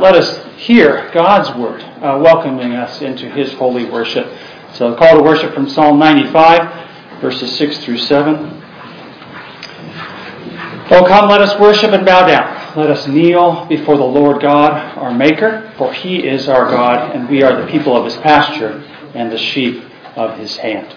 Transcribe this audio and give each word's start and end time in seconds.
Let 0.00 0.14
us 0.14 0.42
hear 0.56 1.10
God's 1.12 1.54
word, 1.58 1.82
uh, 1.82 2.18
welcoming 2.24 2.72
us 2.72 3.02
into 3.02 3.28
his 3.28 3.52
holy 3.52 3.84
worship. 3.84 4.26
So, 4.72 4.92
the 4.92 4.96
call 4.96 5.18
to 5.18 5.22
worship 5.22 5.52
from 5.52 5.68
Psalm 5.68 5.98
95, 5.98 7.20
verses 7.20 7.54
6 7.58 7.84
through 7.84 7.98
7. 7.98 8.62
Oh, 10.92 11.04
come, 11.06 11.28
let 11.28 11.42
us 11.42 11.60
worship 11.60 11.92
and 11.92 12.06
bow 12.06 12.26
down. 12.26 12.78
Let 12.78 12.90
us 12.90 13.06
kneel 13.08 13.66
before 13.66 13.98
the 13.98 14.04
Lord 14.04 14.40
God, 14.40 14.72
our 14.96 15.12
Maker, 15.12 15.70
for 15.76 15.92
he 15.92 16.26
is 16.26 16.48
our 16.48 16.70
God, 16.70 17.14
and 17.14 17.28
we 17.28 17.42
are 17.42 17.60
the 17.60 17.70
people 17.70 17.94
of 17.94 18.06
his 18.06 18.16
pasture 18.16 18.82
and 19.14 19.30
the 19.30 19.36
sheep 19.36 19.84
of 20.16 20.38
his 20.38 20.56
hand. 20.56 20.96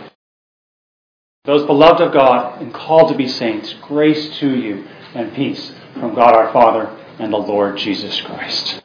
Those 1.43 1.65
beloved 1.65 1.99
of 1.99 2.13
God 2.13 2.61
and 2.61 2.73
called 2.73 3.09
to 3.09 3.17
be 3.17 3.27
saints, 3.27 3.75
grace 3.81 4.37
to 4.37 4.55
you 4.55 4.87
and 5.13 5.33
peace 5.33 5.73
from 5.99 6.15
God 6.15 6.37
our 6.37 6.53
Father 6.53 6.85
and 7.19 7.33
the 7.33 7.37
Lord 7.37 7.77
Jesus 7.77 8.21
Christ. 8.21 8.81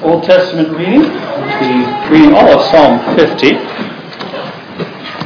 Old 0.00 0.22
Testament 0.22 0.68
reading. 0.78 1.00
We'll 1.00 1.58
be 1.58 2.08
reading 2.08 2.32
all 2.32 2.60
of 2.60 2.64
Psalm 2.70 3.16
50. 3.16 3.56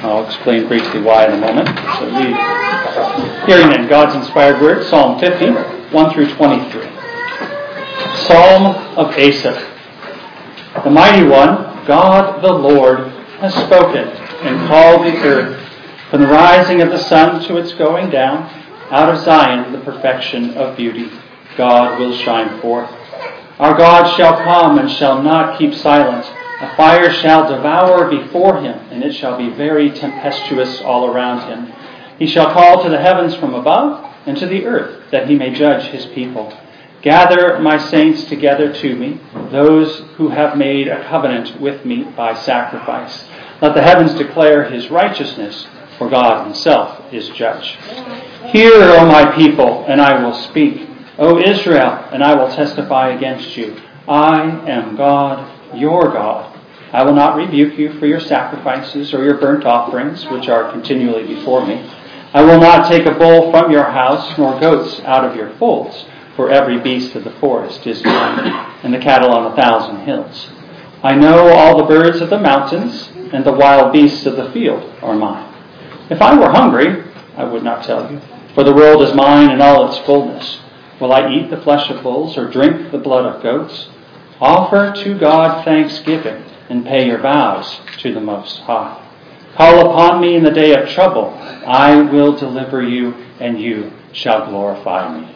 I'll 0.00 0.24
explain 0.24 0.66
briefly 0.66 1.02
why 1.02 1.26
in 1.26 1.34
a 1.34 1.36
moment. 1.36 1.68
So 1.98 2.06
read, 2.06 3.46
hearing 3.46 3.78
in 3.78 3.86
God's 3.86 4.14
inspired 4.14 4.62
word, 4.62 4.82
Psalm 4.86 5.20
50, 5.20 5.50
1 5.92 6.14
through 6.14 6.34
23. 6.36 6.82
Psalm 8.26 8.74
of 8.96 9.14
Asaph. 9.14 9.62
The 10.84 10.90
mighty 10.90 11.28
one, 11.28 11.84
God 11.86 12.42
the 12.42 12.54
Lord, 12.54 13.08
has 13.40 13.52
spoken 13.52 14.08
and 14.08 14.68
called 14.68 15.04
the 15.04 15.18
earth 15.18 15.68
from 16.08 16.22
the 16.22 16.28
rising 16.28 16.80
of 16.80 16.88
the 16.88 16.98
sun 16.98 17.42
to 17.46 17.58
its 17.58 17.74
going 17.74 18.08
down. 18.08 18.44
Out 18.90 19.14
of 19.14 19.20
Zion, 19.20 19.70
the 19.72 19.80
perfection 19.80 20.54
of 20.54 20.78
beauty, 20.78 21.10
God 21.58 22.00
will 22.00 22.16
shine 22.16 22.58
forth. 22.62 22.90
Our 23.62 23.78
God 23.78 24.16
shall 24.16 24.42
come 24.42 24.80
and 24.80 24.90
shall 24.90 25.22
not 25.22 25.56
keep 25.56 25.72
silent. 25.72 26.26
A 26.60 26.74
fire 26.76 27.12
shall 27.12 27.48
devour 27.48 28.10
before 28.10 28.60
him, 28.60 28.76
and 28.90 29.04
it 29.04 29.14
shall 29.14 29.38
be 29.38 29.50
very 29.50 29.92
tempestuous 29.92 30.80
all 30.82 31.06
around 31.06 31.48
him. 31.48 31.72
He 32.18 32.26
shall 32.26 32.52
call 32.52 32.82
to 32.82 32.90
the 32.90 33.00
heavens 33.00 33.36
from 33.36 33.54
above, 33.54 34.04
and 34.26 34.36
to 34.38 34.46
the 34.46 34.66
earth, 34.66 35.08
that 35.12 35.28
he 35.28 35.36
may 35.36 35.54
judge 35.54 35.84
his 35.92 36.06
people. 36.06 36.52
Gather 37.02 37.60
my 37.60 37.78
saints 37.78 38.24
together 38.24 38.72
to 38.72 38.96
me, 38.96 39.20
those 39.52 40.00
who 40.16 40.30
have 40.30 40.58
made 40.58 40.88
a 40.88 41.04
covenant 41.08 41.60
with 41.60 41.84
me 41.84 42.02
by 42.02 42.34
sacrifice. 42.34 43.28
Let 43.60 43.76
the 43.76 43.82
heavens 43.82 44.14
declare 44.14 44.64
his 44.64 44.90
righteousness, 44.90 45.68
for 45.98 46.10
God 46.10 46.46
himself 46.46 47.12
is 47.14 47.28
judge. 47.28 47.78
Hear, 48.50 48.72
O 48.74 49.06
my 49.06 49.36
people, 49.36 49.84
and 49.86 50.00
I 50.00 50.20
will 50.20 50.34
speak. 50.34 50.88
O 51.18 51.38
Israel, 51.38 52.08
and 52.12 52.22
I 52.22 52.34
will 52.34 52.48
testify 52.48 53.10
against 53.10 53.56
you. 53.56 53.76
I 54.08 54.42
am 54.68 54.96
God, 54.96 55.76
your 55.76 56.04
God. 56.04 56.58
I 56.92 57.04
will 57.04 57.14
not 57.14 57.36
rebuke 57.36 57.78
you 57.78 57.98
for 57.98 58.06
your 58.06 58.20
sacrifices 58.20 59.14
or 59.14 59.24
your 59.24 59.38
burnt 59.38 59.64
offerings, 59.64 60.24
which 60.26 60.48
are 60.48 60.70
continually 60.72 61.26
before 61.26 61.66
me. 61.66 61.90
I 62.34 62.42
will 62.42 62.60
not 62.60 62.90
take 62.90 63.06
a 63.06 63.14
bull 63.14 63.50
from 63.50 63.70
your 63.70 63.84
house, 63.84 64.36
nor 64.38 64.58
goats 64.58 65.00
out 65.00 65.24
of 65.24 65.36
your 65.36 65.50
folds, 65.56 66.06
for 66.34 66.50
every 66.50 66.80
beast 66.80 67.14
of 67.14 67.24
the 67.24 67.30
forest 67.32 67.86
is 67.86 68.02
mine, 68.04 68.46
and 68.82 68.92
the 68.92 68.98
cattle 68.98 69.32
on 69.32 69.52
a 69.52 69.56
thousand 69.56 70.04
hills. 70.06 70.48
I 71.02 71.14
know 71.14 71.48
all 71.48 71.76
the 71.76 71.84
birds 71.84 72.20
of 72.20 72.30
the 72.30 72.38
mountains, 72.38 73.10
and 73.32 73.44
the 73.44 73.52
wild 73.52 73.92
beasts 73.92 74.24
of 74.24 74.36
the 74.36 74.50
field 74.52 74.82
are 75.02 75.14
mine. 75.14 75.52
If 76.10 76.22
I 76.22 76.38
were 76.38 76.50
hungry, 76.50 77.04
I 77.36 77.44
would 77.44 77.62
not 77.62 77.84
tell 77.84 78.10
you, 78.10 78.20
for 78.54 78.64
the 78.64 78.74
world 78.74 79.02
is 79.02 79.14
mine 79.14 79.50
and 79.50 79.62
all 79.62 79.88
its 79.88 79.98
fullness. 80.06 80.60
Will 81.02 81.12
I 81.12 81.32
eat 81.32 81.50
the 81.50 81.60
flesh 81.60 81.90
of 81.90 82.04
bulls 82.04 82.38
or 82.38 82.48
drink 82.48 82.92
the 82.92 82.98
blood 82.98 83.26
of 83.26 83.42
goats? 83.42 83.88
Offer 84.40 84.92
to 85.02 85.18
God 85.18 85.64
thanksgiving 85.64 86.44
and 86.68 86.86
pay 86.86 87.08
your 87.08 87.18
vows 87.18 87.80
to 87.98 88.14
the 88.14 88.20
Most 88.20 88.60
High. 88.60 89.04
Call 89.56 89.90
upon 89.90 90.20
me 90.20 90.36
in 90.36 90.44
the 90.44 90.52
day 90.52 90.80
of 90.80 90.88
trouble. 90.90 91.36
I 91.66 92.00
will 92.02 92.36
deliver 92.36 92.84
you, 92.84 93.14
and 93.40 93.60
you 93.60 93.90
shall 94.12 94.46
glorify 94.48 95.18
me. 95.18 95.34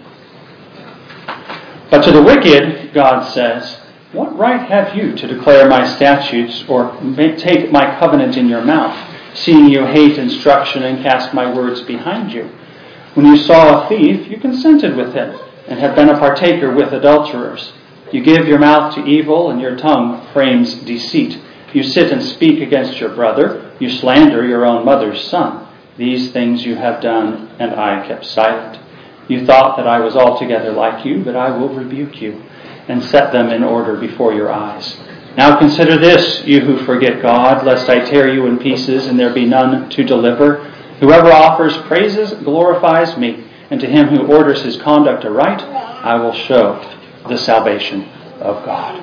But 1.91 2.03
to 2.03 2.13
the 2.13 2.23
wicked, 2.23 2.95
God 2.95 3.29
says, 3.33 3.81
What 4.13 4.39
right 4.39 4.71
have 4.71 4.95
you 4.95 5.17
to 5.17 5.27
declare 5.27 5.69
my 5.69 5.85
statutes 5.85 6.65
or 6.69 6.97
take 7.39 7.73
my 7.73 7.99
covenant 7.99 8.37
in 8.37 8.49
your 8.49 8.65
mouth, 8.65 8.97
seeing 9.35 9.69
you 9.69 9.85
hate 9.85 10.17
instruction 10.17 10.85
and 10.85 11.03
cast 11.03 11.35
my 11.35 11.53
words 11.53 11.81
behind 11.81 12.33
you? 12.33 12.53
When 13.15 13.27
you 13.27 13.37
saw 13.37 13.85
a 13.85 13.89
thief, 13.89 14.29
you 14.31 14.39
consented 14.39 14.95
with 14.95 15.13
him 15.13 15.37
and 15.69 15.79
have 15.79 15.97
been 15.97 16.09
a 16.09 16.19
partaker 16.19 16.73
with 16.73 16.93
adulterers. 16.93 17.73
You 18.13 18.23
give 18.23 18.47
your 18.47 18.59
mouth 18.59 18.95
to 18.95 19.05
evil, 19.05 19.51
and 19.51 19.61
your 19.61 19.77
tongue 19.77 20.27
frames 20.33 20.75
deceit. 20.75 21.41
You 21.73 21.83
sit 21.83 22.13
and 22.13 22.23
speak 22.23 22.61
against 22.61 23.01
your 23.01 23.15
brother. 23.15 23.73
You 23.81 23.91
slander 23.91 24.47
your 24.47 24.65
own 24.65 24.85
mother's 24.85 25.23
son. 25.29 25.67
These 25.99 26.31
things 26.31 26.65
you 26.65 26.77
have 26.77 27.03
done, 27.03 27.49
and 27.59 27.75
I 27.75 28.07
kept 28.07 28.25
silent. 28.27 28.81
You 29.29 29.45
thought 29.45 29.77
that 29.77 29.89
I 29.89 29.99
was 29.99 30.15
altogether 30.15 30.73
like 30.73 31.05
you, 31.05 31.25
but 31.25 31.35
I 31.35 31.51
will 31.57 31.69
rebuke 31.69 32.21
you 32.23 32.43
and 32.89 33.03
set 33.03 33.33
them 33.33 33.51
in 33.51 33.65
order 33.65 33.97
before 33.97 34.33
your 34.33 34.53
eyes. 34.53 34.97
Now 35.37 35.59
consider 35.59 35.99
this, 35.99 36.45
you 36.47 36.61
who 36.61 36.85
forget 36.85 37.21
God, 37.21 37.67
lest 37.67 37.91
I 37.91 38.05
tear 38.05 38.33
you 38.33 38.47
in 38.47 38.59
pieces 38.59 39.07
and 39.07 39.19
there 39.19 39.35
be 39.35 39.45
none 39.45 39.91
to 39.91 40.05
deliver. 40.05 40.65
Whoever 41.01 41.31
offers 41.31 41.77
praises 41.89 42.33
glorifies 42.45 43.19
me 43.19 43.45
and 43.71 43.81
to 43.81 43.87
him 43.87 44.09
who 44.09 44.27
orders 44.27 44.63
his 44.63 44.77
conduct 44.77 45.25
aright, 45.25 45.61
I 45.61 46.15
will 46.17 46.33
show 46.33 46.81
the 47.29 47.37
salvation 47.37 48.05
of 48.41 48.65
God. 48.65 49.03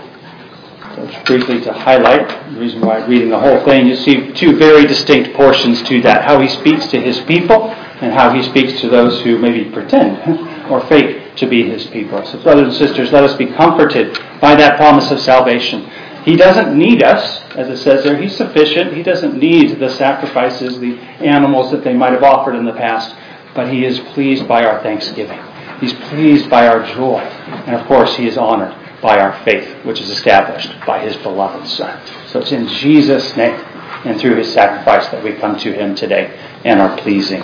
So 0.95 1.07
just 1.07 1.25
briefly 1.25 1.59
to 1.61 1.73
highlight 1.73 2.29
the 2.53 2.59
reason 2.59 2.81
why 2.81 2.99
I'm 2.99 3.09
reading 3.09 3.29
the 3.29 3.39
whole 3.39 3.63
thing, 3.65 3.87
you 3.87 3.95
see 3.95 4.31
two 4.33 4.57
very 4.57 4.85
distinct 4.85 5.33
portions 5.35 5.81
to 5.83 6.01
that. 6.01 6.23
How 6.23 6.39
he 6.39 6.47
speaks 6.47 6.87
to 6.87 7.01
his 7.01 7.19
people 7.21 7.71
and 7.71 8.13
how 8.13 8.31
he 8.31 8.43
speaks 8.43 8.79
to 8.81 8.89
those 8.89 9.21
who 9.21 9.39
maybe 9.39 9.71
pretend 9.71 10.17
or 10.71 10.81
fake 10.87 11.35
to 11.37 11.47
be 11.47 11.67
his 11.67 11.87
people. 11.87 12.23
So 12.25 12.41
brothers 12.43 12.67
and 12.67 12.87
sisters, 12.87 13.11
let 13.11 13.23
us 13.23 13.35
be 13.35 13.47
comforted 13.47 14.19
by 14.39 14.55
that 14.55 14.77
promise 14.77 15.09
of 15.09 15.19
salvation. 15.19 15.89
He 16.25 16.37
doesn't 16.37 16.77
need 16.77 17.03
us, 17.03 17.41
as 17.55 17.67
it 17.67 17.77
says 17.77 18.03
there. 18.03 18.21
He's 18.21 18.37
sufficient. 18.37 18.93
He 18.93 19.03
doesn't 19.03 19.35
need 19.35 19.79
the 19.79 19.89
sacrifices, 19.89 20.79
the 20.79 20.97
animals 21.19 21.71
that 21.71 21.83
they 21.83 21.93
might 21.93 22.13
have 22.13 22.23
offered 22.23 22.55
in 22.55 22.65
the 22.65 22.73
past 22.73 23.13
but 23.55 23.71
he 23.71 23.85
is 23.85 23.99
pleased 24.13 24.47
by 24.47 24.63
our 24.63 24.81
thanksgiving. 24.81 25.39
He's 25.79 25.93
pleased 26.09 26.49
by 26.49 26.67
our 26.67 26.85
joy. 26.95 27.19
And 27.19 27.75
of 27.75 27.85
course, 27.87 28.15
he 28.15 28.27
is 28.27 28.37
honored 28.37 28.73
by 29.01 29.19
our 29.19 29.43
faith, 29.43 29.85
which 29.85 29.99
is 29.99 30.09
established 30.09 30.73
by 30.85 30.99
his 30.99 31.17
beloved 31.17 31.67
Son. 31.67 32.01
So 32.27 32.39
it's 32.39 32.51
in 32.51 32.67
Jesus' 32.67 33.35
name 33.35 33.59
and 34.05 34.19
through 34.19 34.35
his 34.35 34.51
sacrifice 34.53 35.07
that 35.09 35.23
we 35.23 35.33
come 35.33 35.57
to 35.59 35.73
him 35.73 35.95
today 35.95 36.33
and 36.63 36.79
are 36.79 36.97
pleasing 36.97 37.41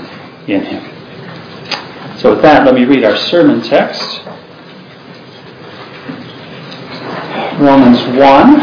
in 0.48 0.64
him. 0.64 2.18
So 2.18 2.32
with 2.34 2.42
that, 2.42 2.66
let 2.66 2.76
me 2.76 2.86
read 2.86 3.04
our 3.04 3.18
sermon 3.18 3.62
text. 3.62 4.22
Romans 7.60 8.00
1. 8.18 8.60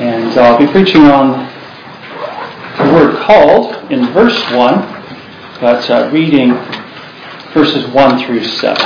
And 0.00 0.38
I'll 0.38 0.58
be 0.58 0.66
preaching 0.66 1.02
on 1.04 1.48
the 2.78 2.92
word 2.92 3.16
called 3.16 3.90
in 3.90 4.12
verse 4.12 4.38
1 4.52 4.99
but 5.60 5.90
uh, 5.90 6.08
reading 6.10 6.54
verses 7.52 7.86
1 7.88 8.24
through 8.24 8.42
7. 8.42 8.76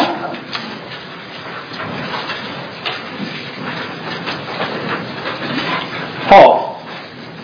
Paul, 6.28 6.82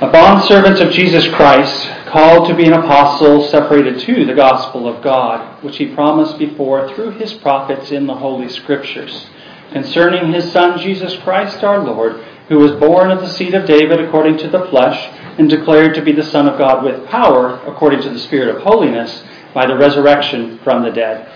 a 0.00 0.10
bondservant 0.10 0.80
of 0.80 0.92
Jesus 0.92 1.28
Christ, 1.28 1.88
called 2.06 2.48
to 2.48 2.56
be 2.56 2.64
an 2.64 2.72
apostle, 2.72 3.46
separated 3.46 4.00
to 4.00 4.24
the 4.24 4.34
gospel 4.34 4.88
of 4.88 5.00
God, 5.00 5.62
which 5.62 5.76
he 5.76 5.94
promised 5.94 6.36
before 6.36 6.92
through 6.94 7.12
his 7.12 7.32
prophets 7.34 7.92
in 7.92 8.08
the 8.08 8.16
Holy 8.16 8.48
Scriptures, 8.48 9.28
concerning 9.70 10.32
his 10.32 10.50
Son 10.50 10.76
Jesus 10.80 11.16
Christ 11.18 11.62
our 11.62 11.78
Lord, 11.78 12.20
who 12.50 12.58
was 12.58 12.72
born 12.72 13.12
of 13.12 13.20
the 13.20 13.28
seed 13.28 13.54
of 13.54 13.64
David 13.64 14.00
according 14.00 14.36
to 14.38 14.48
the 14.48 14.66
flesh 14.66 15.08
and 15.38 15.48
declared 15.48 15.94
to 15.94 16.02
be 16.02 16.10
the 16.10 16.24
Son 16.24 16.48
of 16.48 16.58
God 16.58 16.84
with 16.84 17.06
power, 17.06 17.60
according 17.64 18.02
to 18.02 18.10
the 18.10 18.18
Spirit 18.18 18.54
of 18.54 18.62
holiness, 18.62 19.22
by 19.54 19.66
the 19.66 19.76
resurrection 19.76 20.58
from 20.58 20.82
the 20.82 20.90
dead. 20.90 21.30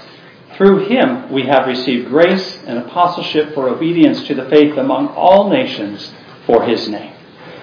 Through 0.57 0.89
him 0.89 1.31
we 1.33 1.45
have 1.45 1.69
received 1.69 2.09
grace 2.09 2.59
and 2.67 2.79
apostleship 2.79 3.55
for 3.55 3.69
obedience 3.69 4.27
to 4.27 4.35
the 4.35 4.49
faith 4.51 4.77
among 4.77 5.07
all 5.09 5.49
nations 5.49 6.13
for 6.47 6.65
his 6.65 6.89
name, 6.89 7.15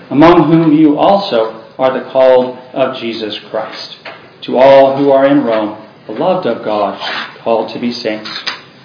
among 0.09 0.49
whom 0.49 0.71
you 0.71 0.97
also 0.97 1.73
are 1.77 1.91
the 1.91 2.09
called 2.09 2.57
of 2.73 2.97
Jesus 2.99 3.37
Christ. 3.37 3.97
To 4.43 4.57
all 4.57 4.95
who 4.95 5.11
are 5.11 5.27
in 5.27 5.43
Rome, 5.43 5.89
beloved 6.05 6.47
of 6.47 6.63
God, 6.63 6.97
called 7.39 7.73
to 7.73 7.79
be 7.79 7.91
saints, 7.91 8.31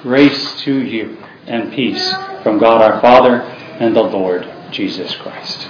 grace 0.03 0.61
to 0.63 0.85
you 0.85 1.19
and 1.47 1.73
peace 1.73 2.13
from 2.43 2.59
God 2.59 2.83
our 2.83 3.01
Father 3.01 3.43
and 3.79 3.95
the 3.95 4.03
Lord 4.03 4.56
Jesus 4.71 5.15
Christ. 5.17 5.69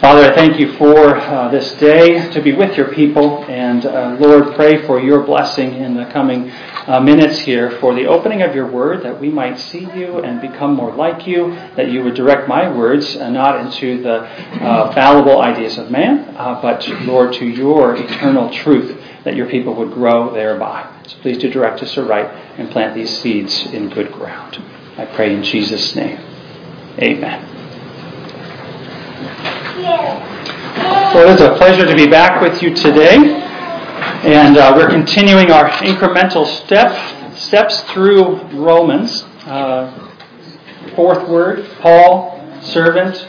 Father, 0.00 0.30
I 0.30 0.34
thank 0.36 0.60
you 0.60 0.74
for 0.74 1.16
uh, 1.16 1.48
this 1.48 1.72
day 1.74 2.30
to 2.30 2.40
be 2.40 2.52
with 2.52 2.76
your 2.76 2.94
people. 2.94 3.42
And 3.46 3.84
uh, 3.84 4.16
Lord, 4.20 4.54
pray 4.54 4.86
for 4.86 5.00
your 5.00 5.24
blessing 5.24 5.74
in 5.74 5.94
the 5.94 6.06
coming 6.06 6.52
uh, 6.86 7.00
minutes 7.00 7.40
here 7.40 7.72
for 7.80 7.94
the 7.96 8.06
opening 8.06 8.42
of 8.42 8.54
your 8.54 8.70
word, 8.70 9.02
that 9.02 9.20
we 9.20 9.28
might 9.28 9.58
see 9.58 9.90
you 9.96 10.20
and 10.20 10.40
become 10.40 10.76
more 10.76 10.94
like 10.94 11.26
you, 11.26 11.50
that 11.74 11.90
you 11.90 12.04
would 12.04 12.14
direct 12.14 12.46
my 12.46 12.72
words 12.72 13.16
uh, 13.16 13.28
not 13.28 13.58
into 13.58 14.00
the 14.00 14.20
uh, 14.20 14.92
fallible 14.92 15.42
ideas 15.42 15.76
of 15.78 15.90
man, 15.90 16.32
uh, 16.36 16.62
but, 16.62 16.88
Lord, 17.00 17.32
to 17.32 17.44
your 17.44 17.96
eternal 17.96 18.50
truth, 18.50 18.96
that 19.24 19.34
your 19.34 19.50
people 19.50 19.74
would 19.74 19.92
grow 19.92 20.32
thereby. 20.32 20.88
So 21.08 21.18
please 21.22 21.38
do 21.38 21.50
direct 21.50 21.82
us 21.82 21.98
aright 21.98 22.26
and 22.56 22.70
plant 22.70 22.94
these 22.94 23.18
seeds 23.18 23.66
in 23.66 23.88
good 23.88 24.12
ground. 24.12 24.62
I 24.96 25.06
pray 25.06 25.34
in 25.34 25.42
Jesus' 25.42 25.96
name. 25.96 26.20
Amen. 27.00 27.57
Well, 31.14 31.32
it's 31.32 31.42
a 31.42 31.56
pleasure 31.56 31.86
to 31.86 31.94
be 31.94 32.06
back 32.06 32.40
with 32.40 32.62
you 32.62 32.74
today. 32.74 33.16
And 34.24 34.56
uh, 34.56 34.74
we're 34.76 34.90
continuing 34.90 35.50
our 35.50 35.68
incremental 35.70 36.46
step, 36.64 37.36
steps 37.36 37.80
through 37.92 38.42
Romans. 38.48 39.22
Uh, 39.46 40.08
fourth 40.94 41.28
word, 41.28 41.68
Paul, 41.80 42.40
servant, 42.60 43.26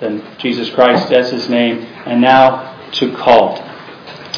then 0.00 0.24
Jesus 0.38 0.70
Christ 0.70 1.12
as 1.12 1.30
his 1.30 1.48
name, 1.48 1.78
and 2.06 2.20
now 2.20 2.90
to 2.92 3.14
called. 3.14 3.62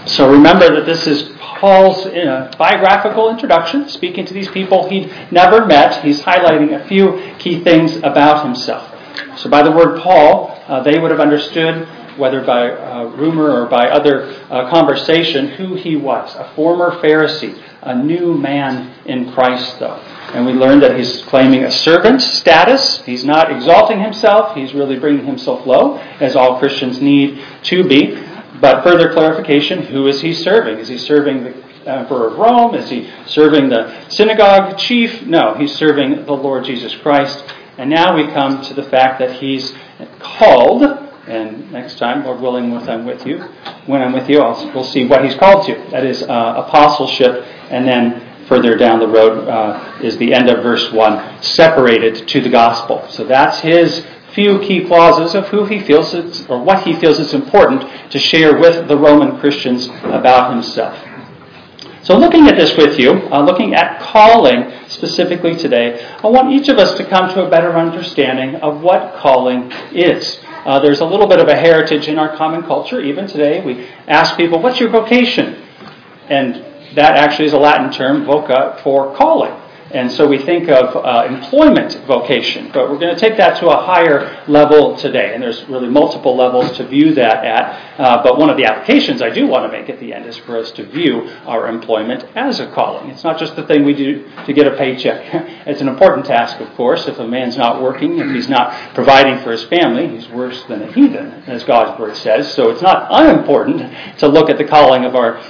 So 0.06 0.30
remember 0.30 0.74
that 0.74 0.86
this 0.86 1.06
is 1.06 1.30
Paul's 1.38 2.06
uh, 2.06 2.52
biographical 2.58 3.30
introduction, 3.30 3.88
speaking 3.88 4.24
to 4.26 4.34
these 4.34 4.48
people 4.48 4.88
he'd 4.88 5.12
never 5.30 5.66
met. 5.66 6.02
He's 6.02 6.20
highlighting 6.22 6.80
a 6.80 6.86
few 6.88 7.34
key 7.38 7.62
things 7.62 7.96
about 7.96 8.44
himself. 8.44 8.94
So 9.38 9.50
by 9.50 9.62
the 9.62 9.70
word 9.70 10.00
Paul, 10.00 10.57
uh, 10.68 10.82
they 10.82 10.98
would 10.98 11.10
have 11.10 11.20
understood, 11.20 11.88
whether 12.18 12.44
by 12.44 12.70
uh, 12.70 13.04
rumor 13.16 13.50
or 13.50 13.66
by 13.66 13.88
other 13.88 14.24
uh, 14.50 14.70
conversation, 14.70 15.48
who 15.48 15.74
he 15.74 15.96
was 15.96 16.34
a 16.36 16.52
former 16.54 16.90
Pharisee, 17.00 17.60
a 17.82 17.94
new 17.94 18.34
man 18.34 18.94
in 19.06 19.32
Christ, 19.32 19.78
though. 19.78 19.96
And 20.34 20.44
we 20.44 20.52
learned 20.52 20.82
that 20.82 20.96
he's 20.96 21.22
claiming 21.22 21.64
a 21.64 21.70
servant 21.70 22.20
status. 22.20 23.02
He's 23.04 23.24
not 23.24 23.50
exalting 23.50 24.00
himself, 24.00 24.54
he's 24.54 24.74
really 24.74 24.98
bringing 24.98 25.24
himself 25.24 25.66
low, 25.66 25.96
as 26.20 26.36
all 26.36 26.58
Christians 26.58 27.00
need 27.00 27.42
to 27.64 27.88
be. 27.88 28.22
But 28.60 28.82
further 28.82 29.12
clarification 29.12 29.84
who 29.84 30.06
is 30.06 30.20
he 30.20 30.34
serving? 30.34 30.78
Is 30.78 30.88
he 30.88 30.98
serving 30.98 31.44
the 31.44 31.68
Emperor 31.86 32.28
of 32.28 32.38
Rome? 32.38 32.74
Is 32.74 32.90
he 32.90 33.10
serving 33.26 33.70
the 33.70 34.08
synagogue 34.10 34.76
chief? 34.76 35.22
No, 35.22 35.54
he's 35.54 35.74
serving 35.74 36.26
the 36.26 36.32
Lord 36.32 36.64
Jesus 36.64 36.94
Christ. 36.96 37.42
And 37.78 37.88
now 37.88 38.16
we 38.16 38.26
come 38.32 38.60
to 38.62 38.74
the 38.74 38.82
fact 38.82 39.20
that 39.20 39.34
he's 39.34 39.72
called, 40.20 40.82
and 41.26 41.70
next 41.72 41.98
time, 41.98 42.24
Lord 42.24 42.40
willing, 42.40 42.70
when 42.70 42.88
I'm 42.88 43.04
with 43.04 43.26
you, 43.26 43.42
when 43.86 44.02
I'm 44.02 44.12
with 44.12 44.28
you, 44.28 44.40
I'll, 44.40 44.72
we'll 44.74 44.84
see 44.84 45.06
what 45.06 45.24
he's 45.24 45.34
called 45.34 45.66
to. 45.66 45.74
That 45.90 46.04
is 46.04 46.22
uh, 46.22 46.64
apostleship, 46.66 47.44
and 47.70 47.86
then 47.86 48.46
further 48.46 48.76
down 48.76 48.98
the 48.98 49.08
road 49.08 49.46
uh, 49.48 50.00
is 50.02 50.16
the 50.18 50.32
end 50.32 50.48
of 50.48 50.62
verse 50.62 50.90
1, 50.90 51.42
separated 51.42 52.26
to 52.28 52.40
the 52.40 52.48
gospel. 52.48 53.06
So 53.10 53.24
that's 53.24 53.60
his 53.60 54.06
few 54.32 54.58
key 54.60 54.84
clauses 54.84 55.34
of 55.34 55.48
who 55.48 55.64
he 55.64 55.80
feels 55.80 56.14
it's, 56.14 56.46
or 56.46 56.62
what 56.62 56.86
he 56.86 56.94
feels 56.94 57.18
is 57.18 57.34
important 57.34 57.84
to 58.10 58.18
share 58.18 58.58
with 58.58 58.88
the 58.88 58.96
Roman 58.96 59.38
Christians 59.38 59.88
about 60.04 60.52
himself. 60.52 60.96
So, 62.02 62.16
looking 62.16 62.46
at 62.46 62.56
this 62.56 62.76
with 62.76 62.98
you, 62.98 63.10
uh, 63.32 63.42
looking 63.42 63.74
at 63.74 64.00
calling 64.00 64.72
specifically 64.88 65.56
today, 65.56 66.00
I 66.22 66.28
want 66.28 66.52
each 66.52 66.68
of 66.68 66.78
us 66.78 66.96
to 66.96 67.04
come 67.04 67.28
to 67.34 67.44
a 67.44 67.50
better 67.50 67.76
understanding 67.76 68.56
of 68.56 68.80
what 68.82 69.16
calling 69.16 69.72
is. 69.92 70.38
Uh, 70.64 70.78
there's 70.78 71.00
a 71.00 71.04
little 71.04 71.26
bit 71.26 71.40
of 71.40 71.48
a 71.48 71.56
heritage 71.56 72.08
in 72.08 72.18
our 72.18 72.36
common 72.36 72.62
culture. 72.62 73.00
Even 73.00 73.26
today, 73.26 73.64
we 73.64 73.88
ask 74.06 74.36
people, 74.36 74.60
What's 74.60 74.78
your 74.78 74.90
vocation? 74.90 75.64
And 76.28 76.64
that 76.94 77.16
actually 77.16 77.46
is 77.46 77.52
a 77.52 77.58
Latin 77.58 77.90
term, 77.90 78.24
voca, 78.24 78.80
for 78.82 79.14
calling. 79.16 79.52
And 79.90 80.12
so 80.12 80.26
we 80.26 80.38
think 80.38 80.68
of 80.68 80.96
uh, 80.96 81.24
employment 81.26 81.94
vocation, 82.06 82.70
but 82.74 82.90
we're 82.90 82.98
going 82.98 83.14
to 83.14 83.20
take 83.20 83.38
that 83.38 83.58
to 83.60 83.68
a 83.68 83.82
higher 83.86 84.44
level 84.46 84.94
today. 84.96 85.32
And 85.32 85.42
there's 85.42 85.64
really 85.64 85.88
multiple 85.88 86.36
levels 86.36 86.76
to 86.76 86.86
view 86.86 87.14
that 87.14 87.42
at. 87.44 87.98
Uh, 87.98 88.22
but 88.22 88.38
one 88.38 88.50
of 88.50 88.58
the 88.58 88.66
applications 88.66 89.22
I 89.22 89.30
do 89.30 89.46
want 89.46 89.70
to 89.70 89.78
make 89.78 89.88
at 89.88 89.98
the 89.98 90.12
end 90.12 90.26
is 90.26 90.36
for 90.36 90.58
us 90.58 90.70
to 90.72 90.84
view 90.84 91.30
our 91.46 91.68
employment 91.68 92.24
as 92.34 92.60
a 92.60 92.70
calling. 92.72 93.08
It's 93.08 93.24
not 93.24 93.38
just 93.38 93.56
the 93.56 93.66
thing 93.66 93.82
we 93.84 93.94
do 93.94 94.30
to 94.44 94.52
get 94.52 94.66
a 94.66 94.76
paycheck. 94.76 95.22
it's 95.66 95.80
an 95.80 95.88
important 95.88 96.26
task, 96.26 96.60
of 96.60 96.68
course. 96.74 97.08
If 97.08 97.18
a 97.18 97.26
man's 97.26 97.56
not 97.56 97.82
working, 97.82 98.18
if 98.18 98.30
he's 98.30 98.48
not 98.48 98.94
providing 98.94 99.42
for 99.42 99.52
his 99.52 99.64
family, 99.64 100.08
he's 100.08 100.28
worse 100.28 100.64
than 100.64 100.82
a 100.82 100.92
heathen, 100.92 101.32
as 101.46 101.64
God's 101.64 101.98
word 101.98 102.14
says. 102.14 102.52
So 102.52 102.70
it's 102.70 102.82
not 102.82 103.08
unimportant 103.10 104.18
to 104.18 104.28
look 104.28 104.50
at 104.50 104.58
the 104.58 104.64
calling 104.64 105.06
of 105.06 105.16
our 105.16 105.40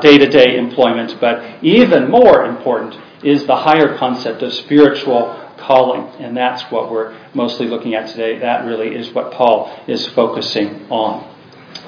day 0.00 0.18
to 0.18 0.28
day 0.28 0.58
employment, 0.58 1.16
but 1.20 1.64
even 1.64 2.10
more 2.10 2.44
important 2.44 2.98
is 3.22 3.46
the 3.46 3.56
higher 3.56 3.96
concept 3.96 4.42
of 4.42 4.52
spiritual 4.52 5.34
calling. 5.58 6.02
And 6.20 6.36
that's 6.36 6.62
what 6.70 6.90
we're 6.90 7.16
mostly 7.34 7.66
looking 7.66 7.94
at 7.94 8.08
today. 8.08 8.38
That 8.38 8.64
really 8.64 8.94
is 8.94 9.12
what 9.12 9.32
Paul 9.32 9.76
is 9.86 10.06
focusing 10.08 10.86
on. 10.90 11.34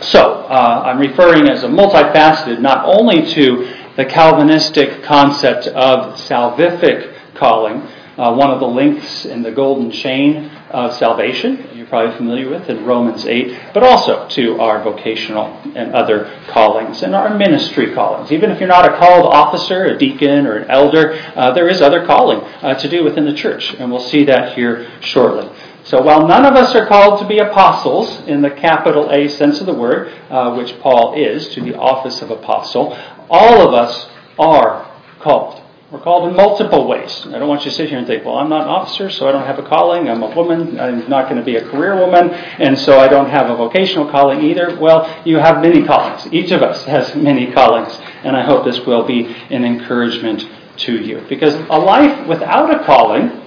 So, 0.00 0.20
uh, 0.20 0.82
I'm 0.86 0.98
referring 0.98 1.48
as 1.48 1.62
a 1.62 1.68
multifaceted 1.68 2.60
not 2.60 2.84
only 2.84 3.32
to 3.34 3.76
the 3.96 4.04
Calvinistic 4.04 5.02
concept 5.02 5.66
of 5.68 6.16
salvific 6.16 7.34
calling, 7.34 7.82
uh, 8.20 8.34
one 8.34 8.50
of 8.50 8.60
the 8.60 8.66
links 8.66 9.24
in 9.24 9.42
the 9.42 9.50
golden 9.50 9.90
chain 9.90 10.44
of 10.68 10.92
salvation, 10.92 11.66
you're 11.74 11.86
probably 11.86 12.14
familiar 12.18 12.50
with 12.50 12.68
in 12.68 12.84
Romans 12.84 13.24
8, 13.24 13.72
but 13.72 13.82
also 13.82 14.28
to 14.28 14.60
our 14.60 14.82
vocational 14.82 15.46
and 15.74 15.94
other 15.94 16.30
callings 16.48 17.02
and 17.02 17.14
our 17.14 17.34
ministry 17.34 17.94
callings. 17.94 18.30
Even 18.30 18.50
if 18.50 18.60
you're 18.60 18.68
not 18.68 18.84
a 18.84 18.98
called 18.98 19.24
officer, 19.32 19.86
a 19.86 19.96
deacon, 19.96 20.46
or 20.46 20.58
an 20.58 20.70
elder, 20.70 21.14
uh, 21.34 21.52
there 21.52 21.66
is 21.66 21.80
other 21.80 22.04
calling 22.04 22.40
uh, 22.40 22.74
to 22.74 22.90
do 22.90 23.02
within 23.04 23.24
the 23.24 23.32
church, 23.32 23.72
and 23.72 23.90
we'll 23.90 23.98
see 23.98 24.24
that 24.24 24.54
here 24.54 24.90
shortly. 25.00 25.50
So 25.84 26.02
while 26.02 26.26
none 26.26 26.44
of 26.44 26.56
us 26.56 26.74
are 26.74 26.86
called 26.86 27.20
to 27.20 27.26
be 27.26 27.38
apostles 27.38 28.20
in 28.28 28.42
the 28.42 28.50
capital 28.50 29.10
A 29.10 29.28
sense 29.28 29.60
of 29.60 29.66
the 29.66 29.72
word, 29.72 30.12
uh, 30.28 30.54
which 30.56 30.78
Paul 30.80 31.14
is, 31.14 31.48
to 31.54 31.62
the 31.62 31.74
office 31.74 32.20
of 32.20 32.30
apostle, 32.30 32.98
all 33.30 33.66
of 33.66 33.72
us 33.72 34.10
are 34.38 34.86
called. 35.20 35.59
We're 35.90 36.00
called 36.00 36.28
in 36.28 36.36
multiple 36.36 36.86
ways. 36.86 37.26
I 37.26 37.38
don't 37.40 37.48
want 37.48 37.64
you 37.64 37.70
to 37.72 37.76
sit 37.76 37.88
here 37.88 37.98
and 37.98 38.06
think, 38.06 38.24
well, 38.24 38.36
I'm 38.36 38.48
not 38.48 38.62
an 38.62 38.68
officer, 38.68 39.10
so 39.10 39.28
I 39.28 39.32
don't 39.32 39.44
have 39.44 39.58
a 39.58 39.64
calling. 39.64 40.08
I'm 40.08 40.22
a 40.22 40.32
woman. 40.36 40.78
I'm 40.78 41.08
not 41.08 41.24
going 41.24 41.38
to 41.38 41.44
be 41.44 41.56
a 41.56 41.68
career 41.68 41.96
woman, 41.96 42.30
and 42.30 42.78
so 42.78 43.00
I 43.00 43.08
don't 43.08 43.28
have 43.28 43.50
a 43.50 43.56
vocational 43.56 44.08
calling 44.08 44.40
either. 44.40 44.78
Well, 44.78 45.20
you 45.26 45.38
have 45.38 45.60
many 45.60 45.84
callings. 45.84 46.32
Each 46.32 46.52
of 46.52 46.62
us 46.62 46.84
has 46.84 47.16
many 47.16 47.50
callings, 47.50 47.92
and 48.22 48.36
I 48.36 48.44
hope 48.44 48.64
this 48.64 48.78
will 48.86 49.04
be 49.04 49.34
an 49.50 49.64
encouragement 49.64 50.48
to 50.76 50.94
you. 50.94 51.24
Because 51.28 51.54
a 51.54 51.78
life 51.78 52.24
without 52.28 52.72
a 52.72 52.84
calling 52.84 53.42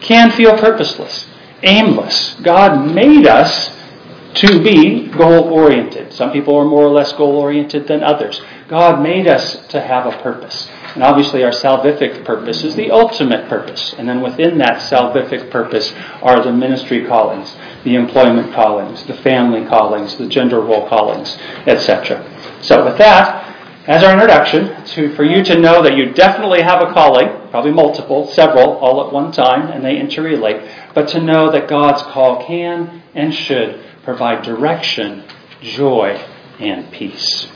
can 0.00 0.32
feel 0.32 0.58
purposeless, 0.58 1.28
aimless. 1.62 2.34
God 2.42 2.92
made 2.92 3.28
us 3.28 3.76
to 4.34 4.60
be 4.60 5.06
goal 5.06 5.44
oriented. 5.44 6.12
Some 6.12 6.32
people 6.32 6.56
are 6.56 6.64
more 6.64 6.82
or 6.82 6.90
less 6.90 7.12
goal 7.12 7.36
oriented 7.36 7.86
than 7.86 8.02
others. 8.02 8.40
God 8.66 9.00
made 9.00 9.28
us 9.28 9.68
to 9.68 9.80
have 9.80 10.06
a 10.06 10.22
purpose. 10.22 10.68
And 10.94 11.02
obviously, 11.02 11.44
our 11.44 11.52
salvific 11.52 12.24
purpose 12.24 12.64
is 12.64 12.74
the 12.74 12.90
ultimate 12.90 13.48
purpose. 13.48 13.94
And 13.96 14.08
then 14.08 14.20
within 14.20 14.58
that 14.58 14.78
salvific 14.90 15.50
purpose 15.50 15.92
are 16.22 16.42
the 16.42 16.52
ministry 16.52 17.06
callings, 17.06 17.56
the 17.84 17.94
employment 17.94 18.52
callings, 18.54 19.04
the 19.06 19.14
family 19.14 19.66
callings, 19.66 20.16
the 20.16 20.26
gender 20.26 20.60
role 20.60 20.88
callings, 20.88 21.38
etc. 21.66 22.24
So, 22.62 22.84
with 22.84 22.98
that, 22.98 23.46
as 23.86 24.04
our 24.04 24.12
introduction, 24.12 24.84
to, 24.84 25.14
for 25.14 25.24
you 25.24 25.42
to 25.44 25.58
know 25.58 25.82
that 25.82 25.96
you 25.96 26.12
definitely 26.12 26.62
have 26.62 26.82
a 26.82 26.92
calling, 26.92 27.28
probably 27.50 27.72
multiple, 27.72 28.26
several, 28.28 28.76
all 28.78 29.06
at 29.06 29.12
one 29.12 29.32
time, 29.32 29.70
and 29.70 29.84
they 29.84 29.96
interrelate, 29.96 30.94
but 30.94 31.08
to 31.08 31.20
know 31.20 31.50
that 31.50 31.68
God's 31.68 32.02
call 32.02 32.44
can 32.44 33.02
and 33.14 33.34
should 33.34 33.82
provide 34.04 34.42
direction, 34.42 35.24
joy, 35.62 36.22
and 36.58 36.92
peace. 36.92 37.48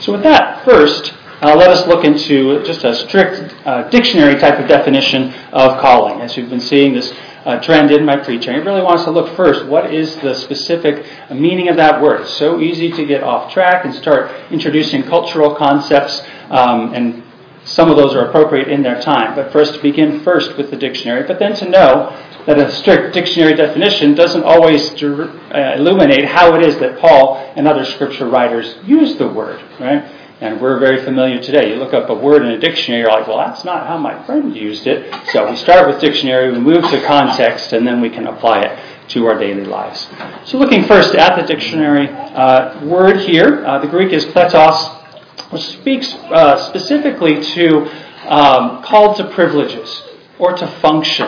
So, 0.00 0.12
with 0.12 0.22
that, 0.22 0.64
first, 0.64 1.12
uh, 1.42 1.54
let 1.56 1.68
us 1.68 1.86
look 1.86 2.04
into 2.04 2.62
just 2.64 2.84
a 2.84 2.94
strict 2.94 3.54
uh, 3.66 3.88
dictionary 3.90 4.38
type 4.38 4.58
of 4.58 4.68
definition 4.68 5.32
of 5.52 5.80
calling. 5.80 6.20
As 6.20 6.36
you've 6.36 6.50
been 6.50 6.60
seeing 6.60 6.94
this 6.94 7.12
uh, 7.44 7.60
trend 7.60 7.90
in 7.90 8.04
my 8.04 8.16
preaching, 8.16 8.54
I 8.54 8.58
really 8.58 8.82
want 8.82 9.00
us 9.00 9.04
to 9.04 9.10
look 9.10 9.34
first 9.36 9.66
what 9.66 9.92
is 9.92 10.16
the 10.16 10.34
specific 10.34 11.04
meaning 11.30 11.68
of 11.68 11.76
that 11.76 12.00
word. 12.00 12.22
It's 12.22 12.34
so 12.34 12.60
easy 12.60 12.90
to 12.92 13.04
get 13.04 13.22
off 13.22 13.52
track 13.52 13.84
and 13.84 13.94
start 13.94 14.30
introducing 14.50 15.02
cultural 15.02 15.54
concepts, 15.54 16.22
um, 16.50 16.94
and 16.94 17.22
some 17.64 17.90
of 17.90 17.96
those 17.96 18.14
are 18.14 18.26
appropriate 18.26 18.68
in 18.68 18.82
their 18.82 19.00
time. 19.00 19.34
But 19.34 19.52
first, 19.52 19.74
to 19.74 19.82
begin 19.82 20.20
first 20.20 20.56
with 20.56 20.70
the 20.70 20.76
dictionary, 20.76 21.26
but 21.26 21.38
then 21.38 21.54
to 21.56 21.68
know 21.68 22.16
that 22.46 22.58
a 22.58 22.70
strict 22.72 23.14
dictionary 23.14 23.54
definition 23.54 24.14
doesn't 24.14 24.44
always 24.44 24.90
uh, 25.02 25.74
illuminate 25.76 26.26
how 26.26 26.54
it 26.54 26.62
is 26.62 26.78
that 26.78 26.98
Paul 26.98 27.36
and 27.56 27.66
other 27.66 27.84
scripture 27.84 28.28
writers 28.28 28.76
use 28.84 29.16
the 29.16 29.26
word, 29.26 29.62
right? 29.80 30.04
And 30.40 30.60
we're 30.60 30.80
very 30.80 31.04
familiar 31.04 31.40
today. 31.40 31.70
You 31.70 31.76
look 31.76 31.94
up 31.94 32.10
a 32.10 32.14
word 32.14 32.42
in 32.42 32.48
a 32.48 32.58
dictionary, 32.58 33.02
you're 33.02 33.10
like, 33.10 33.28
well, 33.28 33.38
that's 33.38 33.64
not 33.64 33.86
how 33.86 33.96
my 33.96 34.24
friend 34.26 34.54
used 34.54 34.86
it. 34.86 35.14
So 35.30 35.48
we 35.48 35.56
start 35.56 35.86
with 35.86 36.00
dictionary, 36.00 36.50
we 36.50 36.58
move 36.58 36.82
to 36.90 37.06
context, 37.06 37.72
and 37.72 37.86
then 37.86 38.00
we 38.00 38.10
can 38.10 38.26
apply 38.26 38.62
it 38.62 39.08
to 39.10 39.26
our 39.26 39.38
daily 39.38 39.64
lives. 39.64 40.08
So, 40.44 40.58
looking 40.58 40.84
first 40.84 41.14
at 41.14 41.40
the 41.40 41.46
dictionary 41.46 42.08
uh, 42.08 42.84
word 42.84 43.18
here, 43.18 43.64
uh, 43.64 43.78
the 43.78 43.86
Greek 43.86 44.12
is 44.12 44.24
kletos, 44.24 45.52
which 45.52 45.62
speaks 45.62 46.12
uh, 46.14 46.56
specifically 46.68 47.42
to 47.42 47.86
um, 48.28 48.82
called 48.82 49.16
to 49.18 49.28
privileges 49.30 50.02
or 50.38 50.52
to 50.54 50.66
function. 50.80 51.26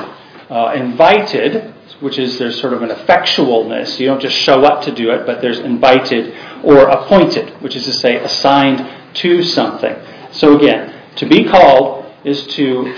Uh, 0.48 0.72
invited, 0.76 1.74
which 2.00 2.18
is 2.18 2.38
there's 2.38 2.60
sort 2.60 2.72
of 2.72 2.82
an 2.82 2.90
effectualness. 2.90 3.98
You 3.98 4.06
don't 4.06 4.20
just 4.20 4.36
show 4.36 4.64
up 4.64 4.82
to 4.84 4.94
do 4.94 5.10
it, 5.10 5.26
but 5.26 5.40
there's 5.40 5.58
invited 5.58 6.34
or 6.62 6.88
appointed, 6.88 7.50
which 7.62 7.76
is 7.76 7.84
to 7.84 7.92
say 7.92 8.16
assigned 8.16 9.14
to 9.14 9.42
something. 9.42 9.96
So 10.32 10.56
again, 10.56 10.94
to 11.16 11.26
be 11.26 11.44
called 11.44 12.12
is 12.24 12.46
to 12.48 12.94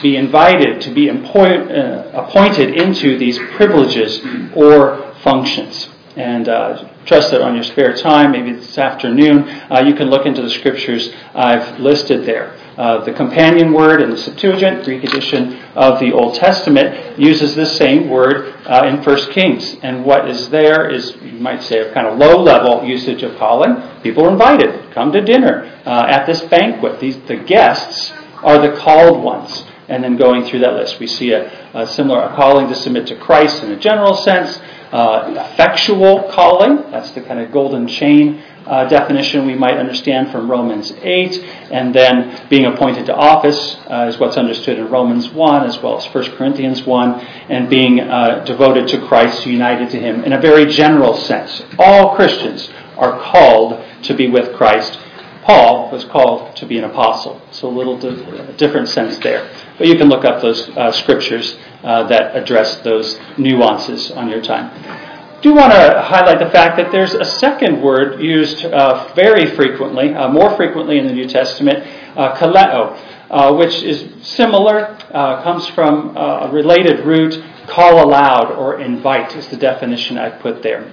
be 0.00 0.16
invited, 0.16 0.80
to 0.80 0.90
be 0.94 1.10
uh, 1.10 1.14
appointed 1.14 2.80
into 2.80 3.18
these 3.18 3.38
privileges 3.56 4.20
or 4.54 5.14
functions. 5.22 5.90
And 6.16 6.48
uh, 6.48 6.88
trust 7.04 7.30
that 7.30 7.40
on 7.40 7.54
your 7.54 7.64
spare 7.64 7.94
time, 7.94 8.32
maybe 8.32 8.52
this 8.52 8.78
afternoon, 8.78 9.48
uh, 9.70 9.82
you 9.86 9.94
can 9.94 10.10
look 10.10 10.26
into 10.26 10.42
the 10.42 10.50
scriptures 10.50 11.12
I've 11.34 11.78
listed 11.78 12.24
there. 12.24 12.56
Uh, 12.80 13.04
the 13.04 13.12
companion 13.12 13.74
word 13.74 14.00
in 14.00 14.08
the 14.08 14.16
Septuagint, 14.16 14.84
Greek 14.84 15.04
edition 15.04 15.54
of 15.74 16.00
the 16.00 16.10
Old 16.12 16.34
Testament, 16.36 17.18
uses 17.18 17.54
this 17.54 17.76
same 17.76 18.08
word 18.08 18.54
uh, 18.64 18.86
in 18.86 19.04
1 19.04 19.32
Kings. 19.32 19.76
And 19.82 20.02
what 20.02 20.26
is 20.26 20.48
there 20.48 20.88
is, 20.88 21.14
you 21.16 21.32
might 21.32 21.62
say, 21.62 21.80
a 21.80 21.92
kind 21.92 22.06
of 22.06 22.16
low 22.16 22.42
level 22.42 22.82
usage 22.82 23.22
of 23.22 23.36
calling. 23.36 23.76
People 24.02 24.24
are 24.24 24.32
invited, 24.32 24.94
come 24.94 25.12
to 25.12 25.20
dinner 25.20 25.66
uh, 25.84 26.06
at 26.08 26.24
this 26.24 26.40
banquet. 26.40 27.00
These, 27.00 27.18
the 27.28 27.36
guests 27.36 28.14
are 28.42 28.58
the 28.58 28.74
called 28.78 29.22
ones. 29.22 29.62
And 29.90 30.02
then 30.02 30.16
going 30.16 30.46
through 30.46 30.60
that 30.60 30.72
list, 30.72 30.98
we 31.00 31.06
see 31.06 31.32
a, 31.32 31.52
a 31.74 31.86
similar 31.86 32.34
calling 32.34 32.66
to 32.68 32.74
submit 32.74 33.08
to 33.08 33.16
Christ 33.16 33.62
in 33.62 33.72
a 33.72 33.78
general 33.78 34.14
sense, 34.14 34.58
uh, 34.90 35.50
effectual 35.52 36.30
calling, 36.30 36.90
that's 36.90 37.10
the 37.10 37.20
kind 37.20 37.40
of 37.40 37.52
golden 37.52 37.86
chain 37.86 38.42
uh, 38.66 38.88
definition 38.88 39.46
we 39.46 39.54
might 39.54 39.76
understand 39.76 40.30
from 40.30 40.50
Romans 40.50 40.92
8, 40.92 41.38
and 41.70 41.94
then 41.94 42.46
being 42.48 42.66
appointed 42.66 43.06
to 43.06 43.14
office 43.14 43.76
uh, 43.90 44.06
is 44.08 44.18
what's 44.18 44.36
understood 44.36 44.78
in 44.78 44.88
Romans 44.88 45.30
1 45.30 45.64
as 45.64 45.80
well 45.80 45.96
as 45.96 46.06
1 46.14 46.36
Corinthians 46.36 46.84
1, 46.84 47.20
and 47.48 47.68
being 47.68 48.00
uh, 48.00 48.44
devoted 48.44 48.88
to 48.88 49.06
Christ, 49.06 49.46
united 49.46 49.90
to 49.90 49.98
Him 49.98 50.24
in 50.24 50.32
a 50.32 50.40
very 50.40 50.66
general 50.66 51.16
sense. 51.16 51.62
All 51.78 52.14
Christians 52.16 52.70
are 52.96 53.18
called 53.20 53.84
to 54.04 54.14
be 54.14 54.28
with 54.28 54.54
Christ. 54.56 54.98
Paul 55.42 55.90
was 55.90 56.04
called 56.04 56.54
to 56.56 56.66
be 56.66 56.76
an 56.76 56.84
apostle, 56.84 57.40
so 57.50 57.68
a 57.68 57.74
little 57.74 57.98
di- 57.98 58.52
different 58.56 58.88
sense 58.88 59.18
there. 59.18 59.50
But 59.78 59.86
you 59.86 59.96
can 59.96 60.08
look 60.08 60.24
up 60.24 60.42
those 60.42 60.68
uh, 60.70 60.92
scriptures 60.92 61.56
uh, 61.82 62.04
that 62.08 62.36
address 62.36 62.76
those 62.80 63.18
nuances 63.38 64.10
on 64.10 64.28
your 64.28 64.42
time 64.42 65.09
do 65.42 65.54
want 65.54 65.72
to 65.72 66.02
highlight 66.02 66.38
the 66.38 66.50
fact 66.50 66.76
that 66.76 66.92
there's 66.92 67.14
a 67.14 67.24
second 67.24 67.80
word 67.80 68.20
used 68.20 68.64
uh, 68.64 69.10
very 69.14 69.46
frequently, 69.56 70.14
uh, 70.14 70.28
more 70.28 70.54
frequently 70.56 70.98
in 70.98 71.06
the 71.06 71.12
New 71.12 71.26
Testament, 71.26 71.78
uh, 72.16 72.36
kaleo, 72.36 72.98
uh, 73.30 73.54
which 73.54 73.82
is 73.82 74.06
similar, 74.26 74.98
uh, 75.12 75.42
comes 75.42 75.66
from 75.68 76.16
uh, 76.16 76.48
a 76.48 76.50
related 76.52 77.06
root, 77.06 77.42
call 77.68 78.04
aloud 78.04 78.52
or 78.52 78.80
invite 78.80 79.34
is 79.34 79.46
the 79.48 79.56
definition 79.56 80.18
I 80.18 80.28
put 80.28 80.62
there. 80.62 80.92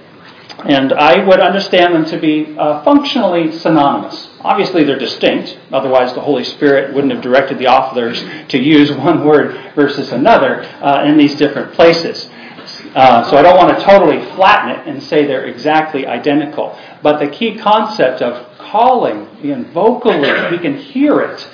And 0.64 0.92
I 0.92 1.24
would 1.24 1.40
understand 1.40 1.94
them 1.94 2.04
to 2.06 2.18
be 2.18 2.54
functionally 2.56 3.52
synonymous. 3.52 4.28
Obviously, 4.40 4.82
they're 4.82 4.98
distinct, 4.98 5.56
otherwise, 5.70 6.14
the 6.14 6.20
Holy 6.20 6.42
Spirit 6.42 6.94
wouldn't 6.94 7.12
have 7.12 7.22
directed 7.22 7.58
the 7.58 7.68
authors 7.68 8.24
to 8.48 8.58
use 8.58 8.90
one 8.96 9.24
word 9.24 9.74
versus 9.76 10.10
another 10.10 10.62
in 11.04 11.16
these 11.16 11.36
different 11.36 11.74
places. 11.74 12.28
Uh, 12.94 13.28
so 13.28 13.36
I 13.36 13.42
don't 13.42 13.56
want 13.56 13.76
to 13.76 13.84
totally 13.84 14.24
flatten 14.34 14.70
it 14.70 14.86
and 14.86 15.02
say 15.02 15.26
they're 15.26 15.46
exactly 15.46 16.06
identical. 16.06 16.78
But 17.02 17.18
the 17.18 17.28
key 17.28 17.56
concept 17.56 18.22
of 18.22 18.58
calling, 18.58 19.28
being 19.42 19.64
vocally, 19.72 20.30
we 20.50 20.58
can 20.58 20.76
hear 20.76 21.20
it. 21.20 21.48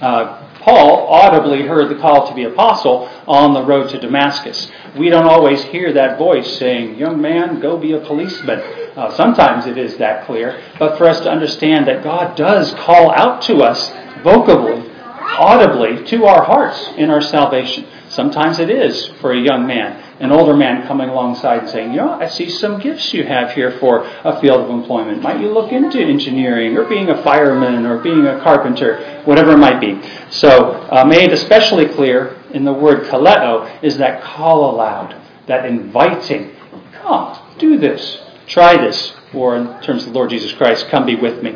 Uh, 0.00 0.42
Paul 0.60 1.06
audibly 1.06 1.62
heard 1.62 1.88
the 1.88 2.00
call 2.00 2.26
to 2.26 2.34
be 2.34 2.42
apostle 2.42 3.08
on 3.28 3.54
the 3.54 3.62
road 3.64 3.88
to 3.90 4.00
Damascus. 4.00 4.70
We 4.98 5.08
don't 5.10 5.26
always 5.26 5.62
hear 5.62 5.92
that 5.92 6.18
voice 6.18 6.58
saying, 6.58 6.98
Young 6.98 7.20
man, 7.20 7.60
go 7.60 7.78
be 7.78 7.92
a 7.92 8.00
policeman. 8.00 8.60
Uh, 8.96 9.14
sometimes 9.14 9.66
it 9.66 9.78
is 9.78 9.96
that 9.98 10.26
clear. 10.26 10.60
But 10.78 10.98
for 10.98 11.06
us 11.06 11.20
to 11.20 11.30
understand 11.30 11.86
that 11.86 12.02
God 12.02 12.36
does 12.36 12.74
call 12.74 13.12
out 13.14 13.42
to 13.42 13.58
us 13.58 13.90
vocally, 14.24 14.90
audibly, 15.38 16.04
to 16.06 16.24
our 16.24 16.42
hearts 16.42 16.88
in 16.96 17.10
our 17.10 17.22
salvation. 17.22 17.86
Sometimes 18.16 18.58
it 18.58 18.70
is 18.70 19.06
for 19.20 19.32
a 19.32 19.38
young 19.38 19.66
man 19.66 20.02
an 20.20 20.32
older 20.32 20.56
man 20.56 20.86
coming 20.86 21.08
alongside 21.08 21.60
and 21.60 21.68
saying, 21.68 21.90
You 21.90 21.98
know, 21.98 22.12
I 22.12 22.26
see 22.28 22.48
some 22.48 22.80
gifts 22.80 23.12
you 23.12 23.24
have 23.24 23.52
here 23.52 23.72
for 23.78 24.02
a 24.24 24.40
field 24.40 24.62
of 24.62 24.70
employment. 24.70 25.22
Might 25.22 25.40
you 25.40 25.52
look 25.52 25.72
into 25.72 26.00
engineering 26.00 26.76
or 26.76 26.84
being 26.84 27.10
a 27.10 27.22
fireman 27.22 27.84
or 27.84 27.98
being 27.98 28.26
a 28.26 28.40
carpenter, 28.40 29.22
whatever 29.24 29.52
it 29.52 29.58
might 29.58 29.80
be? 29.80 30.00
So, 30.30 30.72
uh, 30.90 31.04
made 31.04 31.32
especially 31.32 31.86
clear 31.86 32.40
in 32.52 32.64
the 32.64 32.72
word 32.72 33.04
kaleo 33.04 33.82
is 33.82 33.98
that 33.98 34.22
call 34.22 34.74
aloud, 34.74 35.20
that 35.48 35.66
inviting. 35.66 36.52
Come, 36.94 37.38
do 37.58 37.78
this, 37.78 38.22
try 38.46 38.78
this, 38.78 39.14
or 39.34 39.56
in 39.56 39.82
terms 39.82 40.06
of 40.06 40.12
the 40.12 40.18
Lord 40.18 40.30
Jesus 40.30 40.52
Christ, 40.52 40.88
come 40.88 41.04
be 41.04 41.16
with 41.16 41.42
me. 41.42 41.50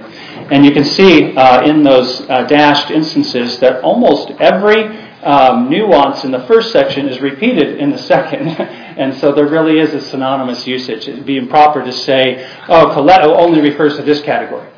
And 0.50 0.66
you 0.66 0.72
can 0.72 0.84
see 0.84 1.34
uh, 1.34 1.64
in 1.64 1.82
those 1.82 2.20
uh, 2.28 2.44
dashed 2.44 2.90
instances 2.90 3.58
that 3.60 3.82
almost 3.82 4.30
every 4.38 5.09
um, 5.22 5.68
nuance 5.68 6.24
in 6.24 6.30
the 6.30 6.46
first 6.46 6.72
section 6.72 7.08
is 7.08 7.20
repeated 7.20 7.78
in 7.78 7.90
the 7.90 7.98
second. 7.98 8.48
and 8.48 9.14
so 9.16 9.32
there 9.32 9.46
really 9.46 9.78
is 9.78 9.92
a 9.94 10.00
synonymous 10.00 10.66
usage. 10.66 11.08
It 11.08 11.16
would 11.16 11.26
be 11.26 11.36
improper 11.36 11.84
to 11.84 11.92
say, 11.92 12.48
oh, 12.68 12.86
kaleo 12.94 13.36
only 13.36 13.60
refers 13.60 13.96
to 13.96 14.02
this 14.02 14.20
category. 14.22 14.68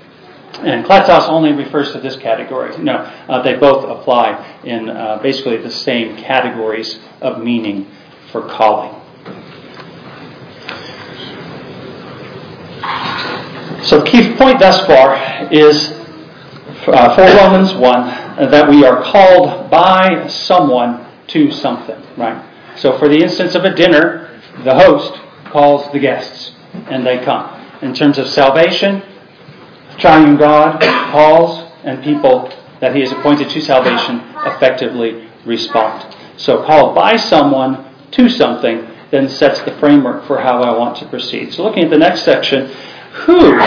And 0.61 0.85
kletos 0.85 1.29
only 1.29 1.53
refers 1.53 1.93
to 1.93 2.01
this 2.01 2.17
category. 2.17 2.77
No, 2.79 2.97
uh, 2.97 3.43
they 3.43 3.55
both 3.55 3.85
apply 3.85 4.61
in 4.65 4.91
uh, 4.91 5.19
basically 5.23 5.57
the 5.57 5.71
same 5.71 6.17
categories 6.17 7.01
of 7.21 7.43
meaning 7.43 7.91
for 8.31 8.47
calling. 8.49 8.99
So, 13.83 14.03
key 14.03 14.35
point 14.37 14.61
thus 14.61 14.87
far 14.87 15.53
is 15.53 16.02
uh, 16.89 17.15
for 17.15 17.23
Romans 17.23 17.75
1 17.75 18.51
that 18.51 18.69
we 18.69 18.85
are 18.85 19.03
called 19.03 19.71
by 19.71 20.27
someone 20.27 21.07
to 21.29 21.51
something, 21.51 22.01
right? 22.17 22.45
So 22.77 22.99
for 22.99 23.09
the 23.09 23.23
instance 23.23 23.55
of 23.55 23.65
a 23.65 23.75
dinner, 23.75 24.41
the 24.65 24.75
host 24.75 25.21
calls 25.51 25.91
the 25.93 25.99
guests 25.99 26.53
and 26.91 27.07
they 27.07 27.23
come. 27.25 27.61
In 27.83 27.95
terms 27.95 28.19
of 28.19 28.29
salvation, 28.29 29.03
triune 29.99 30.37
God 30.37 30.81
calls 31.11 31.71
and 31.85 32.03
people 32.03 32.53
that 32.81 32.95
he 32.95 33.01
has 33.01 33.13
appointed 33.13 33.51
to 33.51 33.61
salvation 33.61 34.21
effectively 34.47 35.29
respond. 35.45 36.17
So 36.37 36.65
called 36.65 36.95
by 36.95 37.17
someone 37.17 37.95
to 38.13 38.29
something 38.29 38.89
then 39.11 39.29
sets 39.29 39.61
the 39.63 39.73
framework 39.79 40.27
for 40.27 40.41
how 40.41 40.63
I 40.63 40.77
want 40.77 40.97
to 40.99 41.09
proceed. 41.09 41.53
So 41.53 41.63
looking 41.65 41.85
at 41.85 41.91
the 41.91 41.99
next 41.99 42.25
section, 42.25 42.69
who 43.13 43.59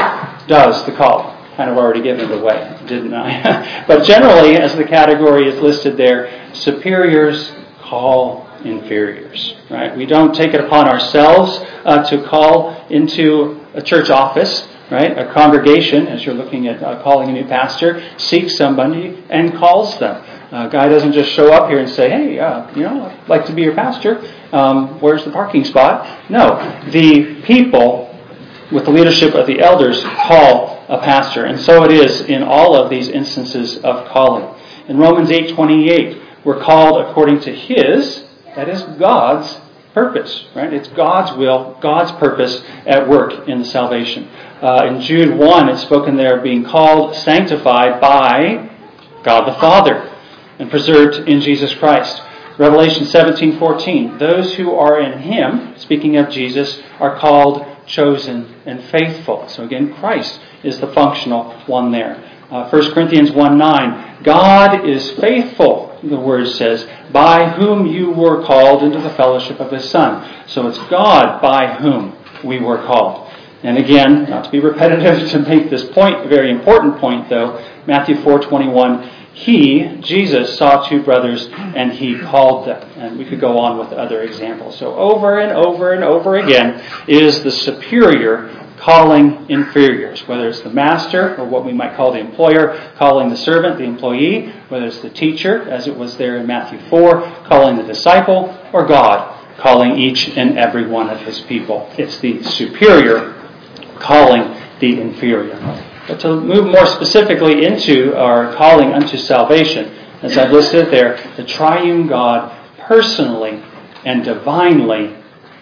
does 0.47 0.85
the 0.85 0.91
calling? 0.91 1.34
Kind 1.55 1.69
of 1.69 1.77
already 1.77 2.01
given 2.01 2.29
it 2.29 2.39
away, 2.39 2.77
didn't 2.87 3.13
I? 3.13 3.85
but 3.87 4.03
generally, 4.03 4.57
as 4.57 4.75
the 4.75 4.83
category 4.83 5.47
is 5.47 5.59
listed 5.61 5.97
there, 5.97 6.51
superiors 6.53 7.53
call 7.81 8.47
inferiors. 8.63 9.55
Right? 9.69 9.95
We 9.95 10.05
don't 10.05 10.33
take 10.33 10.53
it 10.53 10.59
upon 10.59 10.87
ourselves 10.87 11.59
uh, 11.85 12.03
to 12.09 12.23
call 12.27 12.87
into 12.89 13.65
a 13.73 13.81
church 13.81 14.09
office. 14.09 14.67
Right? 14.91 15.17
A 15.17 15.33
congregation, 15.33 16.07
as 16.07 16.23
you're 16.23 16.35
looking 16.35 16.67
at 16.67 16.83
uh, 16.83 17.01
calling 17.01 17.29
a 17.29 17.33
new 17.33 17.45
pastor, 17.45 18.07
seeks 18.19 18.55
somebody 18.55 19.23
and 19.31 19.55
calls 19.55 19.97
them. 19.97 20.23
A 20.51 20.69
guy 20.69 20.87
doesn't 20.87 21.13
just 21.13 21.31
show 21.31 21.51
up 21.51 21.69
here 21.69 21.79
and 21.79 21.89
say, 21.89 22.07
"Hey, 22.07 22.37
uh, 22.37 22.69
you 22.75 22.83
know, 22.83 23.05
I'd 23.05 23.27
like 23.27 23.45
to 23.47 23.51
be 23.51 23.63
your 23.63 23.73
pastor. 23.73 24.23
Um, 24.51 25.01
where's 25.01 25.25
the 25.25 25.31
parking 25.31 25.63
spot?" 25.63 26.29
No, 26.29 26.59
the 26.91 27.41
people, 27.41 28.15
with 28.71 28.85
the 28.85 28.91
leadership 28.91 29.33
of 29.33 29.47
the 29.47 29.59
elders, 29.59 30.03
call 30.03 30.74
a 30.87 30.99
pastor. 30.99 31.45
And 31.45 31.59
so 31.59 31.83
it 31.83 31.91
is 31.91 32.21
in 32.21 32.43
all 32.43 32.75
of 32.75 32.89
these 32.89 33.09
instances 33.09 33.77
of 33.77 34.07
calling. 34.07 34.47
In 34.87 34.97
Romans 34.97 35.31
8:28, 35.31 36.21
we're 36.43 36.61
called 36.61 37.01
according 37.01 37.39
to 37.41 37.51
his, 37.51 38.25
that 38.55 38.69
is 38.69 38.83
God's 38.83 39.59
purpose, 39.93 40.45
right? 40.53 40.71
It's 40.71 40.89
God's 40.89 41.35
will, 41.37 41.77
God's 41.81 42.11
purpose 42.13 42.63
at 42.85 43.07
work 43.07 43.47
in 43.47 43.59
the 43.59 43.65
salvation. 43.65 44.27
Uh, 44.61 44.87
in 44.89 45.01
Jude 45.01 45.37
1, 45.37 45.69
it's 45.69 45.81
spoken 45.81 46.17
there 46.17 46.37
of 46.37 46.43
being 46.43 46.63
called, 46.63 47.15
sanctified 47.15 47.99
by 47.99 48.69
God 49.23 49.47
the 49.47 49.59
Father, 49.59 50.11
and 50.59 50.69
preserved 50.69 51.27
in 51.27 51.41
Jesus 51.41 51.73
Christ. 51.73 52.21
Revelation 52.57 53.05
17:14, 53.05 54.17
those 54.17 54.53
who 54.53 54.75
are 54.75 54.99
in 54.99 55.19
him, 55.19 55.73
speaking 55.77 56.15
of 56.17 56.29
Jesus, 56.29 56.81
are 56.99 57.17
called 57.17 57.65
chosen 57.85 58.55
and 58.65 58.83
faithful. 58.85 59.47
So 59.47 59.63
again, 59.63 59.93
Christ 59.95 60.39
is 60.63 60.79
the 60.79 60.91
functional 60.93 61.51
one 61.67 61.91
there. 61.91 62.23
Uh, 62.49 62.69
1 62.69 62.93
Corinthians 62.93 63.31
1 63.31 63.57
9, 63.57 64.23
God 64.23 64.87
is 64.87 65.11
faithful, 65.13 65.99
the 66.03 66.19
word 66.19 66.47
says, 66.47 66.87
by 67.11 67.49
whom 67.49 67.87
you 67.87 68.11
were 68.11 68.43
called 68.43 68.83
into 68.83 68.99
the 68.99 69.09
fellowship 69.11 69.59
of 69.59 69.71
his 69.71 69.89
Son. 69.89 70.47
So 70.47 70.67
it's 70.67 70.77
God 70.89 71.41
by 71.41 71.75
whom 71.75 72.15
we 72.43 72.59
were 72.59 72.77
called. 72.85 73.31
And 73.63 73.79
again, 73.79 74.29
not 74.29 74.45
to 74.45 74.51
be 74.51 74.59
repetitive 74.59 75.29
to 75.31 75.39
make 75.39 75.71
this 75.71 75.85
point, 75.85 76.23
a 76.23 76.27
very 76.27 76.51
important 76.51 76.97
point 76.99 77.29
though, 77.29 77.57
Matthew 77.87 78.15
4:21, 78.17 79.24
he, 79.35 79.97
Jesus, 79.99 80.57
saw 80.57 80.87
two 80.87 81.03
brothers 81.03 81.49
and 81.51 81.91
he 81.91 82.17
called 82.17 82.67
them. 82.67 82.89
And 82.95 83.19
we 83.19 83.25
could 83.25 83.41
go 83.41 83.59
on 83.59 83.77
with 83.77 83.91
other 83.91 84.21
examples. 84.23 84.79
So 84.79 84.95
over 84.95 85.39
and 85.39 85.51
over 85.51 85.91
and 85.91 86.05
over 86.05 86.37
again 86.37 86.81
is 87.05 87.43
the 87.43 87.51
superior 87.51 88.65
calling 88.77 89.49
inferiors, 89.49 90.25
whether 90.25 90.47
it's 90.47 90.61
the 90.61 90.69
master 90.69 91.35
or 91.35 91.45
what 91.45 91.65
we 91.65 91.73
might 91.73 91.97
call 91.97 92.13
the 92.13 92.19
employer 92.19 92.93
calling 92.95 93.29
the 93.29 93.35
servant, 93.35 93.77
the 93.77 93.83
employee, 93.83 94.53
whether 94.69 94.85
it's 94.85 95.01
the 95.01 95.09
teacher, 95.09 95.69
as 95.69 95.85
it 95.85 95.97
was 95.97 96.15
there 96.15 96.37
in 96.37 96.47
Matthew 96.47 96.79
4, 96.89 97.21
calling 97.45 97.75
the 97.75 97.83
disciple, 97.83 98.57
or 98.71 98.85
God 98.85 99.33
calling 99.57 99.97
each 99.97 100.29
and 100.29 100.57
every 100.57 100.87
one 100.87 101.09
of 101.09 101.19
his 101.19 101.41
people. 101.41 101.89
It's 101.97 102.19
the 102.19 102.41
superior 102.41 103.33
calling 103.99 104.61
the 104.79 105.01
inferior. 105.01 105.94
But 106.07 106.19
to 106.19 106.39
move 106.39 106.65
more 106.65 106.85
specifically 106.85 107.65
into 107.65 108.15
our 108.15 108.53
calling 108.53 108.93
unto 108.93 109.17
salvation, 109.17 109.91
as 110.21 110.37
I've 110.37 110.51
listed 110.51 110.91
there, 110.91 111.17
the 111.35 111.43
triune 111.43 112.07
God 112.07 112.51
personally 112.79 113.63
and 114.05 114.23
divinely 114.23 115.15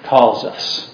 calls 0.03 0.43
us. 0.43 0.89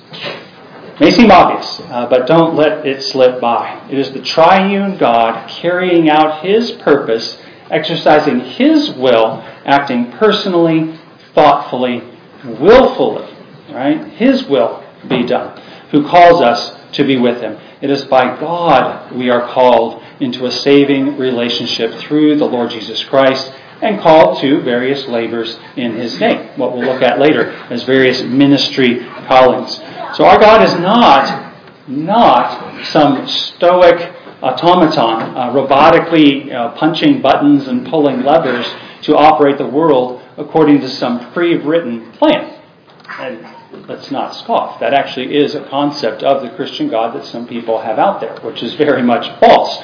May 0.99 1.11
seem 1.11 1.31
obvious, 1.31 1.79
uh, 1.79 2.07
but 2.09 2.27
don't 2.27 2.55
let 2.55 2.85
it 2.85 3.01
slip 3.01 3.39
by. 3.39 3.87
It 3.89 3.97
is 3.97 4.11
the 4.11 4.21
triune 4.21 4.97
God 4.97 5.49
carrying 5.49 6.09
out 6.09 6.43
His 6.45 6.71
purpose, 6.71 7.41
exercising 7.71 8.41
His 8.41 8.91
will, 8.91 9.41
acting 9.65 10.11
personally, 10.11 10.99
thoughtfully, 11.33 12.03
willfully, 12.43 13.33
right? 13.71 14.05
His 14.13 14.43
will 14.43 14.83
be 15.07 15.23
done, 15.23 15.59
who 15.91 16.07
calls 16.07 16.41
us 16.41 16.77
to 16.93 17.03
be 17.05 17.17
with 17.17 17.39
Him. 17.41 17.57
It 17.81 17.89
is 17.89 18.03
by 18.05 18.37
God 18.37 19.13
we 19.13 19.29
are 19.29 19.47
called 19.53 20.03
into 20.19 20.45
a 20.45 20.51
saving 20.51 21.17
relationship 21.17 21.93
through 22.01 22.35
the 22.35 22.45
Lord 22.45 22.71
Jesus 22.71 23.01
Christ 23.05 23.53
and 23.81 24.01
called 24.01 24.39
to 24.41 24.59
various 24.61 25.07
labors 25.07 25.57
in 25.77 25.95
His 25.95 26.19
name. 26.19 26.49
What 26.57 26.75
we'll 26.75 26.85
look 26.85 27.01
at 27.01 27.19
later 27.19 27.51
as 27.69 27.83
various 27.83 28.21
ministry 28.21 28.99
callings. 29.27 29.75
So 30.17 30.25
our 30.25 30.37
God 30.37 30.61
is 30.61 30.73
not, 30.81 31.55
not 31.87 32.85
some 32.87 33.25
stoic 33.25 34.13
automaton, 34.41 35.37
uh, 35.37 35.53
robotically 35.53 36.53
uh, 36.53 36.71
punching 36.73 37.21
buttons 37.21 37.67
and 37.67 37.87
pulling 37.87 38.23
levers 38.23 38.67
to 39.03 39.15
operate 39.15 39.57
the 39.57 39.67
world 39.67 40.21
according 40.37 40.81
to 40.81 40.89
some 40.89 41.31
pre-written 41.31 42.11
plan. 42.13 42.58
And 43.17 43.87
let's 43.87 44.11
not 44.11 44.35
scoff. 44.35 44.79
That 44.79 44.93
actually 44.93 45.35
is 45.35 45.55
a 45.55 45.65
concept 45.65 46.21
of 46.21 46.43
the 46.43 46.49
Christian 46.51 46.89
God 46.89 47.15
that 47.15 47.25
some 47.25 47.47
people 47.47 47.81
have 47.81 47.97
out 47.97 48.21
there, 48.21 48.39
which 48.41 48.61
is 48.61 48.75
very 48.75 49.01
much 49.01 49.27
false. 49.39 49.77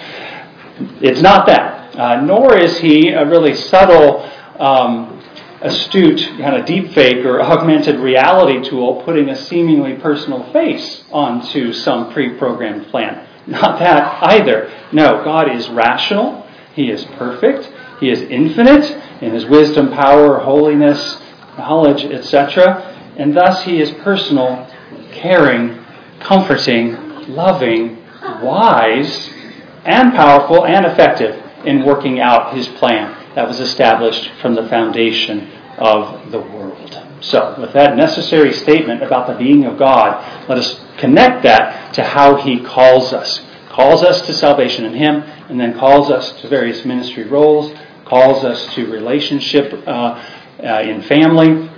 It's 1.02 1.22
not 1.22 1.48
that. 1.48 1.96
Uh, 1.96 2.22
nor 2.22 2.56
is 2.56 2.78
he 2.78 3.10
a 3.10 3.26
really 3.26 3.56
subtle, 3.56 4.30
um, 4.60 5.24
astute 5.62 6.20
kind 6.38 6.56
of 6.56 6.66
deep 6.66 6.92
fake 6.92 7.26
or 7.26 7.42
augmented 7.42 8.00
reality 8.00 8.62
tool 8.70 9.02
putting 9.04 9.30
a 9.30 9.36
seemingly 9.36 9.96
personal 9.96 10.52
face 10.52 11.04
onto 11.12 11.74
some 11.74 12.14
pre-programmed 12.14 12.86
plan. 12.88 13.28
Not 13.48 13.80
that 13.80 14.24
either. 14.24 14.72
No, 14.92 15.24
God 15.24 15.50
is 15.50 15.68
rational. 15.70 16.48
He 16.74 16.92
is 16.92 17.06
perfect. 17.18 17.72
He 18.00 18.10
is 18.10 18.22
infinite 18.22 18.86
in 19.22 19.34
his 19.34 19.46
wisdom, 19.46 19.92
power, 19.92 20.40
holiness, 20.40 21.18
knowledge, 21.58 22.04
etc 22.04 22.95
and 23.18 23.36
thus 23.36 23.64
he 23.64 23.80
is 23.80 23.92
personal, 23.92 24.68
caring, 25.12 25.84
comforting, 26.20 26.94
loving, 27.30 28.04
wise, 28.42 29.30
and 29.86 30.14
powerful 30.14 30.66
and 30.66 30.86
effective 30.86 31.42
in 31.66 31.86
working 31.86 32.20
out 32.20 32.56
his 32.56 32.68
plan 32.68 33.16
that 33.36 33.48
was 33.48 33.60
established 33.60 34.32
from 34.42 34.56
the 34.56 34.68
foundation 34.70 35.52
of 35.78 36.32
the 36.32 36.40
world. 36.40 37.02
So, 37.22 37.56
with 37.60 37.74
that 37.74 37.96
necessary 37.96 38.54
statement 38.54 39.02
about 39.02 39.28
the 39.28 39.34
being 39.34 39.66
of 39.66 39.78
God, 39.78 40.48
let 40.48 40.58
us 40.58 40.80
connect 40.98 41.44
that 41.44 41.94
to 41.96 42.04
how 42.04 42.36
he 42.36 42.60
calls 42.60 43.14
us. 43.14 43.42
Calls 43.70 44.04
us 44.04 44.22
to 44.28 44.34
salvation 44.34 44.86
in 44.86 44.94
him, 44.94 45.22
and 45.50 45.60
then 45.60 45.78
calls 45.78 46.12
us 46.12 46.40
to 46.42 46.48
various 46.48 46.86
ministry 46.86 47.24
roles, 47.24 47.74
calls 48.06 48.44
us 48.44 48.74
to 48.76 48.90
relationship 48.92 49.74
uh, 49.88 50.24
uh, 50.64 50.82
in 50.82 51.02
family, 51.04 51.70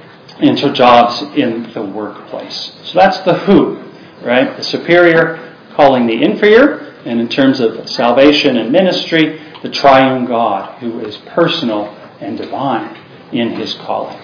into 0.42 0.72
jobs 0.72 1.22
in 1.36 1.72
the 1.74 1.82
workplace. 1.82 2.74
So 2.84 3.00
that's 3.00 3.20
the 3.20 3.34
who, 3.34 3.84
right? 4.22 4.56
The 4.56 4.64
superior 4.64 5.56
calling 5.76 6.08
the 6.08 6.24
inferior, 6.24 6.96
and 7.06 7.20
in 7.20 7.30
terms 7.30 7.60
of 7.60 7.90
salvation 7.90 8.58
and 8.58 8.72
ministry, 8.72 9.42
the 9.64 9.70
triune 9.70 10.26
God 10.26 10.80
who 10.80 11.00
is 11.00 11.18
personal 11.18 11.96
and 12.20 12.38
divine 12.38 12.98
in 13.32 13.52
his 13.52 13.74
calling. 13.76 14.20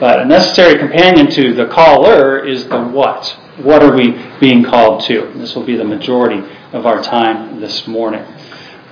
But 0.00 0.20
a 0.20 0.24
necessary 0.24 0.78
companion 0.78 1.28
to 1.30 1.54
the 1.54 1.66
caller 1.66 2.44
is 2.44 2.68
the 2.68 2.80
what. 2.80 3.26
What 3.58 3.82
are 3.82 3.96
we 3.96 4.12
being 4.40 4.62
called 4.62 5.02
to? 5.04 5.32
This 5.34 5.56
will 5.56 5.64
be 5.64 5.76
the 5.76 5.84
majority 5.84 6.38
of 6.72 6.86
our 6.86 7.02
time 7.02 7.60
this 7.60 7.88
morning. 7.88 8.24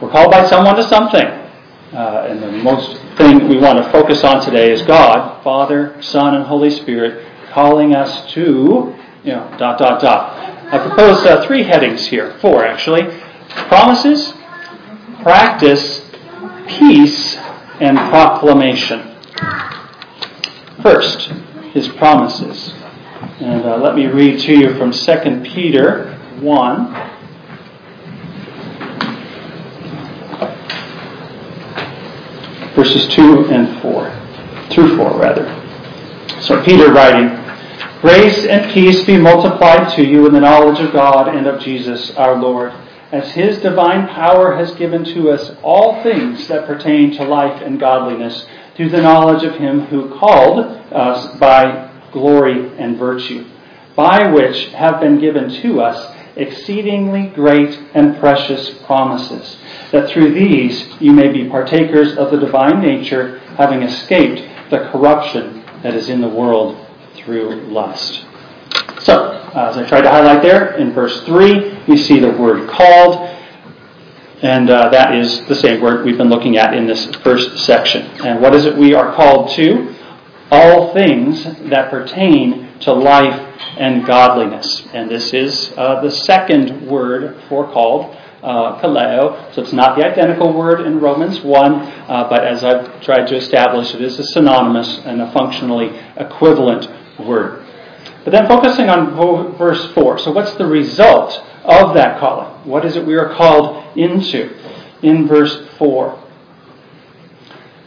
We're 0.01 0.11
called 0.11 0.33
by 0.33 0.47
someone 0.49 0.75
to 0.77 0.85
something. 0.85 1.46
Uh, 1.93 2.27
and 2.29 2.43
the 2.43 2.51
most 2.51 3.01
thing 3.17 3.49
we 3.49 3.59
want 3.59 3.79
to 3.79 3.91
focus 3.93 4.25
on 4.25 4.45
today 4.45 4.73
is 4.73 4.83
God, 4.83 5.43
Father, 5.45 6.01
Son, 6.03 6.35
and 6.35 6.45
Holy 6.45 6.71
Spirit, 6.71 7.25
calling 7.53 7.95
us 7.95 8.33
to, 8.33 8.95
you 9.23 9.33
know, 9.33 9.55
dot, 9.59 9.79
dot, 9.79 10.01
dot. 10.01 10.37
I 10.73 10.79
propose 10.79 11.25
uh, 11.25 11.47
three 11.47 11.63
headings 11.63 12.07
here, 12.07 12.37
four 12.41 12.65
actually 12.65 13.03
promises, 13.69 14.33
practice, 15.23 16.01
peace, 16.67 17.37
and 17.81 17.97
proclamation. 18.11 19.17
First, 20.83 21.29
his 21.73 21.89
promises. 21.89 22.73
And 23.41 23.65
uh, 23.65 23.77
let 23.79 23.95
me 23.95 24.07
read 24.07 24.41
to 24.41 24.53
you 24.53 24.75
from 24.75 24.93
2 24.93 25.41
Peter 25.43 26.15
1. 26.41 27.16
Verses 32.77 33.09
2 33.15 33.47
and 33.47 33.81
4. 33.81 34.69
Through 34.71 34.97
4, 34.99 35.19
rather. 35.19 35.47
So 36.43 36.63
Peter 36.63 36.93
writing, 36.93 37.43
Grace 38.03 38.45
and 38.45 38.71
peace 38.73 39.03
be 39.05 39.17
multiplied 39.17 39.97
to 39.97 40.05
you 40.05 40.27
in 40.27 40.35
the 40.35 40.41
knowledge 40.41 40.79
of 40.81 40.93
God 40.93 41.35
and 41.35 41.47
of 41.47 41.61
Jesus 41.61 42.11
our 42.13 42.37
Lord, 42.37 42.73
as 43.11 43.33
his 43.33 43.59
divine 43.63 44.07
power 44.09 44.55
has 44.57 44.75
given 44.75 45.05
to 45.05 45.31
us 45.31 45.57
all 45.63 46.03
things 46.03 46.47
that 46.49 46.67
pertain 46.67 47.17
to 47.17 47.25
life 47.25 47.63
and 47.63 47.81
godliness, 47.81 48.47
through 48.77 48.91
the 48.91 49.01
knowledge 49.01 49.43
of 49.43 49.55
him 49.55 49.81
who 49.87 50.15
called 50.19 50.59
us 50.93 51.39
by 51.39 51.91
glory 52.13 52.77
and 52.77 52.99
virtue, 52.99 53.47
by 53.97 54.31
which 54.31 54.67
have 54.73 55.01
been 55.01 55.19
given 55.19 55.49
to 55.63 55.81
us 55.81 56.16
exceedingly 56.37 57.29
great 57.29 57.79
and 57.95 58.19
precious 58.19 58.71
promises 58.85 59.57
that 59.91 60.11
through 60.11 60.33
these 60.33 60.87
you 61.01 61.13
may 61.13 61.33
be 61.33 61.49
partakers 61.49 62.17
of 62.17 62.31
the 62.31 62.39
divine 62.39 62.81
nature, 62.81 63.39
having 63.57 63.83
escaped 63.83 64.71
the 64.71 64.91
corruption 64.91 65.65
that 65.83 65.95
is 65.95 66.09
in 66.09 66.21
the 66.21 66.29
world 66.29 66.87
through 67.15 67.63
lust. 67.69 68.25
So, 69.01 69.33
as 69.55 69.77
I 69.77 69.87
tried 69.87 70.03
to 70.03 70.11
highlight 70.11 70.43
there, 70.43 70.77
in 70.77 70.93
verse 70.93 71.23
3, 71.25 71.85
we 71.87 71.97
see 71.97 72.19
the 72.19 72.33
word 72.33 72.69
called, 72.69 73.17
and 74.43 74.69
uh, 74.69 74.91
that 74.91 75.15
is 75.15 75.47
the 75.47 75.55
same 75.55 75.81
word 75.81 76.05
we've 76.05 76.19
been 76.19 76.29
looking 76.29 76.57
at 76.57 76.75
in 76.75 76.87
this 76.87 77.07
first 77.17 77.65
section. 77.65 78.03
And 78.23 78.43
what 78.43 78.55
is 78.55 78.67
it 78.67 78.77
we 78.77 78.95
are 78.95 79.15
called 79.15 79.51
to? 79.53 79.95
All 80.51 80.93
things 80.93 81.45
that 81.45 81.91
pertain 81.91 82.79
to 82.81 82.93
life 82.93 83.46
and 83.77 84.07
godliness. 84.07 84.87
And 84.93 85.11
this 85.11 85.33
is 85.33 85.73
uh, 85.77 86.01
the 86.01 86.11
second 86.11 86.87
word 86.87 87.43
for 87.49 87.71
called 87.73 88.17
uh, 88.43 88.81
kaleo. 88.81 89.53
So 89.55 89.63
it's 89.63 89.73
not 89.73 89.97
the 89.97 90.07
identical 90.07 90.53
word 90.53 90.81
in 90.87 91.01
Romans 91.01 91.41
1, 91.41 91.73
uh, 91.73 92.29
but 92.29 92.45
as 92.45 92.63
I've 92.63 93.01
tried 93.03 93.27
to 93.29 93.37
establish, 93.37 93.95
it 93.95 94.01
is 94.01 94.19
a 94.19 94.25
synonymous 94.25 94.99
and 95.05 95.21
a 95.21 95.33
functionally 95.33 95.99
equivalent 96.17 96.89
word. 97.19 97.67
But 98.25 98.33
then 98.33 98.47
focusing 98.49 98.89
on 98.89 99.15
verse 99.57 99.93
4. 99.93 100.19
So 100.19 100.33
what's 100.33 100.55
the 100.55 100.67
result 100.67 101.33
of 101.65 101.95
that 101.95 102.19
calling? 102.19 102.69
What 102.69 102.85
is 102.85 102.97
it 102.97 103.07
we 103.07 103.15
are 103.15 103.35
called 103.35 103.97
into? 103.97 104.57
In 105.03 105.27
verse 105.29 105.69
4. 105.79 106.25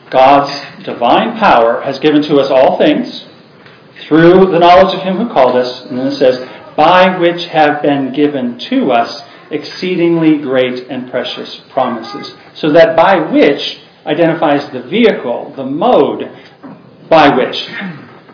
God's 0.10 0.84
divine 0.84 1.38
power 1.38 1.82
has 1.82 2.00
given 2.00 2.22
to 2.24 2.38
us 2.38 2.50
all 2.50 2.78
things 2.78 3.26
through 4.02 4.52
the 4.52 4.60
knowledge 4.60 4.94
of 4.94 5.02
Him 5.02 5.18
who 5.18 5.34
called 5.34 5.56
us. 5.56 5.86
And 5.86 5.98
then 5.98 6.08
it 6.08 6.16
says, 6.16 6.40
by 6.76 7.18
which 7.18 7.46
have 7.46 7.82
been 7.82 8.14
given 8.14 8.58
to 8.60 8.92
us 8.92 9.24
exceedingly 9.52 10.38
great 10.38 10.88
and 10.90 11.10
precious 11.10 11.62
promises. 11.70 12.34
So 12.54 12.72
that 12.72 12.96
by 12.96 13.20
which 13.32 13.80
identifies 14.06 14.70
the 14.72 14.84
vehicle, 14.84 15.54
the 15.56 15.66
mode 15.66 16.32
by 17.10 17.36
which 17.36 17.70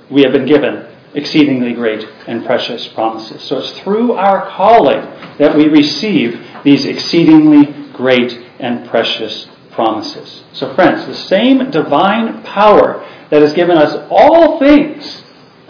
we 0.09 0.21
have 0.23 0.33
been 0.33 0.45
given 0.45 0.87
exceedingly 1.13 1.73
great 1.73 2.07
and 2.27 2.45
precious 2.45 2.87
promises. 2.89 3.41
So 3.43 3.59
it's 3.59 3.71
through 3.79 4.13
our 4.13 4.49
calling 4.51 5.01
that 5.37 5.55
we 5.55 5.67
receive 5.67 6.39
these 6.63 6.85
exceedingly 6.85 7.73
great 7.93 8.33
and 8.59 8.87
precious 8.89 9.47
promises. 9.71 10.43
So, 10.53 10.73
friends, 10.75 11.05
the 11.05 11.15
same 11.15 11.71
divine 11.71 12.43
power 12.43 13.05
that 13.29 13.41
has 13.41 13.53
given 13.53 13.77
us 13.77 13.95
all 14.09 14.59
things, 14.59 15.23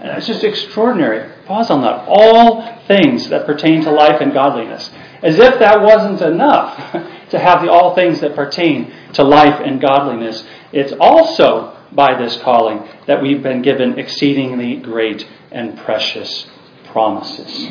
Uh, 0.06 0.18
it's 0.18 0.28
just 0.28 0.44
extraordinary. 0.44 1.32
Pause 1.46 1.72
on 1.72 1.82
that. 1.82 2.06
All 2.08 2.80
things 2.88 3.28
that 3.30 3.48
pertain 3.48 3.84
to 3.84 3.92
life 3.92 4.22
and 4.22 4.32
godliness. 4.34 4.92
As 5.24 5.40
if 5.40 5.58
that 5.60 5.82
wasn't 5.82 6.22
enough 6.22 6.78
to 7.32 7.40
have 7.40 7.64
the 7.64 7.72
all 7.72 7.96
things 7.96 8.20
that 8.20 8.36
pertain 8.36 8.94
to 9.14 9.24
life 9.24 9.60
and 9.66 9.82
godliness. 9.82 10.46
It's 10.72 10.94
also 11.00 11.76
by 11.92 12.16
this 12.22 12.38
calling 12.38 12.88
that 13.08 13.22
we've 13.22 13.42
been 13.42 13.64
given 13.64 13.98
exceedingly 13.98 14.76
great 14.76 15.28
and 15.52 15.78
precious 15.80 16.46
promises. 16.86 17.66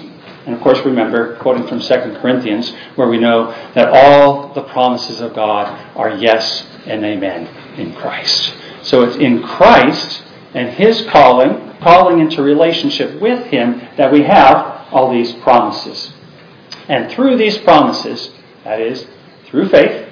And 0.47 0.55
of 0.55 0.61
course, 0.61 0.85
remember, 0.85 1.37
quoting 1.37 1.67
from 1.69 1.81
2 1.81 2.19
Corinthians, 2.21 2.75
where 2.97 3.09
we 3.09 3.19
know 3.19 3.51
that 3.75 3.89
all 3.89 4.53
the 4.55 4.63
promises 4.65 5.21
of 5.21 5.35
God 5.35 5.69
are 5.97 6.11
yes 6.17 6.67
and 6.87 7.05
amen 7.05 7.47
in 7.79 7.95
Christ. 7.95 8.55
So 8.83 9.03
it's 9.03 9.17
in 9.17 9.43
Christ 9.43 10.25
and 10.53 10.71
His 10.71 11.03
calling, 11.07 11.74
calling 11.85 12.19
into 12.19 12.43
relationship 12.43 13.21
with 13.21 13.47
Him, 13.47 13.79
that 13.97 14.11
we 14.11 14.23
have 14.23 14.89
all 14.91 15.13
these 15.13 15.33
promises. 15.35 16.13
And 16.89 17.11
through 17.13 17.37
these 17.37 17.59
promises, 17.59 18.31
that 18.65 18.81
is, 18.81 19.07
through 19.47 19.69
faith 19.69 20.09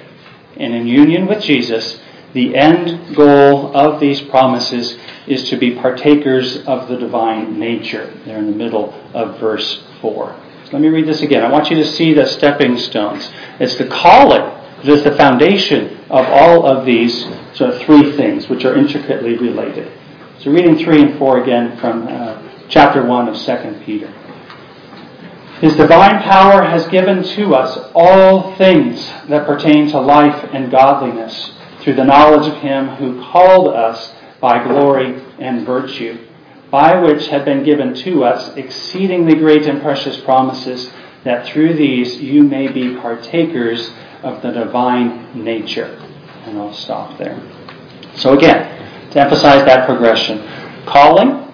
and 0.55 0.73
in 0.73 0.87
union 0.87 1.27
with 1.27 1.41
Jesus, 1.41 1.99
the 2.33 2.55
end 2.55 3.15
goal 3.15 3.75
of 3.75 3.99
these 3.99 4.21
promises 4.21 4.97
is 5.27 5.49
to 5.49 5.57
be 5.57 5.75
partakers 5.75 6.57
of 6.65 6.87
the 6.87 6.97
divine 6.97 7.59
nature. 7.59 8.13
There 8.25 8.37
in 8.37 8.45
the 8.47 8.55
middle 8.55 8.93
of 9.13 9.39
verse 9.39 9.83
4. 10.01 10.35
So 10.65 10.71
let 10.71 10.81
me 10.81 10.87
read 10.87 11.07
this 11.07 11.21
again. 11.21 11.43
I 11.43 11.49
want 11.49 11.69
you 11.69 11.77
to 11.77 11.85
see 11.85 12.13
the 12.13 12.25
stepping 12.25 12.77
stones. 12.77 13.29
It's 13.59 13.75
the 13.75 13.87
calling 13.87 14.41
that 14.41 14.87
is 14.87 15.03
the 15.03 15.15
foundation 15.15 15.97
of 16.09 16.25
all 16.27 16.65
of 16.65 16.85
these 16.85 17.25
sort 17.53 17.71
of 17.71 17.81
three 17.83 18.15
things, 18.17 18.49
which 18.49 18.65
are 18.65 18.75
intricately 18.75 19.37
related. 19.37 19.91
So 20.39 20.51
reading 20.51 20.77
3 20.77 21.01
and 21.01 21.17
4 21.19 21.43
again 21.43 21.77
from 21.77 22.07
uh, 22.07 22.41
chapter 22.67 23.05
1 23.05 23.29
of 23.29 23.37
2 23.37 23.81
Peter. 23.85 24.07
His 25.61 25.75
divine 25.75 26.21
power 26.23 26.63
has 26.63 26.87
given 26.87 27.23
to 27.23 27.55
us 27.55 27.91
all 27.93 28.55
things 28.55 29.05
that 29.29 29.45
pertain 29.45 29.89
to 29.91 30.01
life 30.01 30.49
and 30.51 30.69
godliness 30.71 31.53
through 31.79 31.93
the 31.93 32.03
knowledge 32.03 32.47
of 32.47 32.57
him 32.61 32.89
who 32.95 33.23
called 33.31 33.67
us 33.69 34.13
by 34.41 34.61
glory 34.67 35.21
and 35.39 35.65
virtue, 35.65 36.17
by 36.69 36.99
which 36.99 37.27
have 37.27 37.45
been 37.45 37.63
given 37.63 37.93
to 37.93 38.25
us 38.25 38.53
exceedingly 38.57 39.35
great 39.35 39.65
and 39.67 39.81
precious 39.81 40.19
promises, 40.21 40.91
that 41.23 41.45
through 41.45 41.75
these 41.75 42.17
you 42.17 42.43
may 42.43 42.67
be 42.67 42.97
partakers 42.97 43.91
of 44.23 44.41
the 44.41 44.51
divine 44.51 45.43
nature. 45.43 45.95
And 46.45 46.57
I'll 46.57 46.73
stop 46.73 47.17
there. 47.17 47.41
So 48.15 48.33
again, 48.33 48.82
to 49.13 49.19
emphasize 49.19 49.65
that 49.65 49.85
progression 49.85 50.39
calling, 50.85 51.47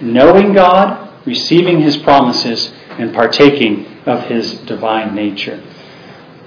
knowing 0.00 0.52
God, 0.52 1.26
receiving 1.26 1.80
his 1.80 1.96
promises, 1.96 2.72
and 2.98 3.14
partaking 3.14 3.86
of 4.06 4.24
his 4.24 4.54
divine 4.60 5.14
nature. 5.14 5.62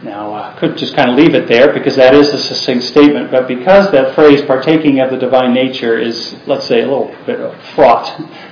Now, 0.03 0.31
I 0.31 0.55
could 0.59 0.77
just 0.77 0.95
kind 0.95 1.09
of 1.09 1.15
leave 1.15 1.33
it 1.33 1.47
there 1.47 1.73
because 1.73 1.95
that 1.95 2.13
is 2.13 2.29
a 2.29 2.37
succinct 2.37 2.83
statement, 2.83 3.31
but 3.31 3.47
because 3.47 3.91
that 3.91 4.13
phrase, 4.13 4.43
partaking 4.43 4.99
of 4.99 5.09
the 5.09 5.17
divine 5.17 5.55
nature, 5.55 5.97
is, 5.97 6.35
let's 6.45 6.67
say, 6.67 6.81
a 6.81 6.87
little 6.87 7.15
bit 7.25 7.39
fraught, 7.73 8.07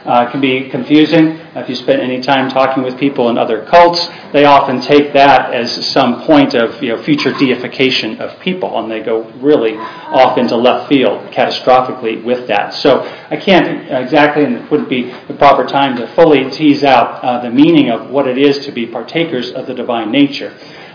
uh, 0.06 0.32
can 0.32 0.42
be 0.42 0.70
confusing. 0.70 1.40
If 1.56 1.70
you 1.70 1.76
spend 1.76 2.02
any 2.02 2.20
time 2.20 2.50
talking 2.50 2.82
with 2.82 2.98
people 2.98 3.30
in 3.30 3.38
other 3.38 3.64
cults, 3.66 4.10
they 4.34 4.46
often 4.46 4.82
take 4.82 5.14
that 5.14 5.54
as 5.54 5.86
some 5.86 6.24
point 6.24 6.56
of 6.56 6.82
you 6.82 6.90
know, 6.90 7.04
future 7.04 7.32
deification 7.32 8.20
of 8.20 8.40
people, 8.40 8.80
and 8.80 8.90
they 8.90 9.02
go 9.02 9.30
really 9.34 9.76
off 9.78 10.40
into 10.40 10.56
left 10.56 10.90
field 10.90 11.32
catastrophically 11.32 12.24
with 12.24 12.48
that. 12.48 12.74
So 12.74 13.02
I 13.30 13.38
can't 13.38 13.88
exactly, 13.92 14.46
and 14.46 14.56
it 14.56 14.72
wouldn't 14.72 14.90
be 14.90 15.14
the 15.28 15.36
proper 15.36 15.64
time 15.68 15.96
to 15.98 16.08
fully 16.16 16.50
tease 16.50 16.84
out 16.84 17.24
uh, 17.24 17.44
the 17.44 17.52
meaning 17.52 17.92
of 17.92 18.10
what 18.10 18.28
it 18.28 18.40
is 18.40 18.66
to 18.66 18.72
be 18.72 18.88
partakers 18.88 19.52
of 19.52 19.68
the 19.68 19.76
divine 19.76 20.12
nature. 20.12 20.52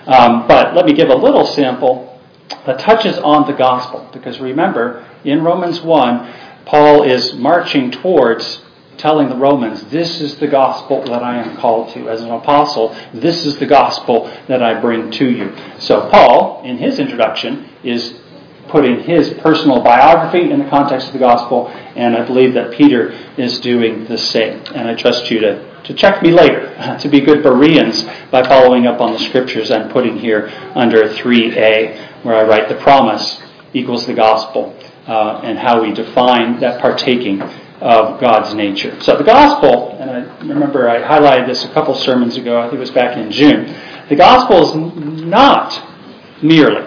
Um, 0.07 0.47
but 0.47 0.75
let 0.75 0.87
me 0.87 0.93
give 0.93 1.09
a 1.09 1.15
little 1.15 1.47
sample 1.47 2.19
that 2.67 2.79
touches 2.79 3.19
on 3.19 3.47
the 3.47 3.57
gospel. 3.57 4.09
Because 4.13 4.41
remember, 4.41 5.07
in 5.25 5.43
Romans 5.43 5.81
1, 5.81 6.33
Paul 6.67 7.03
is 7.03 7.35
marching 7.35 7.91
towards 7.91 8.63
telling 8.97 9.31
the 9.31 9.37
Romans, 9.37 9.83
this 9.85 10.21
is 10.21 10.37
the 10.37 10.47
gospel 10.47 11.03
that 11.05 11.23
I 11.23 11.39
am 11.39 11.57
called 11.57 11.93
to. 11.95 12.09
As 12.11 12.21
an 12.21 12.31
apostle, 12.31 12.95
this 13.15 13.47
is 13.47 13.57
the 13.59 13.67
gospel 13.67 14.27
that 14.47 14.63
I 14.63 14.79
bring 14.79 15.11
to 15.13 15.31
you. 15.31 15.57
So 15.79 16.11
Paul, 16.11 16.63
in 16.65 16.77
his 16.77 16.99
introduction, 16.99 17.71
is 17.83 18.21
putting 18.69 19.01
his 19.01 19.33
personal 19.41 19.81
biography 19.83 20.51
in 20.51 20.59
the 20.61 20.69
context 20.69 21.09
of 21.09 21.13
the 21.15 21.19
gospel, 21.19 21.69
and 21.69 22.15
I 22.15 22.25
believe 22.25 22.55
that 22.55 22.73
Peter 22.73 23.11
is 23.37 23.59
doing 23.61 24.05
the 24.05 24.19
same. 24.19 24.63
And 24.75 24.87
I 24.87 24.95
trust 24.95 25.31
you 25.31 25.41
to 25.41 25.70
to 25.85 25.95
check 25.95 26.23
me 26.23 26.31
later, 26.31 26.75
to 27.01 27.09
be 27.09 27.21
good 27.21 27.43
Bereans 27.43 28.05
by 28.31 28.43
following 28.43 28.87
up 28.87 29.01
on 29.01 29.13
the 29.13 29.19
scriptures 29.19 29.71
I'm 29.71 29.91
putting 29.91 30.19
here 30.19 30.49
under 30.75 31.05
3a, 31.05 32.25
where 32.25 32.37
I 32.37 32.45
write 32.45 32.69
the 32.69 32.77
promise 32.77 33.43
equals 33.73 34.07
the 34.07 34.15
gospel, 34.15 34.77
uh, 35.07 35.41
and 35.43 35.59
how 35.59 35.83
we 35.83 35.93
define 35.93 36.61
that 36.61 36.81
partaking 36.81 37.41
of 37.81 38.21
God's 38.21 38.55
nature. 38.55 39.01
So 39.01 39.17
the 39.17 39.25
gospel, 39.25 39.97
and 39.99 40.11
I 40.11 40.39
remember 40.41 40.89
I 40.89 41.01
highlighted 41.01 41.47
this 41.47 41.65
a 41.65 41.73
couple 41.73 41.95
sermons 41.95 42.37
ago, 42.37 42.59
I 42.59 42.65
think 42.65 42.75
it 42.75 42.81
was 42.81 42.91
back 42.91 43.17
in 43.17 43.31
June. 43.31 43.75
The 44.09 44.17
gospel 44.17 44.69
is 44.69 45.25
not 45.25 46.43
merely 46.43 46.87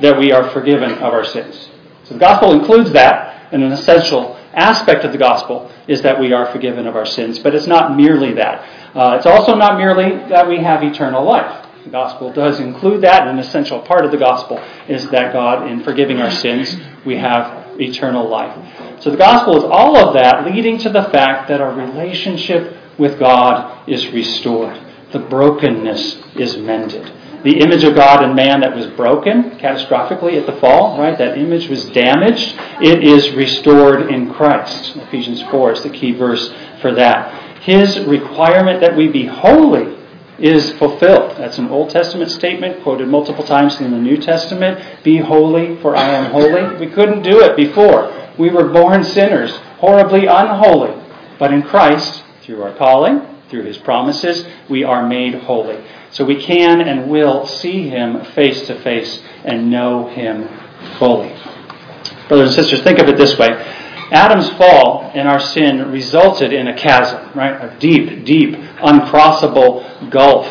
that 0.00 0.18
we 0.18 0.32
are 0.32 0.50
forgiven 0.50 0.92
of 0.92 1.12
our 1.12 1.24
sins. 1.24 1.68
So 2.04 2.14
the 2.14 2.20
gospel 2.20 2.52
includes 2.52 2.92
that, 2.92 3.52
and 3.52 3.62
an 3.62 3.72
essential 3.72 4.38
aspect 4.58 5.04
of 5.04 5.12
the 5.12 5.18
gospel 5.18 5.70
is 5.86 6.02
that 6.02 6.18
we 6.20 6.32
are 6.32 6.50
forgiven 6.52 6.86
of 6.86 6.96
our 6.96 7.06
sins, 7.06 7.38
but 7.38 7.54
it's 7.54 7.66
not 7.66 7.96
merely 7.96 8.34
that. 8.34 8.96
Uh, 8.96 9.16
it's 9.16 9.26
also 9.26 9.54
not 9.54 9.78
merely 9.78 10.16
that 10.28 10.48
we 10.48 10.58
have 10.58 10.82
eternal 10.82 11.24
life. 11.24 11.66
The 11.84 11.90
gospel 11.90 12.32
does 12.32 12.60
include 12.60 13.02
that. 13.02 13.26
And 13.26 13.38
an 13.38 13.38
essential 13.38 13.80
part 13.80 14.04
of 14.04 14.10
the 14.10 14.18
gospel 14.18 14.58
is 14.88 15.08
that 15.10 15.32
God, 15.32 15.70
in 15.70 15.82
forgiving 15.84 16.20
our 16.20 16.30
sins, 16.30 16.76
we 17.06 17.16
have 17.16 17.80
eternal 17.80 18.28
life. 18.28 19.00
So 19.02 19.10
the 19.10 19.16
gospel 19.16 19.56
is 19.56 19.64
all 19.64 19.96
of 19.96 20.14
that, 20.14 20.44
leading 20.44 20.78
to 20.78 20.90
the 20.90 21.04
fact 21.04 21.48
that 21.48 21.60
our 21.60 21.72
relationship 21.72 22.76
with 22.98 23.18
God 23.18 23.88
is 23.88 24.08
restored. 24.08 24.78
The 25.12 25.20
brokenness 25.20 26.36
is 26.36 26.56
mended 26.58 27.12
the 27.44 27.58
image 27.60 27.84
of 27.84 27.94
God 27.94 28.24
in 28.24 28.34
man 28.34 28.60
that 28.60 28.74
was 28.74 28.86
broken 28.88 29.52
catastrophically 29.52 30.38
at 30.38 30.46
the 30.46 30.60
fall, 30.60 30.98
right? 30.98 31.16
That 31.16 31.38
image 31.38 31.68
was 31.68 31.88
damaged. 31.90 32.56
It 32.80 33.04
is 33.04 33.30
restored 33.32 34.10
in 34.10 34.32
Christ. 34.32 34.96
Ephesians 34.96 35.42
4 35.42 35.72
is 35.72 35.82
the 35.82 35.90
key 35.90 36.12
verse 36.12 36.52
for 36.80 36.92
that. 36.94 37.62
His 37.62 38.00
requirement 38.00 38.80
that 38.80 38.96
we 38.96 39.08
be 39.08 39.26
holy 39.26 39.96
is 40.38 40.72
fulfilled. 40.78 41.36
That's 41.36 41.58
an 41.58 41.68
Old 41.68 41.90
Testament 41.90 42.30
statement 42.30 42.82
quoted 42.82 43.08
multiple 43.08 43.44
times 43.44 43.80
in 43.80 43.90
the 43.90 43.98
New 43.98 44.16
Testament. 44.16 45.02
Be 45.02 45.18
holy, 45.18 45.76
for 45.80 45.96
I 45.96 46.08
am 46.10 46.30
holy. 46.30 46.76
We 46.78 46.92
couldn't 46.92 47.22
do 47.22 47.40
it 47.40 47.56
before. 47.56 48.14
We 48.38 48.50
were 48.50 48.68
born 48.68 49.02
sinners, 49.02 49.50
horribly 49.78 50.26
unholy. 50.26 50.94
But 51.38 51.52
in 51.52 51.62
Christ, 51.62 52.24
through 52.42 52.62
our 52.62 52.74
calling, 52.76 53.20
through 53.48 53.64
his 53.64 53.78
promises, 53.78 54.46
we 54.68 54.84
are 54.84 55.06
made 55.06 55.34
holy. 55.34 55.82
So 56.10 56.24
we 56.24 56.42
can 56.42 56.80
and 56.80 57.10
will 57.10 57.46
see 57.46 57.88
him 57.88 58.24
face 58.32 58.66
to 58.66 58.80
face 58.82 59.22
and 59.44 59.70
know 59.70 60.08
him 60.08 60.48
fully. 60.98 61.34
Brothers 62.28 62.56
and 62.56 62.64
sisters, 62.64 62.82
think 62.82 62.98
of 62.98 63.08
it 63.08 63.16
this 63.16 63.38
way. 63.38 63.48
Adam's 64.10 64.48
fall 64.50 65.10
and 65.14 65.28
our 65.28 65.40
sin 65.40 65.90
resulted 65.90 66.52
in 66.52 66.68
a 66.68 66.76
chasm, 66.76 67.30
right? 67.34 67.52
A 67.52 67.78
deep, 67.78 68.24
deep, 68.24 68.54
uncrossable 68.54 70.10
gulf, 70.10 70.46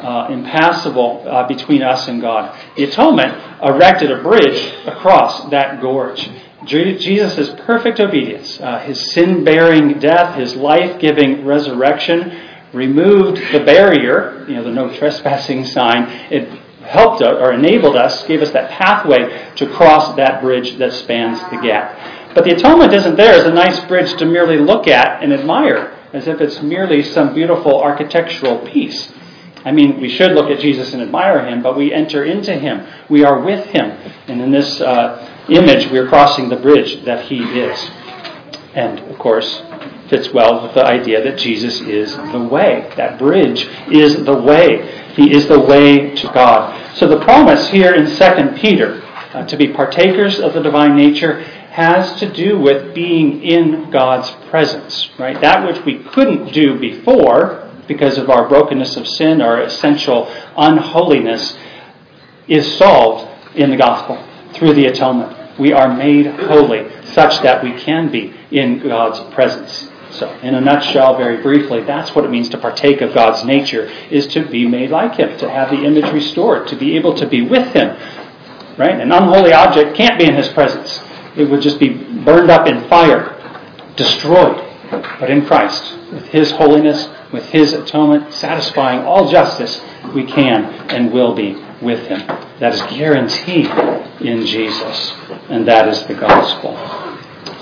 uh, 0.00 0.28
impassable 0.30 1.24
uh, 1.26 1.46
between 1.48 1.82
us 1.82 2.06
and 2.06 2.20
God. 2.20 2.56
The 2.76 2.84
atonement 2.84 3.34
erected 3.62 4.10
a 4.12 4.22
bridge 4.22 4.72
across 4.86 5.50
that 5.50 5.80
gorge. 5.80 6.28
Jesus' 6.64 7.50
perfect 7.66 7.98
obedience, 7.98 8.60
uh, 8.60 8.78
his 8.80 9.12
sin 9.12 9.42
bearing 9.42 9.98
death, 9.98 10.36
his 10.36 10.54
life 10.54 11.00
giving 11.00 11.44
resurrection, 11.44 12.30
removed 12.72 13.36
the 13.52 13.60
barrier, 13.60 14.44
you 14.48 14.54
know, 14.54 14.64
the 14.64 14.70
no 14.70 14.94
trespassing 14.96 15.64
sign. 15.64 16.08
It 16.30 16.48
helped 16.84 17.22
us 17.22 17.34
or 17.40 17.52
enabled 17.52 17.96
us, 17.96 18.26
gave 18.26 18.42
us 18.42 18.50
that 18.52 18.70
pathway 18.70 19.52
to 19.56 19.66
cross 19.74 20.16
that 20.16 20.40
bridge 20.42 20.76
that 20.78 20.92
spans 20.92 21.38
the 21.50 21.60
gap. 21.62 22.34
But 22.34 22.44
the 22.44 22.54
atonement 22.54 22.92
isn't 22.92 23.16
there 23.16 23.34
as 23.34 23.44
a 23.44 23.52
nice 23.52 23.78
bridge 23.84 24.14
to 24.18 24.24
merely 24.24 24.58
look 24.58 24.88
at 24.88 25.22
and 25.22 25.32
admire, 25.32 25.96
as 26.12 26.26
if 26.26 26.40
it's 26.40 26.62
merely 26.62 27.02
some 27.02 27.34
beautiful 27.34 27.80
architectural 27.80 28.58
piece. 28.66 29.12
I 29.64 29.70
mean, 29.70 30.00
we 30.00 30.08
should 30.08 30.32
look 30.32 30.50
at 30.50 30.58
Jesus 30.58 30.92
and 30.92 31.02
admire 31.02 31.46
him, 31.46 31.62
but 31.62 31.76
we 31.76 31.92
enter 31.92 32.24
into 32.24 32.54
him. 32.54 32.86
We 33.08 33.22
are 33.24 33.40
with 33.40 33.64
him. 33.66 33.90
And 34.26 34.40
in 34.40 34.50
this 34.50 34.80
uh, 34.80 35.44
image, 35.48 35.90
we're 35.90 36.08
crossing 36.08 36.48
the 36.48 36.56
bridge 36.56 37.04
that 37.04 37.26
He 37.26 37.38
is. 37.38 37.90
And, 38.74 38.98
of 39.00 39.18
course, 39.18 39.62
fits 40.12 40.30
well 40.30 40.62
with 40.62 40.74
the 40.74 40.84
idea 40.84 41.24
that 41.24 41.38
Jesus 41.38 41.80
is 41.80 42.14
the 42.14 42.48
way. 42.52 42.92
That 42.98 43.18
bridge 43.18 43.66
is 43.90 44.22
the 44.26 44.36
way. 44.36 45.14
He 45.14 45.34
is 45.34 45.48
the 45.48 45.58
way 45.58 46.14
to 46.14 46.26
God. 46.34 46.94
So 46.98 47.08
the 47.08 47.24
promise 47.24 47.70
here 47.70 47.94
in 47.94 48.04
2 48.04 48.60
Peter 48.60 49.02
uh, 49.32 49.46
to 49.46 49.56
be 49.56 49.72
partakers 49.72 50.38
of 50.38 50.52
the 50.52 50.62
divine 50.62 50.96
nature 50.96 51.40
has 51.40 52.20
to 52.20 52.30
do 52.30 52.58
with 52.58 52.94
being 52.94 53.42
in 53.42 53.90
God's 53.90 54.30
presence, 54.50 55.08
right? 55.18 55.40
That 55.40 55.66
which 55.66 55.82
we 55.86 56.00
couldn't 56.00 56.52
do 56.52 56.78
before 56.78 57.70
because 57.88 58.18
of 58.18 58.28
our 58.28 58.46
brokenness 58.46 58.98
of 58.98 59.08
sin, 59.08 59.40
our 59.40 59.62
essential 59.62 60.30
unholiness, 60.58 61.56
is 62.48 62.76
solved 62.76 63.56
in 63.56 63.70
the 63.70 63.78
gospel 63.78 64.22
through 64.52 64.74
the 64.74 64.84
atonement. 64.84 65.58
We 65.58 65.72
are 65.72 65.96
made 65.96 66.26
holy 66.26 66.90
such 67.06 67.42
that 67.42 67.64
we 67.64 67.72
can 67.80 68.12
be 68.12 68.34
in 68.50 68.80
God's 68.80 69.20
presence. 69.34 69.88
So, 70.12 70.30
in 70.40 70.54
a 70.54 70.60
nutshell, 70.60 71.16
very 71.16 71.42
briefly, 71.42 71.82
that's 71.82 72.14
what 72.14 72.26
it 72.26 72.30
means 72.30 72.50
to 72.50 72.58
partake 72.58 73.00
of 73.00 73.14
God's 73.14 73.44
nature, 73.44 73.90
is 74.10 74.26
to 74.28 74.46
be 74.46 74.66
made 74.66 74.90
like 74.90 75.16
Him, 75.16 75.38
to 75.38 75.48
have 75.48 75.70
the 75.70 75.84
image 75.84 76.12
restored, 76.12 76.68
to 76.68 76.76
be 76.76 76.96
able 76.96 77.14
to 77.14 77.26
be 77.26 77.40
with 77.40 77.72
Him. 77.72 77.96
Right? 78.76 79.00
An 79.00 79.10
unholy 79.10 79.54
object 79.54 79.96
can't 79.96 80.18
be 80.18 80.26
in 80.26 80.34
His 80.34 80.48
presence. 80.48 81.00
It 81.34 81.48
would 81.48 81.62
just 81.62 81.80
be 81.80 81.88
burned 81.88 82.50
up 82.50 82.66
in 82.66 82.86
fire, 82.88 83.38
destroyed. 83.96 84.68
But 85.18 85.30
in 85.30 85.46
Christ, 85.46 85.96
with 86.12 86.26
His 86.26 86.50
holiness, 86.50 87.08
with 87.32 87.46
His 87.46 87.72
atonement, 87.72 88.34
satisfying 88.34 89.00
all 89.00 89.30
justice, 89.30 89.80
we 90.14 90.26
can 90.26 90.64
and 90.90 91.10
will 91.10 91.34
be 91.34 91.54
with 91.80 92.06
Him. 92.06 92.20
That 92.60 92.74
is 92.74 92.82
guaranteed 92.82 93.66
in 94.20 94.44
Jesus, 94.44 95.12
and 95.48 95.66
that 95.66 95.88
is 95.88 96.04
the 96.06 96.14
gospel. 96.14 97.01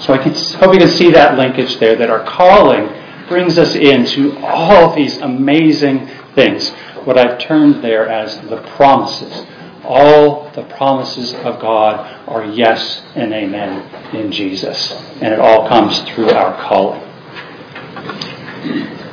So 0.01 0.15
I 0.15 0.17
hope 0.17 0.73
you 0.73 0.81
can 0.81 0.89
see 0.89 1.11
that 1.11 1.37
linkage 1.37 1.79
there, 1.79 1.95
that 1.97 2.11
our 2.11 2.25
calling 2.25 2.89
brings 3.29 3.59
us 3.59 3.75
into 3.75 4.37
all 4.39 4.95
these 4.95 5.19
amazing 5.19 6.09
things. 6.35 6.71
What 7.05 7.19
I've 7.19 7.39
termed 7.39 7.85
there 7.85 8.09
as 8.09 8.41
the 8.49 8.63
promises. 8.77 9.47
All 9.85 10.51
the 10.51 10.63
promises 10.65 11.35
of 11.35 11.61
God 11.61 12.29
are 12.29 12.45
yes 12.45 13.03
and 13.15 13.33
amen 13.33 14.15
in 14.15 14.33
Jesus. 14.33 14.93
And 15.21 15.35
it 15.35 15.41
all 15.41 15.69
comes 15.69 16.01
through 16.11 16.31
our 16.31 16.61
calling. 16.63 17.01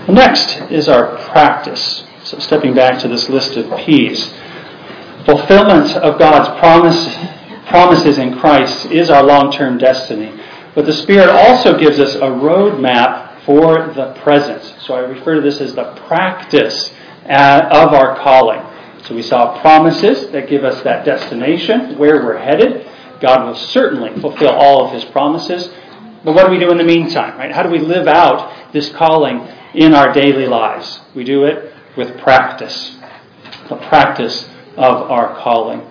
Next 0.08 0.62
is 0.72 0.88
our 0.88 1.18
practice. 1.30 2.06
So 2.24 2.40
stepping 2.40 2.74
back 2.74 3.00
to 3.02 3.08
this 3.08 3.30
list 3.30 3.58
of 3.58 3.78
P's. 3.78 4.34
Fulfillment 5.26 5.92
of 5.98 6.18
God's 6.18 6.48
promise, 6.60 7.14
promises 7.68 8.18
in 8.18 8.38
Christ 8.40 8.86
is 8.88 9.10
our 9.10 9.24
long-term 9.24 9.78
destiny. 9.78 10.37
But 10.78 10.86
the 10.86 10.94
Spirit 10.94 11.28
also 11.28 11.76
gives 11.76 12.00
us 12.00 12.14
a 12.14 12.30
roadmap 12.30 13.42
for 13.46 13.92
the 13.96 14.14
present. 14.22 14.62
So 14.84 14.94
I 14.94 15.00
refer 15.00 15.34
to 15.34 15.42
this 15.42 15.60
as 15.60 15.74
the 15.74 15.92
practice 16.06 16.94
uh, 17.28 17.68
of 17.72 17.96
our 17.96 18.16
calling. 18.20 18.62
So 19.02 19.16
we 19.16 19.24
saw 19.24 19.60
promises 19.60 20.30
that 20.34 20.48
give 20.48 20.64
us 20.64 20.84
that 20.84 21.04
destination, 21.04 21.98
where 21.98 22.24
we're 22.24 22.38
headed. 22.38 22.88
God 23.20 23.48
will 23.48 23.56
certainly 23.56 24.22
fulfill 24.22 24.52
all 24.52 24.86
of 24.86 24.94
His 24.94 25.04
promises. 25.06 25.68
But 26.24 26.36
what 26.36 26.46
do 26.46 26.52
we 26.52 26.60
do 26.60 26.70
in 26.70 26.78
the 26.78 26.84
meantime, 26.84 27.40
right? 27.40 27.52
How 27.52 27.64
do 27.64 27.72
we 27.72 27.80
live 27.80 28.06
out 28.08 28.72
this 28.72 28.92
calling 28.92 29.48
in 29.74 29.96
our 29.96 30.14
daily 30.14 30.46
lives? 30.46 31.00
We 31.16 31.24
do 31.24 31.46
it 31.46 31.74
with 31.98 32.20
practice. 32.20 33.00
The 33.68 33.78
practice 33.78 34.48
of 34.76 35.10
our 35.10 35.40
calling. 35.40 35.82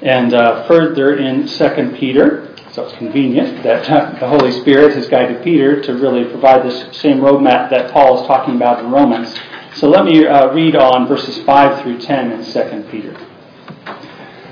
And 0.00 0.32
uh, 0.32 0.66
further 0.66 1.16
in 1.18 1.46
2 1.46 1.96
Peter, 1.98 2.49
so 2.72 2.84
it's 2.84 2.96
convenient 2.98 3.64
that 3.64 3.90
uh, 3.90 4.16
the 4.20 4.28
Holy 4.28 4.52
Spirit 4.52 4.94
has 4.94 5.08
guided 5.08 5.42
Peter 5.42 5.82
to 5.82 5.94
really 5.94 6.24
provide 6.30 6.62
this 6.64 6.96
same 6.96 7.18
roadmap 7.18 7.68
that 7.70 7.90
Paul 7.90 8.20
is 8.20 8.26
talking 8.28 8.54
about 8.54 8.84
in 8.84 8.92
Romans. 8.92 9.36
So 9.74 9.88
let 9.88 10.04
me 10.04 10.24
uh, 10.24 10.52
read 10.52 10.76
on 10.76 11.08
verses 11.08 11.38
5 11.44 11.82
through 11.82 11.98
10 11.98 12.30
in 12.30 12.44
2 12.44 12.88
Peter. 12.88 13.26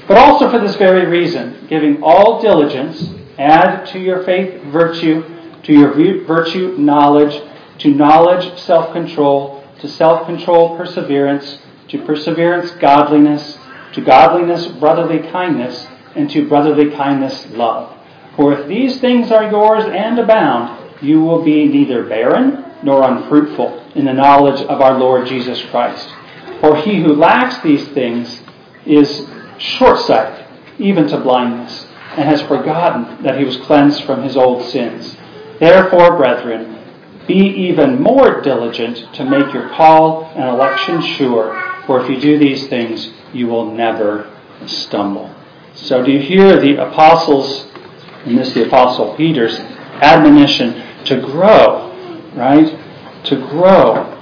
But 0.08 0.18
also 0.18 0.50
for 0.50 0.58
this 0.58 0.74
very 0.76 1.06
reason, 1.06 1.66
giving 1.68 2.02
all 2.02 2.42
diligence, 2.42 3.08
add 3.38 3.84
to 3.88 4.00
your 4.00 4.24
faith 4.24 4.64
virtue, 4.64 5.22
to 5.62 5.72
your 5.72 6.24
virtue 6.24 6.76
knowledge, 6.76 7.40
to 7.78 7.90
knowledge 7.90 8.58
self 8.58 8.92
control, 8.92 9.64
to 9.78 9.86
self 9.86 10.26
control 10.26 10.76
perseverance, 10.76 11.58
to 11.88 12.04
perseverance 12.04 12.72
godliness, 12.72 13.58
to 13.92 14.00
godliness 14.00 14.66
brotherly 14.66 15.30
kindness, 15.30 15.86
and 16.16 16.28
to 16.30 16.48
brotherly 16.48 16.90
kindness 16.90 17.46
love. 17.50 17.94
For 18.38 18.52
if 18.52 18.68
these 18.68 19.00
things 19.00 19.32
are 19.32 19.50
yours 19.50 19.84
and 19.84 20.16
abound, 20.16 21.02
you 21.02 21.20
will 21.20 21.42
be 21.42 21.64
neither 21.64 22.04
barren 22.04 22.64
nor 22.84 23.02
unfruitful 23.02 23.84
in 23.96 24.04
the 24.04 24.12
knowledge 24.12 24.60
of 24.60 24.80
our 24.80 24.96
Lord 24.96 25.26
Jesus 25.26 25.60
Christ. 25.70 26.08
For 26.60 26.76
he 26.76 27.02
who 27.02 27.16
lacks 27.16 27.60
these 27.62 27.88
things 27.88 28.40
is 28.86 29.26
short 29.58 29.98
sighted, 29.98 30.46
even 30.78 31.08
to 31.08 31.18
blindness, 31.18 31.88
and 32.16 32.28
has 32.28 32.40
forgotten 32.42 33.24
that 33.24 33.40
he 33.40 33.44
was 33.44 33.56
cleansed 33.56 34.04
from 34.04 34.22
his 34.22 34.36
old 34.36 34.64
sins. 34.70 35.16
Therefore, 35.58 36.16
brethren, 36.16 36.78
be 37.26 37.34
even 37.34 38.00
more 38.00 38.40
diligent 38.40 39.14
to 39.14 39.24
make 39.24 39.52
your 39.52 39.68
call 39.70 40.26
and 40.36 40.48
election 40.48 41.02
sure, 41.02 41.60
for 41.86 42.00
if 42.00 42.08
you 42.08 42.20
do 42.20 42.38
these 42.38 42.68
things, 42.68 43.12
you 43.32 43.48
will 43.48 43.74
never 43.74 44.32
stumble. 44.66 45.34
So, 45.74 46.04
do 46.04 46.12
you 46.12 46.20
hear 46.20 46.60
the 46.60 46.76
apostles' 46.76 47.66
and 48.24 48.38
this 48.38 48.52
the 48.52 48.66
Apostle 48.66 49.14
Peter's 49.16 49.58
admonition 50.00 51.04
to 51.04 51.20
grow, 51.20 51.92
right? 52.34 52.78
To 53.24 53.36
grow. 53.36 54.14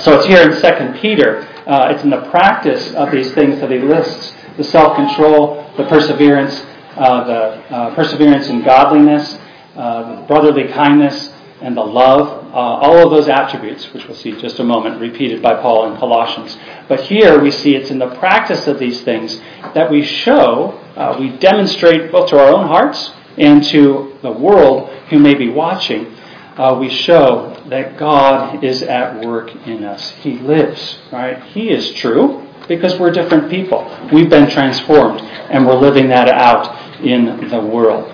So 0.00 0.16
it's 0.16 0.26
here 0.26 0.42
in 0.42 0.92
2 0.94 1.00
Peter. 1.00 1.48
Uh, 1.66 1.92
it's 1.92 2.02
in 2.02 2.10
the 2.10 2.28
practice 2.30 2.92
of 2.94 3.10
these 3.10 3.32
things 3.32 3.60
that 3.60 3.70
he 3.70 3.78
lists 3.78 4.34
the 4.56 4.64
self 4.64 4.96
control, 4.96 5.68
the 5.76 5.84
perseverance, 5.84 6.64
uh, 6.96 7.24
the 7.24 7.74
uh, 7.74 7.94
perseverance 7.94 8.48
in 8.48 8.62
godliness, 8.62 9.38
uh, 9.76 10.20
the 10.20 10.26
brotherly 10.26 10.68
kindness, 10.68 11.32
and 11.60 11.76
the 11.76 11.82
love. 11.82 12.44
Uh, 12.52 12.56
all 12.56 12.98
of 12.98 13.10
those 13.10 13.28
attributes, 13.28 13.92
which 13.92 14.06
we'll 14.06 14.16
see 14.16 14.32
just 14.40 14.60
a 14.60 14.64
moment, 14.64 15.00
repeated 15.00 15.42
by 15.42 15.54
Paul 15.54 15.90
in 15.90 15.98
Colossians. 15.98 16.56
But 16.88 17.00
here 17.00 17.40
we 17.40 17.50
see 17.50 17.74
it's 17.74 17.90
in 17.90 17.98
the 17.98 18.14
practice 18.16 18.68
of 18.68 18.78
these 18.78 19.00
things 19.02 19.40
that 19.74 19.90
we 19.90 20.04
show 20.04 20.80
uh, 20.96 21.16
we 21.18 21.36
demonstrate 21.38 22.12
both 22.12 22.30
to 22.30 22.38
our 22.38 22.52
own 22.52 22.66
hearts 22.66 23.12
and 23.36 23.64
to 23.64 24.16
the 24.22 24.30
world 24.30 24.90
who 25.10 25.18
may 25.18 25.34
be 25.34 25.48
watching, 25.48 26.14
uh, 26.56 26.76
we 26.78 26.88
show 26.88 27.60
that 27.68 27.96
God 27.96 28.62
is 28.62 28.82
at 28.82 29.24
work 29.24 29.54
in 29.66 29.82
us. 29.82 30.10
He 30.10 30.38
lives, 30.38 30.98
right? 31.10 31.42
He 31.44 31.70
is 31.70 31.92
true 31.94 32.46
because 32.68 32.98
we're 32.98 33.10
different 33.10 33.50
people. 33.50 33.84
We've 34.12 34.30
been 34.30 34.48
transformed 34.48 35.20
and 35.20 35.66
we're 35.66 35.78
living 35.78 36.08
that 36.08 36.28
out 36.28 37.00
in 37.00 37.48
the 37.48 37.60
world. 37.60 38.10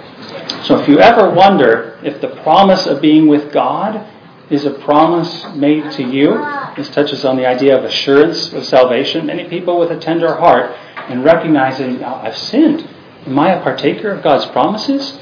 So 0.64 0.78
if 0.80 0.88
you 0.88 1.00
ever 1.00 1.30
wonder 1.30 1.98
if 2.02 2.20
the 2.20 2.28
promise 2.42 2.86
of 2.86 3.00
being 3.00 3.28
with 3.28 3.52
God 3.52 4.06
is 4.50 4.64
a 4.64 4.70
promise 4.70 5.46
made 5.54 5.90
to 5.92 6.02
you, 6.02 6.34
this 6.76 6.90
touches 6.90 7.24
on 7.24 7.36
the 7.36 7.46
idea 7.46 7.78
of 7.78 7.84
assurance 7.84 8.52
of 8.52 8.64
salvation. 8.64 9.26
Many 9.26 9.48
people 9.48 9.78
with 9.78 9.90
a 9.90 9.98
tender 9.98 10.34
heart 10.34 10.76
and 11.08 11.24
recognizing 11.24 12.02
oh, 12.02 12.20
I've 12.22 12.36
sinned. 12.36 12.88
Am 13.26 13.38
I 13.38 13.52
a 13.52 13.62
partaker 13.62 14.10
of 14.10 14.22
God's 14.22 14.46
promises? 14.46 15.18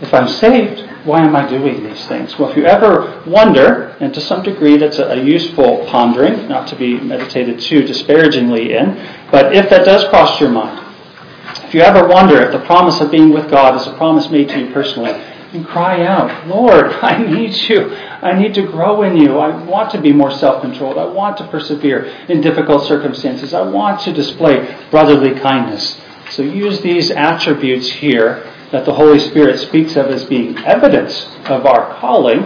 If 0.00 0.14
I'm 0.14 0.28
saved, 0.28 0.80
why 1.04 1.20
am 1.20 1.36
I 1.36 1.46
doing 1.46 1.84
these 1.84 2.06
things? 2.06 2.38
Well, 2.38 2.50
if 2.50 2.56
you 2.56 2.64
ever 2.64 3.22
wonder, 3.26 3.96
and 4.00 4.14
to 4.14 4.20
some 4.20 4.42
degree 4.42 4.78
that's 4.78 4.98
a, 4.98 5.08
a 5.08 5.22
useful 5.22 5.84
pondering, 5.86 6.48
not 6.48 6.68
to 6.68 6.76
be 6.76 6.98
meditated 6.98 7.60
too 7.60 7.82
disparagingly 7.82 8.72
in, 8.72 8.94
but 9.30 9.54
if 9.54 9.68
that 9.68 9.84
does 9.84 10.08
cross 10.08 10.40
your 10.40 10.50
mind, 10.50 10.86
if 11.64 11.74
you 11.74 11.82
ever 11.82 12.08
wonder 12.08 12.40
if 12.42 12.52
the 12.52 12.60
promise 12.60 13.00
of 13.00 13.10
being 13.10 13.30
with 13.30 13.50
God 13.50 13.78
is 13.78 13.86
a 13.86 13.92
promise 13.94 14.30
made 14.30 14.48
to 14.48 14.58
you 14.58 14.72
personally, 14.72 15.12
and 15.52 15.66
cry 15.66 16.06
out, 16.06 16.46
Lord, 16.46 16.86
I 17.02 17.22
need 17.22 17.54
you. 17.68 17.94
I 17.94 18.38
need 18.38 18.54
to 18.54 18.62
grow 18.62 19.02
in 19.02 19.16
you. 19.16 19.38
I 19.38 19.64
want 19.64 19.90
to 19.92 20.00
be 20.00 20.12
more 20.12 20.30
self 20.30 20.62
controlled. 20.62 20.98
I 20.98 21.06
want 21.06 21.36
to 21.38 21.46
persevere 21.48 22.04
in 22.28 22.40
difficult 22.40 22.86
circumstances. 22.86 23.54
I 23.54 23.62
want 23.62 24.00
to 24.02 24.12
display 24.12 24.76
brotherly 24.90 25.38
kindness. 25.40 26.00
So 26.30 26.42
use 26.42 26.80
these 26.80 27.10
attributes 27.10 27.88
here 27.88 28.52
that 28.70 28.84
the 28.84 28.94
Holy 28.94 29.18
Spirit 29.18 29.58
speaks 29.58 29.96
of 29.96 30.06
as 30.06 30.24
being 30.24 30.56
evidence 30.58 31.26
of 31.46 31.66
our 31.66 31.98
calling. 31.98 32.44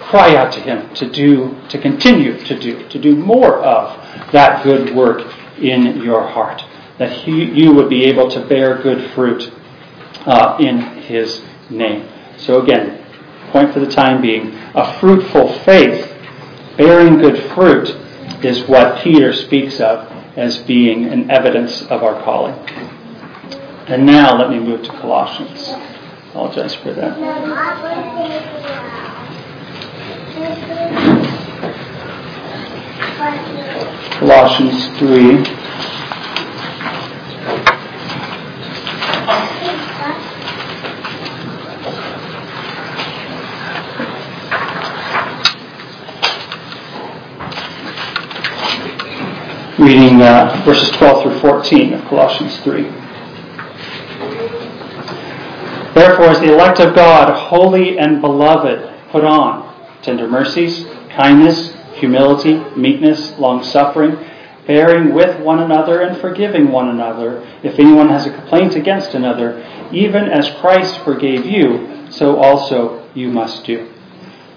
Cry 0.00 0.34
out 0.34 0.52
to 0.54 0.60
Him 0.60 0.92
to 0.94 1.08
do, 1.08 1.56
to 1.68 1.78
continue 1.78 2.36
to 2.44 2.58
do, 2.58 2.88
to 2.88 2.98
do 2.98 3.14
more 3.14 3.58
of 3.60 4.32
that 4.32 4.64
good 4.64 4.94
work 4.94 5.32
in 5.58 6.02
your 6.02 6.26
heart. 6.26 6.64
That 6.98 7.12
he, 7.12 7.44
you 7.44 7.72
would 7.74 7.88
be 7.88 8.04
able 8.04 8.28
to 8.30 8.44
bear 8.46 8.82
good 8.82 9.12
fruit 9.12 9.52
uh, 10.26 10.56
in 10.58 10.80
His 11.02 11.42
name. 11.70 12.08
So 12.36 12.62
again, 12.62 13.04
point 13.50 13.72
for 13.72 13.80
the 13.80 13.90
time 13.90 14.20
being, 14.20 14.54
a 14.74 14.98
fruitful 15.00 15.58
faith, 15.60 16.12
bearing 16.76 17.18
good 17.18 17.52
fruit, 17.54 17.88
is 18.44 18.66
what 18.68 19.02
Peter 19.02 19.32
speaks 19.32 19.80
of 19.80 20.10
as 20.36 20.58
being 20.58 21.06
an 21.06 21.30
evidence 21.30 21.82
of 21.82 22.02
our 22.02 22.22
calling. 22.22 22.54
And 23.88 24.06
now 24.06 24.38
let 24.38 24.50
me 24.50 24.58
move 24.58 24.82
to 24.84 24.90
Colossians. 24.92 25.68
Apologize 26.30 26.74
for 26.76 26.92
that. 26.92 27.16
Colossians 34.18 34.98
3. 34.98 35.99
Reading 49.80 50.20
uh, 50.20 50.62
verses 50.66 50.90
12 50.90 51.22
through 51.22 51.38
14 51.40 51.94
of 51.94 52.04
Colossians 52.04 52.54
3. 52.60 52.82
Therefore, 55.94 56.26
as 56.26 56.38
the 56.40 56.52
elect 56.52 56.80
of 56.80 56.94
God, 56.94 57.34
holy 57.34 57.98
and 57.98 58.20
beloved, 58.20 59.10
put 59.10 59.24
on 59.24 59.74
tender 60.02 60.28
mercies, 60.28 60.84
kindness, 61.08 61.74
humility, 61.94 62.58
meekness, 62.76 63.38
long 63.38 63.64
suffering, 63.64 64.18
bearing 64.66 65.14
with 65.14 65.40
one 65.40 65.60
another 65.60 66.02
and 66.02 66.20
forgiving 66.20 66.70
one 66.70 66.90
another, 66.90 67.40
if 67.62 67.78
anyone 67.78 68.10
has 68.10 68.26
a 68.26 68.34
complaint 68.34 68.76
against 68.76 69.14
another, 69.14 69.66
even 69.92 70.24
as 70.24 70.50
Christ 70.60 71.00
forgave 71.04 71.46
you, 71.46 72.10
so 72.10 72.36
also 72.36 73.08
you 73.14 73.30
must 73.30 73.64
do. 73.64 73.90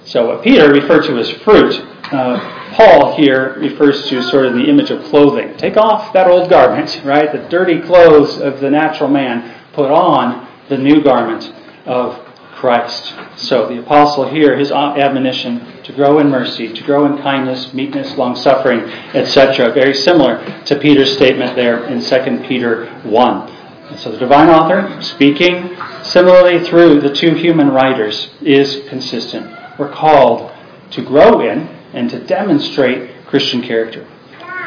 So, 0.03 0.27
what 0.27 0.43
Peter 0.43 0.69
referred 0.69 1.03
to 1.05 1.17
as 1.17 1.31
fruit, 1.31 1.79
uh, 2.11 2.62
Paul 2.73 3.15
here 3.15 3.53
refers 3.59 4.07
to 4.09 4.21
sort 4.23 4.47
of 4.47 4.53
the 4.53 4.63
image 4.67 4.89
of 4.89 5.03
clothing. 5.05 5.55
Take 5.57 5.77
off 5.77 6.11
that 6.13 6.27
old 6.27 6.49
garment, 6.49 7.01
right? 7.05 7.31
The 7.31 7.47
dirty 7.49 7.79
clothes 7.79 8.39
of 8.39 8.59
the 8.59 8.69
natural 8.69 9.09
man. 9.09 9.59
Put 9.73 9.91
on 9.91 10.47
the 10.69 10.77
new 10.77 11.03
garment 11.03 11.53
of 11.85 12.19
Christ. 12.55 13.13
So 13.35 13.67
the 13.67 13.79
apostle 13.79 14.27
here, 14.29 14.57
his 14.57 14.71
admonition 14.71 15.83
to 15.83 15.93
grow 15.93 16.19
in 16.19 16.29
mercy, 16.29 16.71
to 16.71 16.83
grow 16.83 17.05
in 17.05 17.21
kindness, 17.21 17.73
meekness, 17.73 18.17
long 18.17 18.35
suffering, 18.35 18.79
etc., 19.13 19.71
very 19.73 19.93
similar 19.93 20.43
to 20.65 20.79
Peter's 20.79 21.13
statement 21.13 21.55
there 21.55 21.83
in 21.85 22.01
2 22.01 22.47
Peter 22.47 22.87
1. 23.01 23.49
And 23.89 23.99
so 23.99 24.11
the 24.11 24.17
divine 24.17 24.49
author, 24.49 25.01
speaking 25.01 25.75
similarly 26.03 26.63
through 26.63 27.01
the 27.01 27.13
two 27.13 27.35
human 27.35 27.69
writers, 27.69 28.33
is 28.41 28.87
consistent. 28.87 29.53
We're 29.77 29.91
called 29.91 30.51
to 30.91 31.03
grow 31.03 31.41
in 31.41 31.67
and 31.93 32.09
to 32.09 32.19
demonstrate 32.25 33.25
Christian 33.27 33.61
character. 33.61 34.07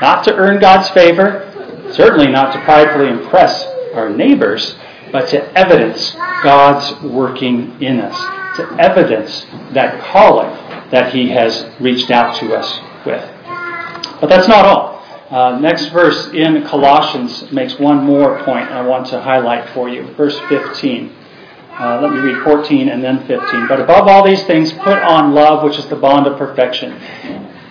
Not 0.00 0.24
to 0.24 0.34
earn 0.34 0.60
God's 0.60 0.88
favor, 0.90 1.52
certainly 1.92 2.28
not 2.28 2.52
to 2.52 2.60
pridefully 2.64 3.08
impress 3.08 3.64
our 3.94 4.10
neighbors, 4.10 4.76
but 5.12 5.28
to 5.28 5.58
evidence 5.58 6.16
God's 6.42 7.02
working 7.02 7.80
in 7.82 8.00
us, 8.00 8.56
to 8.56 8.76
evidence 8.78 9.46
that 9.72 10.00
calling 10.00 10.50
that 10.90 11.12
He 11.12 11.30
has 11.30 11.68
reached 11.80 12.10
out 12.10 12.36
to 12.36 12.54
us 12.54 12.80
with. 13.04 13.22
But 14.20 14.28
that's 14.28 14.48
not 14.48 14.64
all. 14.64 14.96
Uh, 15.30 15.58
next 15.58 15.86
verse 15.88 16.28
in 16.28 16.62
Colossians 16.64 17.50
makes 17.50 17.78
one 17.78 18.04
more 18.04 18.42
point 18.44 18.70
I 18.70 18.86
want 18.86 19.06
to 19.08 19.20
highlight 19.20 19.68
for 19.70 19.88
you. 19.88 20.06
Verse 20.14 20.38
15. 20.48 21.12
Uh, 21.78 22.00
let 22.00 22.10
me 22.10 22.20
read 22.20 22.42
14 22.42 22.88
and 22.88 23.04
then 23.04 23.26
15. 23.26 23.68
But 23.68 23.80
above 23.80 24.08
all 24.08 24.24
these 24.24 24.42
things, 24.44 24.72
put 24.72 24.98
on 24.98 25.34
love, 25.34 25.62
which 25.62 25.78
is 25.78 25.86
the 25.86 25.96
bond 25.96 26.26
of 26.26 26.38
perfection. 26.38 26.92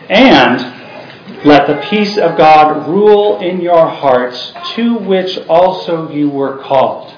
And 0.09 1.43
let 1.43 1.65
the 1.65 1.81
peace 1.89 2.17
of 2.17 2.37
God 2.37 2.87
rule 2.87 3.39
in 3.39 3.61
your 3.61 3.87
hearts, 3.87 4.53
to 4.75 4.97
which 4.99 5.37
also 5.47 6.09
you 6.11 6.29
were 6.29 6.59
called. 6.59 7.15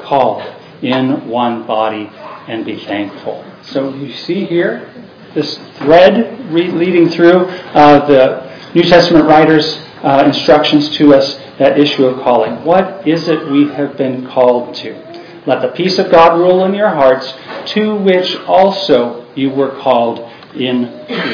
Called 0.00 0.42
in 0.80 1.28
one 1.28 1.66
body, 1.66 2.10
and 2.46 2.64
be 2.64 2.78
thankful. 2.84 3.44
So 3.62 3.92
you 3.94 4.12
see 4.12 4.46
here 4.46 4.90
this 5.34 5.58
thread 5.76 6.50
re- 6.50 6.70
leading 6.70 7.10
through 7.10 7.46
uh, 7.46 8.06
the 8.06 8.72
New 8.74 8.82
Testament 8.82 9.26
writers' 9.26 9.78
uh, 10.02 10.22
instructions 10.24 10.88
to 10.96 11.14
us 11.14 11.38
that 11.58 11.78
issue 11.78 12.06
of 12.06 12.22
calling. 12.22 12.64
What 12.64 13.06
is 13.06 13.28
it 13.28 13.50
we 13.50 13.68
have 13.68 13.96
been 13.96 14.26
called 14.26 14.74
to? 14.76 15.07
Let 15.48 15.62
the 15.62 15.68
peace 15.68 15.98
of 15.98 16.10
God 16.10 16.38
rule 16.38 16.66
in 16.66 16.74
your 16.74 16.90
hearts, 16.90 17.32
to 17.72 17.96
which 17.96 18.36
also 18.40 19.26
you 19.34 19.48
were 19.48 19.80
called 19.80 20.18
in 20.54 20.84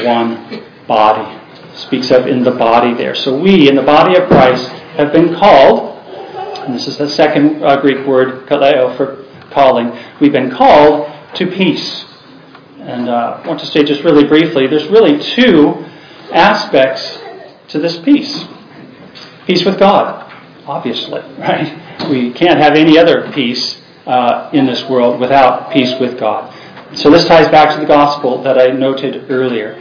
one 0.05 0.63
body. 0.87 1.41
Speaks 1.75 2.11
of 2.11 2.25
in 2.25 2.45
the 2.45 2.51
body 2.51 2.93
there. 2.93 3.13
So 3.13 3.37
we, 3.37 3.67
in 3.67 3.75
the 3.75 3.81
body 3.81 4.15
of 4.15 4.29
Christ, 4.29 4.69
have 4.95 5.11
been 5.11 5.35
called, 5.35 5.99
and 6.63 6.73
this 6.73 6.87
is 6.87 6.97
the 6.97 7.09
second 7.09 7.61
uh, 7.61 7.81
Greek 7.81 8.07
word, 8.07 8.47
kaleo, 8.47 8.95
for 8.95 9.25
calling. 9.51 9.91
We've 10.21 10.31
been 10.31 10.49
called 10.49 11.11
to 11.35 11.47
peace. 11.47 12.05
And 12.79 13.09
uh, 13.09 13.41
I 13.43 13.45
want 13.45 13.59
to 13.59 13.65
say 13.65 13.83
just 13.83 14.05
really 14.05 14.23
briefly 14.23 14.65
there's 14.67 14.87
really 14.87 15.21
two 15.35 15.85
aspects 16.31 17.19
to 17.67 17.79
this 17.79 17.99
peace 17.99 18.45
peace 19.45 19.65
with 19.65 19.77
God, 19.77 20.31
obviously, 20.65 21.21
right? 21.37 22.09
We 22.09 22.31
can't 22.31 22.59
have 22.59 22.75
any 22.75 22.97
other 22.97 23.29
peace 23.33 23.81
uh, 24.05 24.49
in 24.53 24.65
this 24.65 24.87
world 24.89 25.19
without 25.19 25.71
peace 25.71 25.93
with 25.99 26.19
God. 26.19 26.53
So 26.93 27.09
this 27.09 27.25
ties 27.25 27.49
back 27.49 27.73
to 27.73 27.79
the 27.79 27.87
gospel 27.87 28.41
that 28.43 28.57
I 28.59 28.67
noted 28.67 29.29
earlier. 29.29 29.75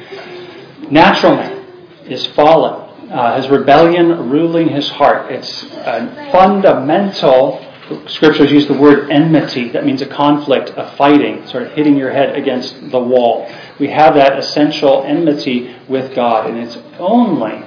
Natural 0.91 1.37
man 1.37 1.65
is 2.07 2.27
fallen, 2.29 3.11
uh, 3.11 3.35
has 3.35 3.49
rebellion 3.49 4.31
ruling 4.31 4.69
his 4.69 4.89
heart. 4.89 5.31
It's 5.31 5.63
a 5.63 6.31
fundamental. 6.33 7.65
Scriptures 8.07 8.51
use 8.51 8.67
the 8.67 8.79
word 8.79 9.11
enmity. 9.11 9.69
That 9.69 9.85
means 9.85 10.01
a 10.03 10.07
conflict, 10.07 10.73
a 10.77 10.95
fighting, 10.97 11.47
sort 11.47 11.65
of 11.65 11.73
hitting 11.73 11.97
your 11.97 12.11
head 12.11 12.35
against 12.35 12.91
the 12.91 12.99
wall. 12.99 13.51
We 13.79 13.89
have 13.89 14.15
that 14.15 14.39
essential 14.39 15.05
enmity 15.05 15.77
with 15.89 16.15
God, 16.15 16.49
and 16.49 16.59
it's 16.59 16.79
only 16.99 17.63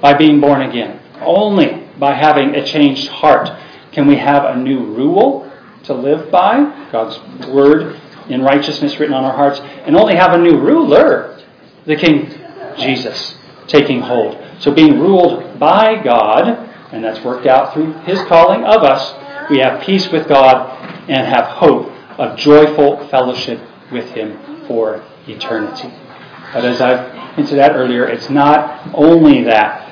by 0.00 0.14
being 0.14 0.40
born 0.40 0.62
again, 0.62 1.00
only 1.20 1.88
by 1.98 2.14
having 2.14 2.56
a 2.56 2.66
changed 2.66 3.08
heart, 3.08 3.48
can 3.92 4.08
we 4.08 4.16
have 4.16 4.44
a 4.44 4.56
new 4.56 4.84
rule 4.84 5.51
to 5.84 5.94
live 5.94 6.30
by, 6.30 6.88
God's 6.90 7.18
word 7.48 8.00
in 8.28 8.42
righteousness 8.42 8.98
written 8.98 9.14
on 9.14 9.24
our 9.24 9.34
hearts, 9.34 9.60
and 9.60 9.96
only 9.96 10.16
have 10.16 10.32
a 10.32 10.38
new 10.38 10.58
ruler, 10.58 11.40
the 11.86 11.96
King 11.96 12.32
Jesus, 12.78 13.36
taking 13.66 14.00
hold. 14.00 14.38
So 14.60 14.72
being 14.72 15.00
ruled 15.00 15.58
by 15.58 16.02
God, 16.02 16.48
and 16.92 17.04
that's 17.04 17.24
worked 17.24 17.46
out 17.46 17.74
through 17.74 17.92
his 18.04 18.20
calling 18.22 18.64
of 18.64 18.82
us, 18.82 19.50
we 19.50 19.58
have 19.58 19.82
peace 19.82 20.10
with 20.10 20.28
God 20.28 20.78
and 21.08 21.26
have 21.26 21.46
hope 21.46 21.90
of 22.18 22.38
joyful 22.38 23.08
fellowship 23.08 23.60
with 23.90 24.08
him 24.10 24.66
for 24.66 25.04
eternity. 25.26 25.92
But 26.52 26.64
as 26.64 26.80
I've 26.80 27.34
hinted 27.34 27.58
at 27.58 27.72
earlier, 27.72 28.06
it's 28.06 28.30
not 28.30 28.90
only 28.94 29.44
that. 29.44 29.88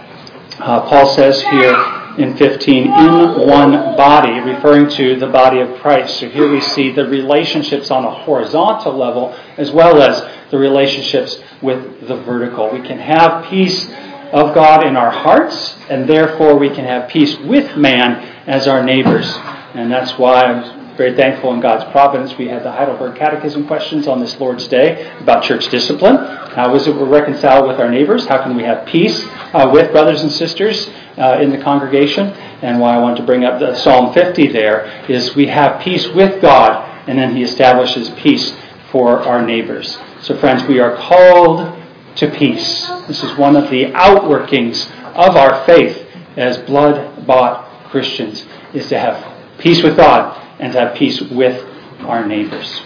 Uh, 0.58 0.88
Paul 0.88 1.06
says 1.14 1.40
here 1.42 1.99
in 2.20 2.36
15 2.36 2.84
in 2.84 3.48
one 3.48 3.72
body, 3.96 4.38
referring 4.40 4.88
to 4.90 5.18
the 5.18 5.26
body 5.26 5.60
of 5.60 5.80
Christ. 5.80 6.20
So 6.20 6.28
here 6.28 6.50
we 6.50 6.60
see 6.60 6.92
the 6.92 7.06
relationships 7.06 7.90
on 7.90 8.04
a 8.04 8.10
horizontal 8.10 8.94
level 8.96 9.34
as 9.56 9.70
well 9.70 10.02
as 10.02 10.22
the 10.50 10.58
relationships 10.58 11.40
with 11.62 12.06
the 12.06 12.16
vertical. 12.16 12.70
We 12.70 12.86
can 12.86 12.98
have 12.98 13.46
peace 13.46 13.88
of 14.32 14.54
God 14.54 14.86
in 14.86 14.96
our 14.96 15.10
hearts, 15.10 15.76
and 15.88 16.08
therefore 16.08 16.58
we 16.58 16.68
can 16.68 16.84
have 16.84 17.08
peace 17.08 17.38
with 17.38 17.76
man 17.76 18.16
as 18.46 18.68
our 18.68 18.84
neighbors. 18.84 19.26
And 19.74 19.90
that's 19.90 20.18
why 20.18 20.42
I'm 20.42 20.96
very 20.96 21.16
thankful 21.16 21.54
in 21.54 21.60
God's 21.60 21.90
providence. 21.92 22.36
We 22.36 22.48
had 22.48 22.62
the 22.62 22.70
Heidelberg 22.70 23.16
Catechism 23.16 23.66
questions 23.66 24.06
on 24.06 24.20
this 24.20 24.38
Lord's 24.38 24.68
Day 24.68 25.10
about 25.20 25.42
church 25.42 25.68
discipline. 25.68 26.16
How 26.16 26.74
is 26.74 26.86
it 26.86 26.94
we 26.94 27.04
reconcile 27.04 27.66
with 27.66 27.80
our 27.80 27.90
neighbors? 27.90 28.26
How 28.26 28.42
can 28.42 28.54
we 28.54 28.64
have 28.64 28.86
peace 28.86 29.24
uh, 29.54 29.70
with 29.72 29.92
brothers 29.92 30.20
and 30.22 30.30
sisters 30.30 30.90
uh, 31.18 31.38
in 31.40 31.50
the 31.50 31.58
congregation? 31.58 32.28
And 32.62 32.80
why 32.80 32.94
I 32.94 32.98
want 32.98 33.16
to 33.16 33.22
bring 33.22 33.44
up 33.44 33.58
the 33.58 33.74
Psalm 33.74 34.12
50 34.12 34.48
there 34.48 35.04
is 35.08 35.34
we 35.34 35.46
have 35.46 35.80
peace 35.80 36.06
with 36.08 36.40
God, 36.42 37.08
and 37.08 37.18
then 37.18 37.34
He 37.34 37.42
establishes 37.42 38.10
peace 38.10 38.54
for 38.90 39.20
our 39.20 39.44
neighbors. 39.44 39.98
So, 40.20 40.36
friends, 40.38 40.64
we 40.64 40.80
are 40.80 40.96
called 40.96 41.78
to 42.16 42.30
peace. 42.30 42.86
This 43.06 43.22
is 43.22 43.36
one 43.36 43.56
of 43.56 43.70
the 43.70 43.86
outworkings 43.86 44.90
of 45.14 45.36
our 45.36 45.64
faith 45.64 46.06
as 46.36 46.58
blood 46.58 47.26
bought 47.26 47.90
Christians, 47.90 48.46
is 48.72 48.88
to 48.88 48.98
have 48.98 49.58
peace 49.58 49.82
with 49.82 49.96
God 49.96 50.36
and 50.60 50.72
to 50.72 50.80
have 50.80 50.94
peace 50.96 51.20
with 51.20 51.64
our 52.00 52.26
neighbors. 52.26 52.82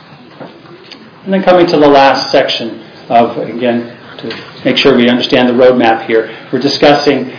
And 1.25 1.33
then 1.33 1.43
coming 1.43 1.67
to 1.67 1.79
the 1.79 1.89
last 1.89 2.31
section 2.31 2.81
of, 3.09 3.37
again, 3.39 3.99
to 4.19 4.63
make 4.65 4.77
sure 4.77 4.97
we 4.97 5.09
understand 5.09 5.49
the 5.49 5.53
roadmap 5.53 6.07
here, 6.07 6.49
we're 6.53 6.59
discussing 6.59 7.31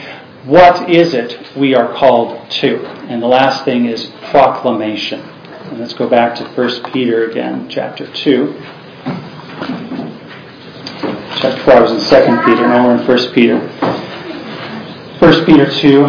what 0.45 0.89
is 0.89 1.13
it 1.13 1.55
we 1.55 1.73
are 1.73 1.93
called 1.93 2.49
to. 2.51 2.85
And 3.07 3.21
the 3.21 3.27
last 3.27 3.65
thing 3.65 3.85
is 3.85 4.11
proclamation. 4.29 5.19
And 5.19 5.79
let's 5.79 5.93
go 5.93 6.07
back 6.07 6.35
to 6.35 6.43
1 6.43 6.91
Peter 6.91 7.29
again, 7.29 7.67
chapter 7.69 8.05
2. 8.11 8.61
Chapter 11.37 11.63
4 11.63 11.81
was 11.81 11.91
in 11.91 11.99
2 11.99 12.45
Peter, 12.45 12.67
now 12.67 12.87
we're 12.87 12.97
in 13.01 13.07
1 13.07 13.33
Peter. 13.33 13.59
1 15.19 15.45
Peter 15.45 15.71
2, 15.71 16.01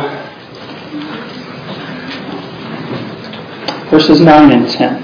verses 3.91 4.21
9 4.21 4.53
and 4.53 4.69
10. 4.69 5.03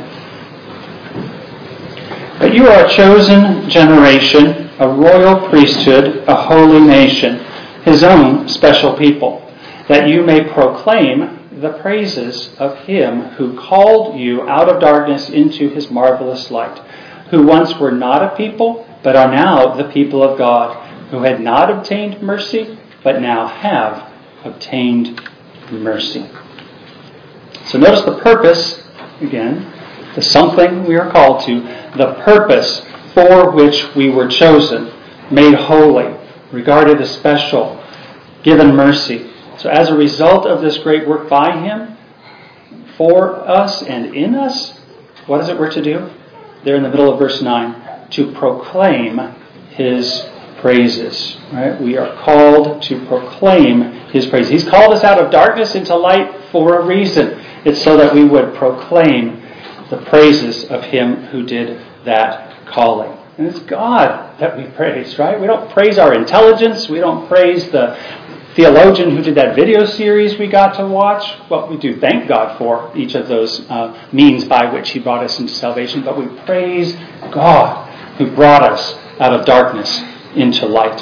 But 2.38 2.52
you 2.54 2.66
are 2.66 2.84
a 2.84 2.90
chosen 2.90 3.70
generation, 3.70 4.68
a 4.78 4.88
royal 4.88 5.48
priesthood, 5.48 6.24
a 6.28 6.34
holy 6.34 6.80
nation, 6.80 7.38
his 7.84 8.02
own 8.02 8.48
special 8.48 8.96
people, 8.96 9.48
that 9.88 10.08
you 10.08 10.22
may 10.22 10.44
proclaim 10.44 11.60
the 11.60 11.78
praises 11.80 12.54
of 12.58 12.76
him 12.78 13.22
who 13.30 13.58
called 13.58 14.18
you 14.18 14.48
out 14.48 14.68
of 14.68 14.80
darkness 14.80 15.28
into 15.28 15.68
his 15.68 15.90
marvelous 15.90 16.50
light, 16.50 16.78
who 17.30 17.44
once 17.44 17.76
were 17.76 17.90
not 17.90 18.22
a 18.22 18.36
people, 18.36 18.86
but 19.02 19.16
are 19.16 19.30
now 19.30 19.74
the 19.74 19.90
people 19.90 20.22
of 20.22 20.38
God, 20.38 21.10
who 21.10 21.22
had 21.22 21.40
not 21.40 21.70
obtained 21.70 22.22
mercy, 22.22 22.78
but 23.02 23.20
now 23.20 23.46
have 23.46 24.10
obtained 24.44 25.20
mercy. 25.70 26.28
So 27.66 27.78
notice 27.78 28.02
the 28.02 28.18
purpose, 28.18 28.82
again, 29.20 29.72
the 30.14 30.22
something 30.22 30.84
we 30.84 30.96
are 30.96 31.10
called 31.10 31.44
to, 31.46 31.60
the 31.96 32.20
purpose 32.24 32.82
for 33.14 33.50
which 33.50 33.94
we 33.94 34.10
were 34.10 34.28
chosen, 34.28 34.92
made 35.30 35.54
holy, 35.54 36.16
regarded 36.52 37.00
as 37.00 37.10
special, 37.10 37.82
given 38.42 38.76
mercy. 38.76 39.30
So 39.58 39.70
as 39.70 39.88
a 39.88 39.96
result 39.96 40.46
of 40.46 40.60
this 40.60 40.78
great 40.78 41.08
work 41.08 41.28
by 41.28 41.58
Him, 41.58 41.96
for 42.96 43.48
us 43.48 43.82
and 43.82 44.14
in 44.14 44.34
us, 44.34 44.78
what 45.26 45.40
is 45.40 45.48
it 45.48 45.58
we're 45.58 45.70
to 45.70 45.82
do? 45.82 46.10
There 46.64 46.76
in 46.76 46.82
the 46.82 46.90
middle 46.90 47.12
of 47.12 47.18
verse 47.18 47.40
9, 47.40 48.10
to 48.10 48.32
proclaim 48.32 49.18
His 49.70 50.28
praises. 50.60 51.36
Right? 51.52 51.80
We 51.80 51.96
are 51.96 52.22
called 52.22 52.82
to 52.82 53.06
proclaim 53.06 53.92
His 54.10 54.26
praise. 54.26 54.48
He's 54.48 54.68
called 54.68 54.92
us 54.92 55.02
out 55.02 55.18
of 55.18 55.30
darkness 55.30 55.74
into 55.74 55.96
light 55.96 56.50
for 56.50 56.80
a 56.80 56.86
reason. 56.86 57.40
It's 57.64 57.82
so 57.82 57.96
that 57.96 58.14
we 58.14 58.24
would 58.24 58.54
proclaim 58.54 59.42
the 59.90 60.04
praises 60.08 60.64
of 60.66 60.84
Him 60.84 61.26
who 61.26 61.44
did 61.44 61.80
that 62.04 62.66
calling. 62.66 63.18
And 63.38 63.46
it's 63.46 63.60
God 63.60 64.38
that 64.40 64.56
we 64.58 64.64
praise, 64.64 65.18
right? 65.18 65.40
We 65.40 65.46
don't 65.46 65.70
praise 65.70 65.98
our 65.98 66.12
intelligence. 66.12 66.88
We 66.88 67.00
don't 67.00 67.26
praise 67.28 67.70
the 67.70 67.98
theologian 68.54 69.16
who 69.16 69.22
did 69.22 69.34
that 69.36 69.56
video 69.56 69.86
series 69.86 70.38
we 70.38 70.46
got 70.46 70.76
to 70.76 70.86
watch. 70.86 71.38
Well, 71.48 71.68
we 71.68 71.78
do 71.78 71.98
thank 71.98 72.28
God 72.28 72.58
for 72.58 72.94
each 72.94 73.14
of 73.14 73.28
those 73.28 73.60
uh, 73.70 74.08
means 74.12 74.44
by 74.44 74.70
which 74.70 74.90
He 74.90 74.98
brought 74.98 75.24
us 75.24 75.38
into 75.38 75.52
salvation, 75.54 76.02
but 76.02 76.18
we 76.18 76.26
praise 76.44 76.94
God 77.32 77.88
who 78.18 78.30
brought 78.34 78.62
us 78.62 78.94
out 79.18 79.32
of 79.32 79.46
darkness 79.46 80.02
into 80.34 80.66
light. 80.66 81.00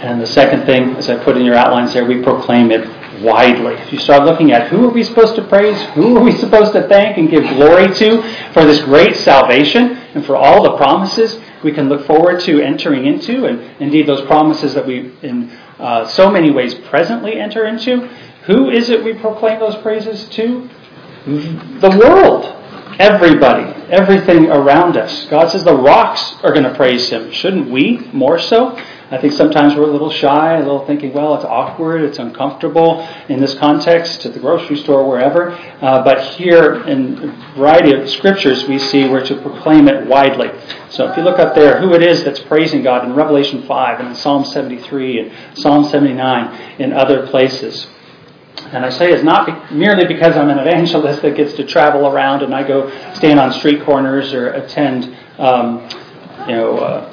And 0.00 0.20
the 0.20 0.26
second 0.26 0.66
thing, 0.66 0.96
as 0.96 1.08
I 1.08 1.22
put 1.22 1.36
in 1.36 1.44
your 1.44 1.54
outlines 1.54 1.94
there, 1.94 2.04
we 2.04 2.20
proclaim 2.20 2.72
it 2.72 2.84
widely. 3.22 3.74
If 3.74 3.92
you 3.92 3.98
start 3.98 4.24
looking 4.24 4.52
at 4.52 4.68
who 4.68 4.88
are 4.88 4.92
we 4.92 5.02
supposed 5.02 5.36
to 5.36 5.44
praise, 5.44 5.80
who 5.94 6.16
are 6.16 6.22
we 6.22 6.32
supposed 6.44 6.72
to 6.72 6.86
thank 6.88 7.18
and 7.18 7.30
give 7.30 7.44
glory 7.54 7.92
to 7.94 8.22
for 8.52 8.64
this 8.64 8.80
great 8.82 9.16
salvation 9.16 9.96
and 10.14 10.24
for 10.26 10.36
all 10.36 10.62
the 10.62 10.76
promises 10.76 11.40
we 11.62 11.72
can 11.72 11.88
look 11.88 12.06
forward 12.06 12.40
to 12.40 12.60
entering 12.60 13.06
into, 13.06 13.46
and 13.46 13.60
indeed 13.80 14.06
those 14.06 14.22
promises 14.26 14.74
that 14.74 14.86
we 14.86 15.12
in 15.22 15.50
uh, 15.78 16.06
so 16.08 16.30
many 16.30 16.50
ways 16.50 16.74
presently 16.74 17.38
enter 17.38 17.66
into, 17.66 18.06
who 18.46 18.70
is 18.70 18.90
it 18.90 19.02
we 19.02 19.14
proclaim 19.14 19.60
those 19.60 19.76
praises 19.76 20.28
to? 20.30 20.68
The 21.26 21.98
world. 21.98 22.58
Everybody, 22.98 23.64
everything 23.90 24.46
around 24.46 24.96
us. 24.96 25.26
God 25.26 25.50
says 25.50 25.64
the 25.64 25.74
rocks 25.74 26.34
are 26.42 26.52
going 26.52 26.64
to 26.64 26.74
praise 26.74 27.08
Him. 27.08 27.32
Shouldn't 27.32 27.70
we 27.70 27.98
more 28.12 28.38
so? 28.38 28.76
I 29.12 29.20
think 29.20 29.34
sometimes 29.34 29.74
we're 29.74 29.82
a 29.82 29.92
little 29.92 30.10
shy, 30.10 30.54
a 30.54 30.60
little 30.60 30.86
thinking, 30.86 31.12
well, 31.12 31.34
it's 31.34 31.44
awkward, 31.44 32.00
it's 32.00 32.18
uncomfortable 32.18 33.06
in 33.28 33.40
this 33.40 33.52
context, 33.58 34.24
at 34.24 34.32
the 34.32 34.40
grocery 34.40 34.76
store, 34.76 35.06
wherever. 35.06 35.50
Uh, 35.50 36.02
but 36.02 36.24
here, 36.36 36.82
in 36.84 37.18
a 37.28 37.54
variety 37.54 37.92
of 37.92 38.08
scriptures, 38.08 38.66
we 38.66 38.78
see 38.78 39.06
we're 39.06 39.22
to 39.26 39.38
proclaim 39.42 39.86
it 39.86 40.06
widely. 40.06 40.48
So 40.88 41.10
if 41.10 41.16
you 41.18 41.24
look 41.24 41.38
up 41.38 41.54
there, 41.54 41.78
who 41.78 41.92
it 41.92 42.02
is 42.02 42.24
that's 42.24 42.40
praising 42.40 42.82
God 42.82 43.04
in 43.04 43.14
Revelation 43.14 43.66
5 43.66 44.00
and 44.00 44.08
in 44.08 44.14
Psalm 44.14 44.46
73 44.46 45.20
and 45.20 45.58
Psalm 45.58 45.84
79 45.84 46.80
in 46.80 46.94
other 46.94 47.26
places. 47.26 47.86
And 48.72 48.82
I 48.82 48.88
say 48.88 49.12
it's 49.12 49.22
not 49.22 49.74
merely 49.74 50.06
because 50.06 50.38
I'm 50.38 50.48
an 50.48 50.58
evangelist 50.58 51.20
that 51.20 51.36
gets 51.36 51.52
to 51.54 51.66
travel 51.66 52.06
around 52.06 52.42
and 52.42 52.54
I 52.54 52.66
go 52.66 52.88
stand 53.12 53.38
on 53.38 53.52
street 53.52 53.84
corners 53.84 54.32
or 54.32 54.52
attend, 54.52 55.14
um, 55.38 55.86
you 56.48 56.56
know, 56.56 56.78
uh, 56.78 57.11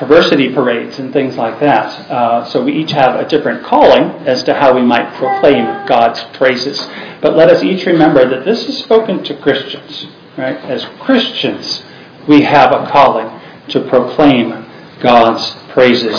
perversity 0.00 0.52
parades 0.52 0.98
and 0.98 1.12
things 1.12 1.36
like 1.36 1.60
that. 1.60 2.10
Uh, 2.10 2.44
so 2.46 2.64
we 2.64 2.72
each 2.72 2.90
have 2.90 3.20
a 3.20 3.28
different 3.28 3.62
calling 3.62 4.04
as 4.26 4.42
to 4.42 4.54
how 4.54 4.74
we 4.74 4.80
might 4.80 5.14
proclaim 5.14 5.86
God's 5.86 6.24
praises. 6.36 6.80
But 7.20 7.36
let 7.36 7.50
us 7.50 7.62
each 7.62 7.84
remember 7.84 8.26
that 8.28 8.46
this 8.46 8.66
is 8.66 8.78
spoken 8.78 9.22
to 9.24 9.36
Christians, 9.36 10.06
right? 10.38 10.56
As 10.56 10.86
Christians, 11.00 11.84
we 12.26 12.40
have 12.40 12.72
a 12.72 12.90
calling 12.90 13.28
to 13.68 13.80
proclaim 13.88 14.64
God's 15.00 15.54
praises 15.68 16.18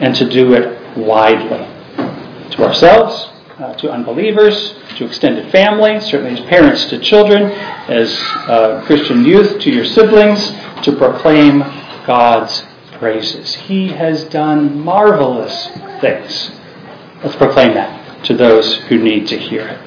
and 0.00 0.14
to 0.16 0.28
do 0.28 0.54
it 0.54 0.96
widely 0.96 1.66
to 2.52 2.64
ourselves, 2.64 3.28
uh, 3.58 3.74
to 3.74 3.92
unbelievers, 3.92 4.74
to 4.96 5.04
extended 5.04 5.52
family, 5.52 6.00
certainly 6.00 6.32
as 6.32 6.40
parents 6.46 6.86
to 6.86 6.98
children, 6.98 7.42
as 7.42 8.10
uh, 8.48 8.82
Christian 8.86 9.22
youth 9.26 9.60
to 9.60 9.70
your 9.70 9.84
siblings, 9.84 10.50
to 10.82 10.96
proclaim 10.96 11.58
God's 12.06 12.64
praises. 12.98 13.54
He 13.54 13.88
has 13.88 14.24
done 14.24 14.80
marvelous 14.80 15.68
things. 16.00 16.50
Let's 17.22 17.36
proclaim 17.36 17.74
that 17.74 18.24
to 18.24 18.36
those 18.36 18.76
who 18.86 18.98
need 18.98 19.26
to 19.28 19.38
hear 19.38 19.66
it. 19.66 19.78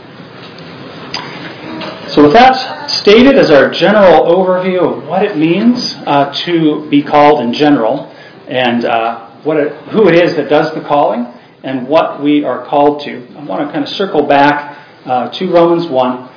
So, 2.11 2.23
with 2.23 2.33
that 2.33 2.89
stated 2.89 3.37
as 3.37 3.49
our 3.49 3.69
general 3.69 4.23
overview 4.25 4.97
of 4.97 5.07
what 5.07 5.23
it 5.23 5.37
means 5.37 5.93
uh, 6.05 6.33
to 6.43 6.89
be 6.89 7.01
called 7.01 7.39
in 7.39 7.53
general, 7.53 8.13
and 8.47 8.83
uh, 8.83 9.29
what 9.43 9.57
it, 9.57 9.71
who 9.91 10.09
it 10.09 10.15
is 10.15 10.35
that 10.35 10.49
does 10.49 10.73
the 10.73 10.81
calling, 10.81 11.25
and 11.63 11.87
what 11.87 12.21
we 12.21 12.43
are 12.43 12.65
called 12.65 13.01
to, 13.01 13.27
I 13.37 13.43
want 13.45 13.65
to 13.65 13.71
kind 13.71 13.83
of 13.83 13.89
circle 13.89 14.23
back 14.23 14.77
uh, 15.05 15.29
to 15.29 15.51
Romans 15.51 15.87
1, 15.87 16.29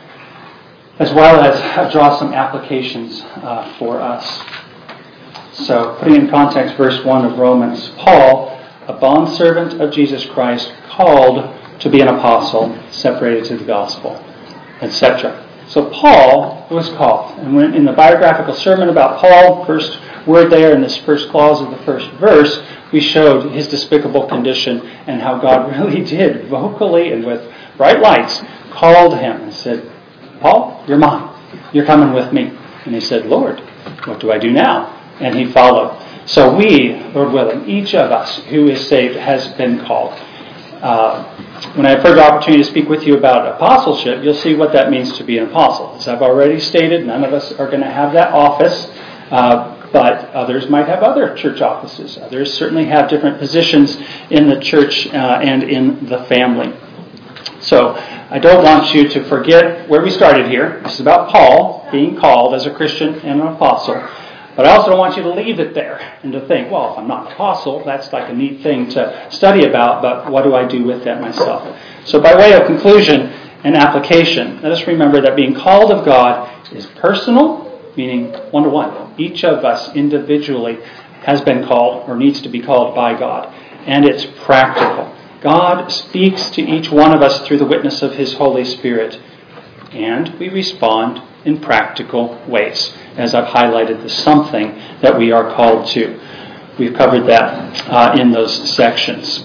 as 1.01 1.13
well 1.13 1.41
as 1.41 1.93
draw 1.93 2.17
some 2.19 2.33
applications 2.33 3.23
uh, 3.23 3.75
for 3.79 4.01
us. 4.01 4.25
So, 5.55 5.97
putting 6.01 6.17
in 6.17 6.29
context 6.29 6.77
verse 6.77 7.05
1 7.05 7.25
of 7.25 7.39
Romans, 7.39 7.89
Paul, 7.97 8.61
a 8.89 8.93
bondservant 8.93 9.81
of 9.81 9.93
Jesus 9.93 10.27
Christ, 10.27 10.73
called 10.89 11.81
to 11.81 11.89
be 11.89 12.01
an 12.01 12.09
apostle, 12.09 12.77
separated 12.91 13.45
to 13.47 13.59
the 13.59 13.65
gospel, 13.65 14.17
etc. 14.81 15.49
So, 15.69 15.91
Paul 15.91 16.67
was 16.73 16.89
called. 16.91 17.39
And 17.39 17.55
when 17.55 17.73
in 17.73 17.85
the 17.85 17.93
biographical 17.93 18.53
sermon 18.55 18.89
about 18.89 19.21
Paul, 19.21 19.65
first 19.65 20.01
word 20.27 20.51
there 20.51 20.75
in 20.75 20.81
this 20.81 20.97
first 20.99 21.29
clause 21.31 21.61
of 21.61 21.71
the 21.71 21.85
first 21.85 22.11
verse, 22.13 22.61
we 22.93 23.01
showed 23.01 23.53
his 23.53 23.69
despicable 23.69 24.27
condition 24.27 24.81
and 25.07 25.21
how 25.21 25.39
God 25.39 25.71
really 25.79 26.05
did, 26.05 26.49
vocally 26.49 27.13
and 27.13 27.25
with 27.25 27.49
bright 27.77 28.01
lights, 28.01 28.43
called 28.73 29.19
him 29.19 29.43
and 29.43 29.55
said, 29.55 29.89
Paul, 30.41 30.85
you're 30.89 30.99
mine. 30.99 31.31
You're 31.73 31.87
coming 31.87 32.13
with 32.13 32.33
me. 32.33 32.59
And 32.85 32.95
he 32.95 33.01
said, 33.01 33.27
Lord, 33.27 33.61
what 34.05 34.19
do 34.19 34.33
I 34.33 34.39
do 34.39 34.51
now? 34.51 35.04
And 35.21 35.37
he 35.37 35.47
followed. 35.53 36.01
So 36.27 36.57
we, 36.57 36.95
Lord 37.13 37.33
willing, 37.33 37.69
each 37.69 37.95
of 37.95 38.11
us 38.11 38.39
who 38.45 38.69
is 38.69 38.87
saved 38.89 39.17
has 39.17 39.49
been 39.55 39.85
called. 39.85 40.13
Uh, 40.83 41.23
when 41.75 41.87
I 41.87 41.91
have 41.91 42.03
the 42.03 42.23
opportunity 42.23 42.63
to 42.63 42.69
speak 42.69 42.89
with 42.89 43.05
you 43.05 43.17
about 43.17 43.47
apostleship, 43.55 44.23
you'll 44.23 44.35
see 44.35 44.55
what 44.55 44.73
that 44.73 44.91
means 44.91 45.17
to 45.19 45.25
be 45.25 45.39
an 45.39 45.49
apostle. 45.49 45.95
As 45.97 46.09
I've 46.09 46.23
already 46.23 46.61
stated, 46.61 47.07
none 47.07 47.25
of 47.25 47.33
us 47.33 47.53
are 47.53 47.69
going 47.69 47.81
to 47.81 47.91
have 47.91 48.13
that 48.13 48.33
office, 48.33 48.87
uh, 49.31 49.91
but 49.93 50.31
others 50.31 50.69
might 50.69 50.87
have 50.87 51.03
other 51.03 51.35
church 51.37 51.61
offices. 51.61 52.19
Others 52.19 52.53
certainly 52.55 52.87
have 52.87 53.09
different 53.09 53.39
positions 53.39 53.97
in 54.31 54.49
the 54.49 54.61
church 54.61 55.07
uh, 55.09 55.41
and 55.43 55.63
in 55.63 56.07
the 56.07 56.25
family. 56.25 56.75
So 57.61 57.95
I 57.95 58.39
don't 58.39 58.63
want 58.63 58.95
you 58.95 59.09
to 59.09 59.25
forget 59.25 59.89
where 59.89 60.03
we 60.03 60.11
started 60.11 60.49
here. 60.49 60.81
This 60.85 60.95
is 60.95 61.01
about 61.01 61.31
Paul 61.31 61.89
being 61.91 62.17
called 62.17 62.55
as 62.55 62.67
a 62.67 62.75
Christian 62.75 63.15
and 63.21 63.41
an 63.41 63.47
apostle. 63.47 64.07
But 64.57 64.67
I 64.67 64.77
also 64.77 64.91
don't 64.91 64.99
want 64.99 65.17
you 65.17 65.23
to 65.25 65.31
leave 65.31 65.59
it 65.59 65.75
there 65.75 65.99
and 66.23 66.33
to 66.33 66.47
think, 66.47 66.71
well, 66.71 66.93
if 66.93 66.99
I'm 66.99 67.09
not 67.09 67.27
an 67.27 67.33
apostle, 67.33 67.85
that's 67.85 68.13
like 68.13 68.31
a 68.31 68.33
neat 68.33 68.63
thing 68.63 68.89
to 68.91 69.29
study 69.31 69.67
about, 69.67 70.01
but 70.01 70.31
what 70.31 70.45
do 70.45 70.55
I 70.55 70.65
do 70.67 70.85
with 70.85 71.03
that 71.05 71.21
myself? 71.21 71.77
So, 72.05 72.21
by 72.21 72.37
way 72.37 72.53
of 72.53 72.67
conclusion 72.67 73.23
and 73.65 73.77
application, 73.77 74.63
let 74.63 74.71
us 74.71 74.87
remember 74.87 75.21
that 75.23 75.35
being 75.35 75.55
called 75.55 75.91
of 75.91 76.05
God 76.05 76.73
is 76.73 76.87
personal, 76.87 77.81
meaning 77.97 78.33
one 78.53 78.63
to 78.63 78.69
one. 78.69 79.15
Each 79.19 79.45
of 79.45 79.65
us 79.65 79.95
individually 79.97 80.79
has 81.23 81.41
been 81.41 81.67
called 81.67 82.09
or 82.09 82.17
needs 82.17 82.41
to 82.43 82.49
be 82.49 82.61
called 82.61 82.95
by 82.95 83.19
God, 83.19 83.53
and 83.87 84.05
it's 84.05 84.25
practical. 84.45 85.13
God 85.41 85.89
speaks 85.89 86.51
to 86.51 86.63
each 86.63 86.91
one 86.91 87.13
of 87.13 87.23
us 87.23 87.45
through 87.47 87.59
the 87.59 87.67
witness 87.67 88.03
of 88.03 88.15
His 88.15 88.35
Holy 88.35 88.65
Spirit, 88.65 89.21
and 89.91 90.39
we 90.39 90.49
respond 90.49 91.23
in 91.45 91.61
practical 91.61 92.41
ways 92.47 92.97
as 93.17 93.35
I've 93.35 93.49
highlighted 93.49 94.03
the 94.03 94.09
something 94.09 94.75
that 95.01 95.17
we 95.17 95.33
are 95.33 95.55
called 95.55 95.87
to. 95.89 96.21
We've 96.79 96.95
covered 96.95 97.27
that 97.29 97.89
uh, 97.89 98.17
in 98.19 98.33
those 98.33 98.75
sections. 98.75 99.45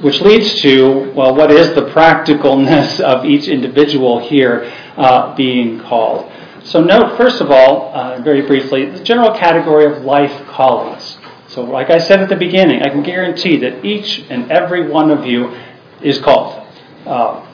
Which 0.00 0.20
leads 0.20 0.60
to, 0.62 1.12
well, 1.14 1.34
what 1.34 1.50
is 1.50 1.74
the 1.74 1.82
practicalness 1.82 3.00
of 3.12 3.24
each 3.24 3.48
individual 3.48 4.20
here 4.20 4.72
uh, 4.96 5.34
being 5.34 5.80
called. 5.80 6.30
So, 6.64 6.82
note, 6.82 7.16
first 7.18 7.40
of 7.40 7.50
all, 7.50 7.94
uh, 7.94 8.20
very 8.22 8.42
briefly, 8.46 8.86
the 8.86 9.02
general 9.04 9.36
category 9.36 9.84
of 9.84 10.02
life 10.02 10.46
callings. 10.46 11.18
So, 11.48 11.62
like 11.62 11.90
I 11.90 11.98
said 11.98 12.20
at 12.20 12.28
the 12.28 12.36
beginning, 12.36 12.82
I 12.82 12.88
can 12.88 13.02
guarantee 13.02 13.58
that 13.58 13.84
each 13.84 14.24
and 14.30 14.50
every 14.50 14.88
one 14.88 15.10
of 15.10 15.26
you 15.26 15.54
is 16.00 16.18
called. 16.18 16.66
Uh, 17.06 17.46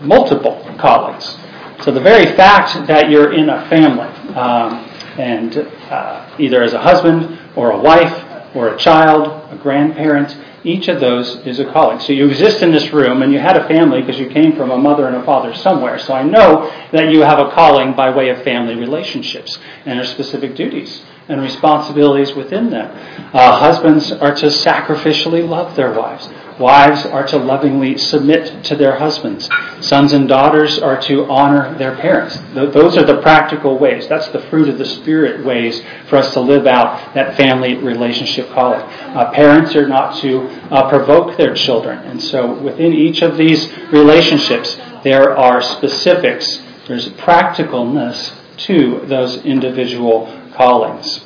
multiple 0.00 0.64
callings. 0.78 1.36
So, 1.82 1.90
the 1.90 2.00
very 2.00 2.26
fact 2.36 2.86
that 2.86 3.10
you're 3.10 3.32
in 3.32 3.48
a 3.48 3.68
family, 3.68 4.08
um, 4.34 4.88
and 5.18 5.58
uh, 5.58 6.36
either 6.38 6.62
as 6.62 6.72
a 6.72 6.80
husband 6.80 7.38
or 7.56 7.72
a 7.72 7.78
wife 7.78 8.24
or 8.54 8.68
a 8.68 8.78
child, 8.78 9.28
a 9.52 9.56
grandparent, 9.56 10.36
each 10.64 10.88
of 10.88 10.98
those 10.98 11.36
is 11.46 11.60
a 11.60 11.70
calling. 11.70 12.00
So 12.00 12.12
you 12.12 12.26
exist 12.26 12.62
in 12.62 12.72
this 12.72 12.90
room 12.90 13.22
and 13.22 13.32
you 13.32 13.38
had 13.38 13.56
a 13.56 13.68
family 13.68 14.00
because 14.00 14.18
you 14.18 14.30
came 14.30 14.56
from 14.56 14.70
a 14.70 14.78
mother 14.78 15.06
and 15.06 15.16
a 15.16 15.22
father 15.24 15.54
somewhere. 15.54 15.98
So 15.98 16.14
I 16.14 16.22
know 16.22 16.72
that 16.90 17.12
you 17.12 17.20
have 17.20 17.38
a 17.38 17.50
calling 17.50 17.92
by 17.94 18.14
way 18.14 18.30
of 18.30 18.42
family 18.42 18.74
relationships 18.74 19.58
and 19.84 19.98
their 19.98 20.06
specific 20.06 20.56
duties 20.56 21.02
and 21.28 21.40
responsibilities 21.40 22.34
within 22.34 22.70
them. 22.70 22.90
Uh, 23.34 23.58
husbands 23.58 24.10
are 24.12 24.34
to 24.34 24.46
sacrificially 24.46 25.46
love 25.46 25.76
their 25.76 25.92
wives. 25.92 26.28
Wives 26.58 27.04
are 27.06 27.26
to 27.26 27.36
lovingly 27.36 27.98
submit 27.98 28.62
to 28.64 28.76
their 28.76 28.96
husbands. 28.96 29.48
Sons 29.80 30.12
and 30.12 30.28
daughters 30.28 30.78
are 30.78 31.00
to 31.02 31.28
honor 31.28 31.76
their 31.78 31.96
parents. 31.96 32.38
Those 32.54 32.96
are 32.96 33.04
the 33.04 33.20
practical 33.22 33.76
ways. 33.76 34.06
That's 34.08 34.28
the 34.28 34.40
fruit 34.42 34.68
of 34.68 34.78
the 34.78 34.84
Spirit 34.84 35.44
ways 35.44 35.82
for 36.08 36.16
us 36.16 36.32
to 36.34 36.40
live 36.40 36.66
out 36.66 37.14
that 37.14 37.36
family 37.36 37.74
relationship 37.74 38.50
calling. 38.50 38.80
Uh, 38.80 39.32
parents 39.32 39.74
are 39.74 39.88
not 39.88 40.20
to 40.20 40.42
uh, 40.70 40.88
provoke 40.88 41.36
their 41.36 41.54
children. 41.54 41.98
And 41.98 42.22
so 42.22 42.54
within 42.62 42.92
each 42.92 43.22
of 43.22 43.36
these 43.36 43.76
relationships, 43.88 44.78
there 45.02 45.36
are 45.36 45.60
specifics. 45.60 46.62
There's 46.86 47.08
practicalness 47.10 48.32
to 48.58 49.00
those 49.06 49.44
individual 49.44 50.26
callings. 50.54 51.24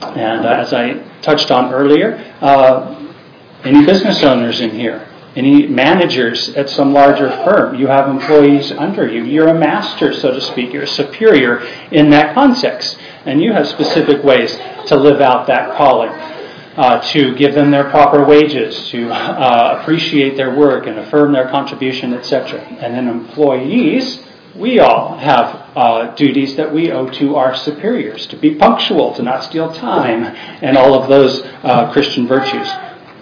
And 0.00 0.44
uh, 0.44 0.50
as 0.50 0.72
I 0.72 0.94
touched 1.22 1.52
on 1.52 1.72
earlier, 1.72 2.34
uh, 2.40 3.03
any 3.64 3.84
business 3.84 4.22
owners 4.22 4.60
in 4.60 4.70
here, 4.70 5.08
any 5.36 5.66
managers 5.66 6.50
at 6.50 6.68
some 6.70 6.92
larger 6.92 7.30
firm, 7.44 7.74
you 7.74 7.86
have 7.86 8.08
employees 8.08 8.70
under 8.72 9.10
you. 9.10 9.24
You're 9.24 9.48
a 9.48 9.58
master, 9.58 10.12
so 10.12 10.32
to 10.32 10.40
speak. 10.40 10.72
You're 10.72 10.84
a 10.84 10.86
superior 10.86 11.60
in 11.90 12.10
that 12.10 12.34
context. 12.34 12.98
And 13.24 13.42
you 13.42 13.52
have 13.52 13.66
specific 13.66 14.22
ways 14.22 14.54
to 14.86 14.96
live 14.96 15.20
out 15.20 15.46
that 15.46 15.76
calling. 15.76 16.10
Uh, 16.76 17.00
to 17.12 17.36
give 17.36 17.54
them 17.54 17.70
their 17.70 17.88
proper 17.88 18.24
wages, 18.24 18.88
to 18.88 19.08
uh, 19.08 19.78
appreciate 19.80 20.36
their 20.36 20.56
work 20.56 20.88
and 20.88 20.98
affirm 20.98 21.32
their 21.32 21.48
contribution, 21.48 22.12
etc. 22.12 22.60
And 22.60 22.92
then 22.92 23.06
employees, 23.06 24.20
we 24.56 24.80
all 24.80 25.16
have 25.16 25.70
uh, 25.76 26.14
duties 26.16 26.56
that 26.56 26.74
we 26.74 26.90
owe 26.90 27.08
to 27.10 27.36
our 27.36 27.54
superiors 27.54 28.26
to 28.26 28.36
be 28.36 28.56
punctual, 28.56 29.14
to 29.14 29.22
not 29.22 29.44
steal 29.44 29.72
time, 29.72 30.24
and 30.62 30.76
all 30.76 31.00
of 31.00 31.08
those 31.08 31.42
uh, 31.62 31.92
Christian 31.92 32.26
virtues. 32.26 32.68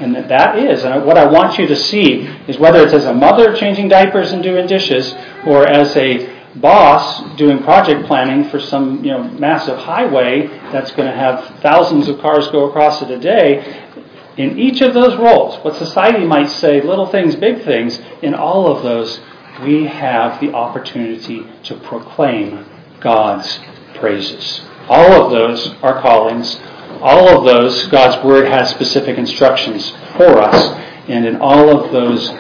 And 0.03 0.15
that, 0.17 0.29
that 0.29 0.59
is, 0.59 0.85
and 0.85 1.07
what 1.07 1.17
I 1.17 1.27
want 1.27 1.59
you 1.59 1.67
to 1.69 1.77
see 1.77 2.23
is 2.49 2.59
whether 2.59 2.83
it's 2.83 2.93
as 2.93 3.05
a 3.05 3.15
mother 3.15 3.55
changing 3.55 3.89
diapers 3.89 4.33
and 4.33 4.43
doing 4.43 4.67
dishes, 4.67 5.15
or 5.47 5.67
as 5.67 5.97
a 5.97 6.29
boss 6.57 7.37
doing 7.37 7.63
project 7.63 8.07
planning 8.07 8.49
for 8.51 8.61
some 8.61 9.03
you 9.05 9.11
know 9.11 9.23
massive 9.23 9.79
highway 9.79 10.47
that's 10.71 10.91
going 10.93 11.09
to 11.09 11.15
have 11.15 11.61
thousands 11.61 12.09
of 12.09 12.19
cars 12.19 12.49
go 12.49 12.69
across 12.69 13.01
it 13.01 13.11
a 13.11 13.19
day. 13.19 13.89
In 14.37 14.59
each 14.59 14.81
of 14.81 14.93
those 14.93 15.17
roles, 15.17 15.63
what 15.65 15.77
society 15.77 16.25
might 16.25 16.49
say, 16.49 16.81
little 16.81 17.07
things, 17.07 17.37
big 17.37 17.63
things, 17.65 18.01
in 18.23 18.35
all 18.35 18.67
of 18.67 18.83
those 18.83 19.21
we 19.63 19.85
have 19.85 20.41
the 20.41 20.53
opportunity 20.53 21.47
to 21.65 21.75
proclaim 21.77 22.65
God's 23.01 23.61
praises. 23.95 24.63
All 24.89 25.25
of 25.25 25.31
those 25.31 25.75
are 25.83 26.01
callings. 26.01 26.59
All 27.03 27.29
of 27.29 27.45
those, 27.45 27.89
God's 27.89 28.25
Word 28.25 28.47
has 28.47 28.71
specific 28.71 29.19
instructions 29.19 29.91
for 30.17 30.39
us. 30.39 30.79
And 31.09 31.27
in 31.27 31.37
all 31.37 31.69
of 31.69 31.91
those, 31.91 32.31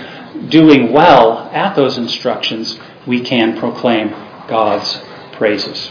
doing 0.50 0.92
well 0.92 1.50
at 1.52 1.74
those 1.74 1.98
instructions, 1.98 2.78
we 3.06 3.20
can 3.20 3.58
proclaim 3.58 4.10
God's 4.48 5.00
praises. 5.32 5.90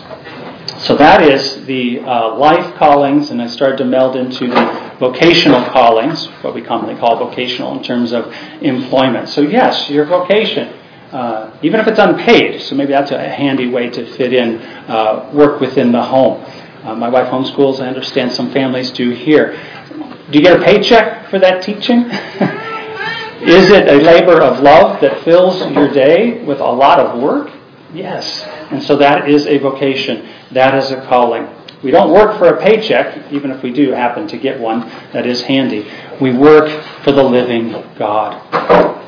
So 0.86 0.96
that 0.96 1.22
is 1.22 1.66
the 1.66 2.00
uh, 2.00 2.36
life 2.38 2.76
callings, 2.76 3.30
and 3.30 3.42
I 3.42 3.48
started 3.48 3.78
to 3.80 3.86
meld 3.86 4.16
into 4.16 4.48
the 4.48 4.96
vocational 5.00 5.66
callings, 5.66 6.28
what 6.42 6.56
we 6.56 6.62
commonly 6.62 6.96
call 6.96 7.18
vocational 7.18 7.78
in 7.78 7.84
terms 7.84 8.14
of 8.14 8.34
employment. 8.62 9.28
So, 9.30 9.42
yes, 9.42 9.90
your 9.90 10.06
vocation 10.06 10.80
uh, 11.12 11.58
even 11.62 11.80
if 11.80 11.88
it's 11.88 12.00
unpaid. 12.00 12.62
So 12.62 12.76
maybe 12.76 12.94
that's 12.94 13.12
a 13.12 13.20
handy 13.20 13.68
way 13.68 13.90
to 13.90 14.06
fit 14.16 14.34
in 14.34 14.60
uh, 14.60 15.30
work 15.34 15.60
within 15.60 15.92
the 15.92 16.02
home. 16.02 16.42
Uh, 16.84 16.96
my 16.96 17.10
wife 17.10 17.28
homeschools. 17.28 17.80
I 17.80 17.88
understand 17.88 18.32
some 18.32 18.52
families 18.52 18.92
do 18.92 19.12
here. 19.12 19.54
Do 20.32 20.38
you 20.38 20.44
get 20.44 20.60
a 20.60 20.64
paycheck 20.64 21.30
for 21.30 21.40
that 21.40 21.62
teaching? 21.62 22.10
Is 23.42 23.72
it 23.72 23.88
a 23.88 23.96
labor 23.96 24.42
of 24.42 24.62
love 24.62 25.02
that 25.02 25.24
fills 25.24 25.60
your 25.72 25.92
day 25.92 26.44
with 26.44 26.60
a 26.60 26.72
lot 26.72 27.00
of 27.00 27.22
work? 27.22 27.52
Yes. 27.94 28.44
And 28.72 28.82
so 28.82 28.96
that 28.98 29.30
is 29.30 29.48
a 29.48 29.58
vocation. 29.58 30.30
That 30.52 30.76
is 30.76 30.92
a 30.92 31.02
calling. 31.08 31.48
We 31.84 31.90
don't 31.90 32.12
work 32.12 32.38
for 32.38 32.48
a 32.48 32.62
paycheck, 32.62 33.32
even 33.32 33.50
if 33.50 33.64
we 33.64 33.74
do 33.74 33.92
happen 33.92 34.28
to 34.28 34.38
get 34.38 34.60
one 34.60 34.82
that 35.14 35.26
is 35.26 35.42
handy. 35.42 35.90
We 36.22 36.32
work 36.32 36.70
for 37.04 37.12
the 37.12 37.24
living 37.24 37.72
God. 37.98 38.40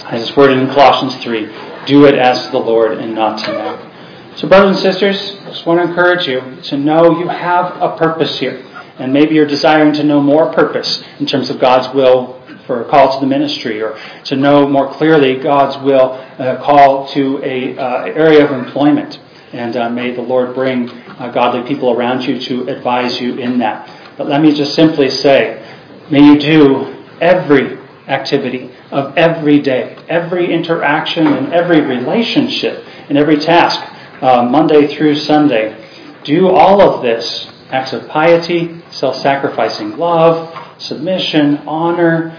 As 0.05 0.23
it's 0.23 0.35
worded 0.35 0.57
in 0.57 0.67
Colossians 0.67 1.15
3, 1.23 1.85
do 1.85 2.05
it 2.05 2.15
as 2.15 2.49
the 2.49 2.57
Lord 2.57 2.97
and 2.97 3.13
not 3.13 3.43
to 3.45 3.51
man. 3.53 3.92
So, 4.35 4.47
brothers 4.47 4.77
and 4.77 4.79
sisters, 4.79 5.37
I 5.41 5.49
just 5.49 5.65
want 5.67 5.79
to 5.79 5.87
encourage 5.87 6.27
you 6.27 6.41
to 6.63 6.77
know 6.77 7.19
you 7.19 7.27
have 7.27 7.79
a 7.79 7.95
purpose 7.95 8.39
here. 8.39 8.65
And 8.97 9.13
maybe 9.13 9.35
you're 9.35 9.45
desiring 9.45 9.93
to 9.93 10.03
know 10.03 10.21
more 10.21 10.51
purpose 10.51 11.03
in 11.19 11.27
terms 11.27 11.51
of 11.51 11.59
God's 11.59 11.93
will 11.93 12.41
for 12.65 12.81
a 12.81 12.89
call 12.89 13.13
to 13.13 13.19
the 13.19 13.27
ministry 13.27 13.81
or 13.83 13.95
to 14.25 14.35
know 14.35 14.67
more 14.67 14.91
clearly 14.91 15.37
God's 15.37 15.77
will 15.83 16.13
uh, 16.13 16.63
call 16.63 17.07
to 17.09 17.43
a 17.43 17.77
uh, 17.77 18.05
area 18.05 18.43
of 18.43 18.51
employment. 18.51 19.19
And 19.51 19.77
uh, 19.77 19.89
may 19.89 20.15
the 20.15 20.23
Lord 20.23 20.55
bring 20.55 20.89
uh, 20.89 21.29
godly 21.31 21.67
people 21.67 21.91
around 21.91 22.23
you 22.23 22.39
to 22.41 22.67
advise 22.69 23.21
you 23.21 23.37
in 23.37 23.59
that. 23.59 23.87
But 24.17 24.27
let 24.27 24.41
me 24.41 24.51
just 24.51 24.73
simply 24.73 25.11
say, 25.11 25.63
may 26.09 26.25
you 26.25 26.39
do 26.39 27.05
every 27.21 27.77
activity 28.07 28.71
of 28.89 29.15
every 29.15 29.59
day, 29.59 29.95
every 30.09 30.51
interaction 30.51 31.27
and 31.27 31.53
every 31.53 31.81
relationship 31.81 32.83
and 33.09 33.17
every 33.17 33.37
task, 33.37 33.92
uh, 34.23 34.43
Monday 34.49 34.87
through 34.87 35.15
Sunday. 35.15 35.79
Do 36.23 36.49
all 36.49 36.81
of 36.81 37.01
this 37.01 37.51
acts 37.69 37.91
of 37.93 38.07
piety, 38.07 38.81
self 38.89 39.17
sacrificing 39.17 39.97
love, 39.97 40.81
submission, 40.81 41.57
honor, 41.67 42.37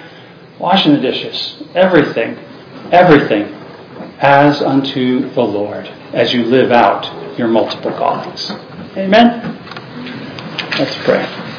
washing 0.58 0.94
the 0.94 1.00
dishes, 1.00 1.62
everything, 1.74 2.38
everything 2.90 3.52
as 4.20 4.62
unto 4.62 5.28
the 5.34 5.42
Lord 5.42 5.86
as 6.14 6.32
you 6.32 6.44
live 6.44 6.72
out 6.72 7.38
your 7.38 7.48
multiple 7.48 7.92
callings. 7.92 8.50
Amen? 8.96 9.58
Let's 10.78 10.96
pray. 11.04 11.53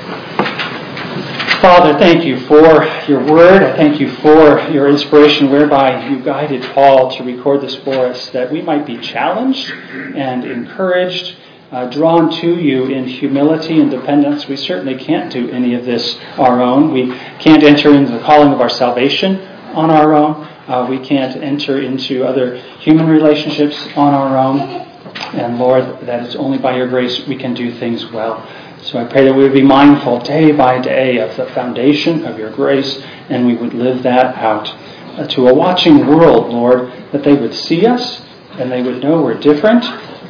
Father, 1.66 1.98
thank 1.98 2.24
you 2.24 2.42
for 2.42 2.86
your 3.10 3.26
word. 3.26 3.64
I 3.64 3.76
thank 3.76 4.00
you 4.00 4.08
for 4.18 4.60
your 4.70 4.88
inspiration 4.88 5.50
whereby 5.50 6.08
you 6.08 6.20
guided 6.20 6.62
Paul 6.76 7.10
to 7.18 7.24
record 7.24 7.62
this 7.62 7.76
for 7.78 8.06
us, 8.06 8.30
that 8.30 8.52
we 8.52 8.62
might 8.62 8.86
be 8.86 9.00
challenged 9.00 9.72
and 9.72 10.46
encouraged, 10.46 11.36
uh, 11.72 11.90
drawn 11.90 12.30
to 12.42 12.60
you 12.60 12.86
in 12.86 13.08
humility 13.08 13.80
and 13.80 13.90
dependence. 13.90 14.48
We 14.48 14.58
certainly 14.58 14.94
can't 14.94 15.34
do 15.34 15.50
any 15.50 15.74
of 15.74 15.86
this 15.86 16.20
our 16.38 16.62
own. 16.62 16.92
We 16.92 17.08
can't 17.40 17.64
enter 17.64 17.96
into 17.96 18.12
the 18.12 18.20
calling 18.20 18.54
of 18.54 18.62
our 18.62 18.70
salvation 18.70 19.42
on 19.74 19.90
our 19.90 20.14
own. 20.14 20.48
Uh, 20.68 20.86
we 20.88 21.00
can't 21.00 21.36
enter 21.36 21.82
into 21.82 22.28
other 22.28 22.58
human 22.58 23.08
relationships 23.08 23.76
on 23.96 24.14
our 24.14 24.38
own. 24.38 24.86
And 25.34 25.58
Lord, 25.58 25.84
that 26.02 26.26
it's 26.26 26.36
only 26.36 26.60
by 26.60 26.78
your 26.78 26.88
grace 26.88 27.26
we 27.26 27.38
can 27.38 27.56
do 27.56 27.74
things 27.80 28.06
well. 28.12 28.48
So 28.86 29.00
I 29.00 29.06
pray 29.06 29.26
that 29.26 29.34
we 29.34 29.42
would 29.42 29.54
be 29.54 29.64
mindful 29.64 30.20
day 30.20 30.52
by 30.52 30.80
day 30.80 31.18
of 31.18 31.36
the 31.38 31.48
foundation 31.56 32.24
of 32.24 32.38
your 32.38 32.52
grace 32.52 33.02
and 33.30 33.48
we 33.48 33.56
would 33.56 33.74
live 33.74 34.04
that 34.04 34.36
out 34.36 34.70
uh, 35.18 35.26
to 35.26 35.48
a 35.48 35.54
watching 35.56 36.06
world, 36.06 36.54
Lord, 36.54 36.94
that 37.12 37.24
they 37.24 37.34
would 37.34 37.56
see 37.56 37.88
us 37.88 38.22
and 38.60 38.72
they 38.72 38.84
would 38.84 39.02
know 39.02 39.24
we're 39.24 39.40
different. 39.40 39.84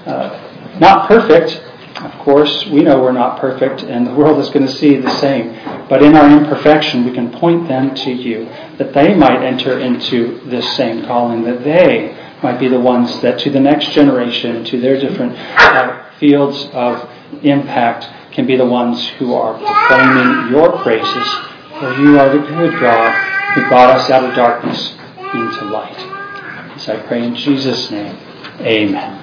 Uh, 0.08 0.78
not 0.80 1.06
perfect, 1.06 1.62
of 1.97 2.14
course, 2.20 2.66
we 2.68 2.80
know 2.80 3.01
we're 3.01 3.12
not 3.12 3.41
perfect 3.41 3.84
and 3.84 4.08
the 4.08 4.14
world 4.14 4.39
is 4.39 4.49
going 4.51 4.66
to 4.66 4.72
see 4.72 4.95
the 4.95 5.20
same. 5.20 5.49
But 5.89 6.01
in 6.01 6.16
our 6.16 6.30
imperfection, 6.30 7.03
we 7.03 7.12
can 7.12 7.34
point 7.34 7.68
them 7.68 7.93
to 7.93 8.12
you, 8.14 8.45
that 8.78 8.93
they 8.93 9.14
might 9.16 9.43
enter 9.43 9.82
into 9.82 10.39
this 10.45 10.78
same 10.78 11.06
calling, 11.06 11.43
that 11.43 11.62
they 11.66 12.18
might 12.41 12.58
be 12.58 12.70
the 12.70 12.80
ones 12.80 13.20
that 13.20 13.38
to 13.39 13.49
the 13.49 13.60
next 13.60 13.91
generation, 13.91 14.64
to 14.64 14.80
their 14.80 14.97
different 14.97 15.34
uh, 15.60 16.10
fields 16.20 16.70
of 16.72 17.10
impact, 17.43 18.08
can 18.36 18.46
be 18.46 18.58
the 18.58 18.66
ones 18.66 19.08
who 19.18 19.34
are 19.34 19.54
proclaiming 19.54 20.52
your 20.52 20.78
praises, 20.84 21.40
for 21.80 21.94
you 22.02 22.20
are 22.20 22.30
the 22.30 22.46
good 22.46 22.80
God 22.82 23.56
who 23.56 23.66
brought 23.70 23.96
us 23.96 24.10
out 24.10 24.26
of 24.26 24.36
darkness 24.36 24.94
into 25.34 25.64
light. 25.66 25.98
As 26.76 26.90
I 26.90 27.02
pray 27.08 27.24
in 27.24 27.34
Jesus' 27.34 27.90
name, 27.92 28.18
amen. 28.60 29.22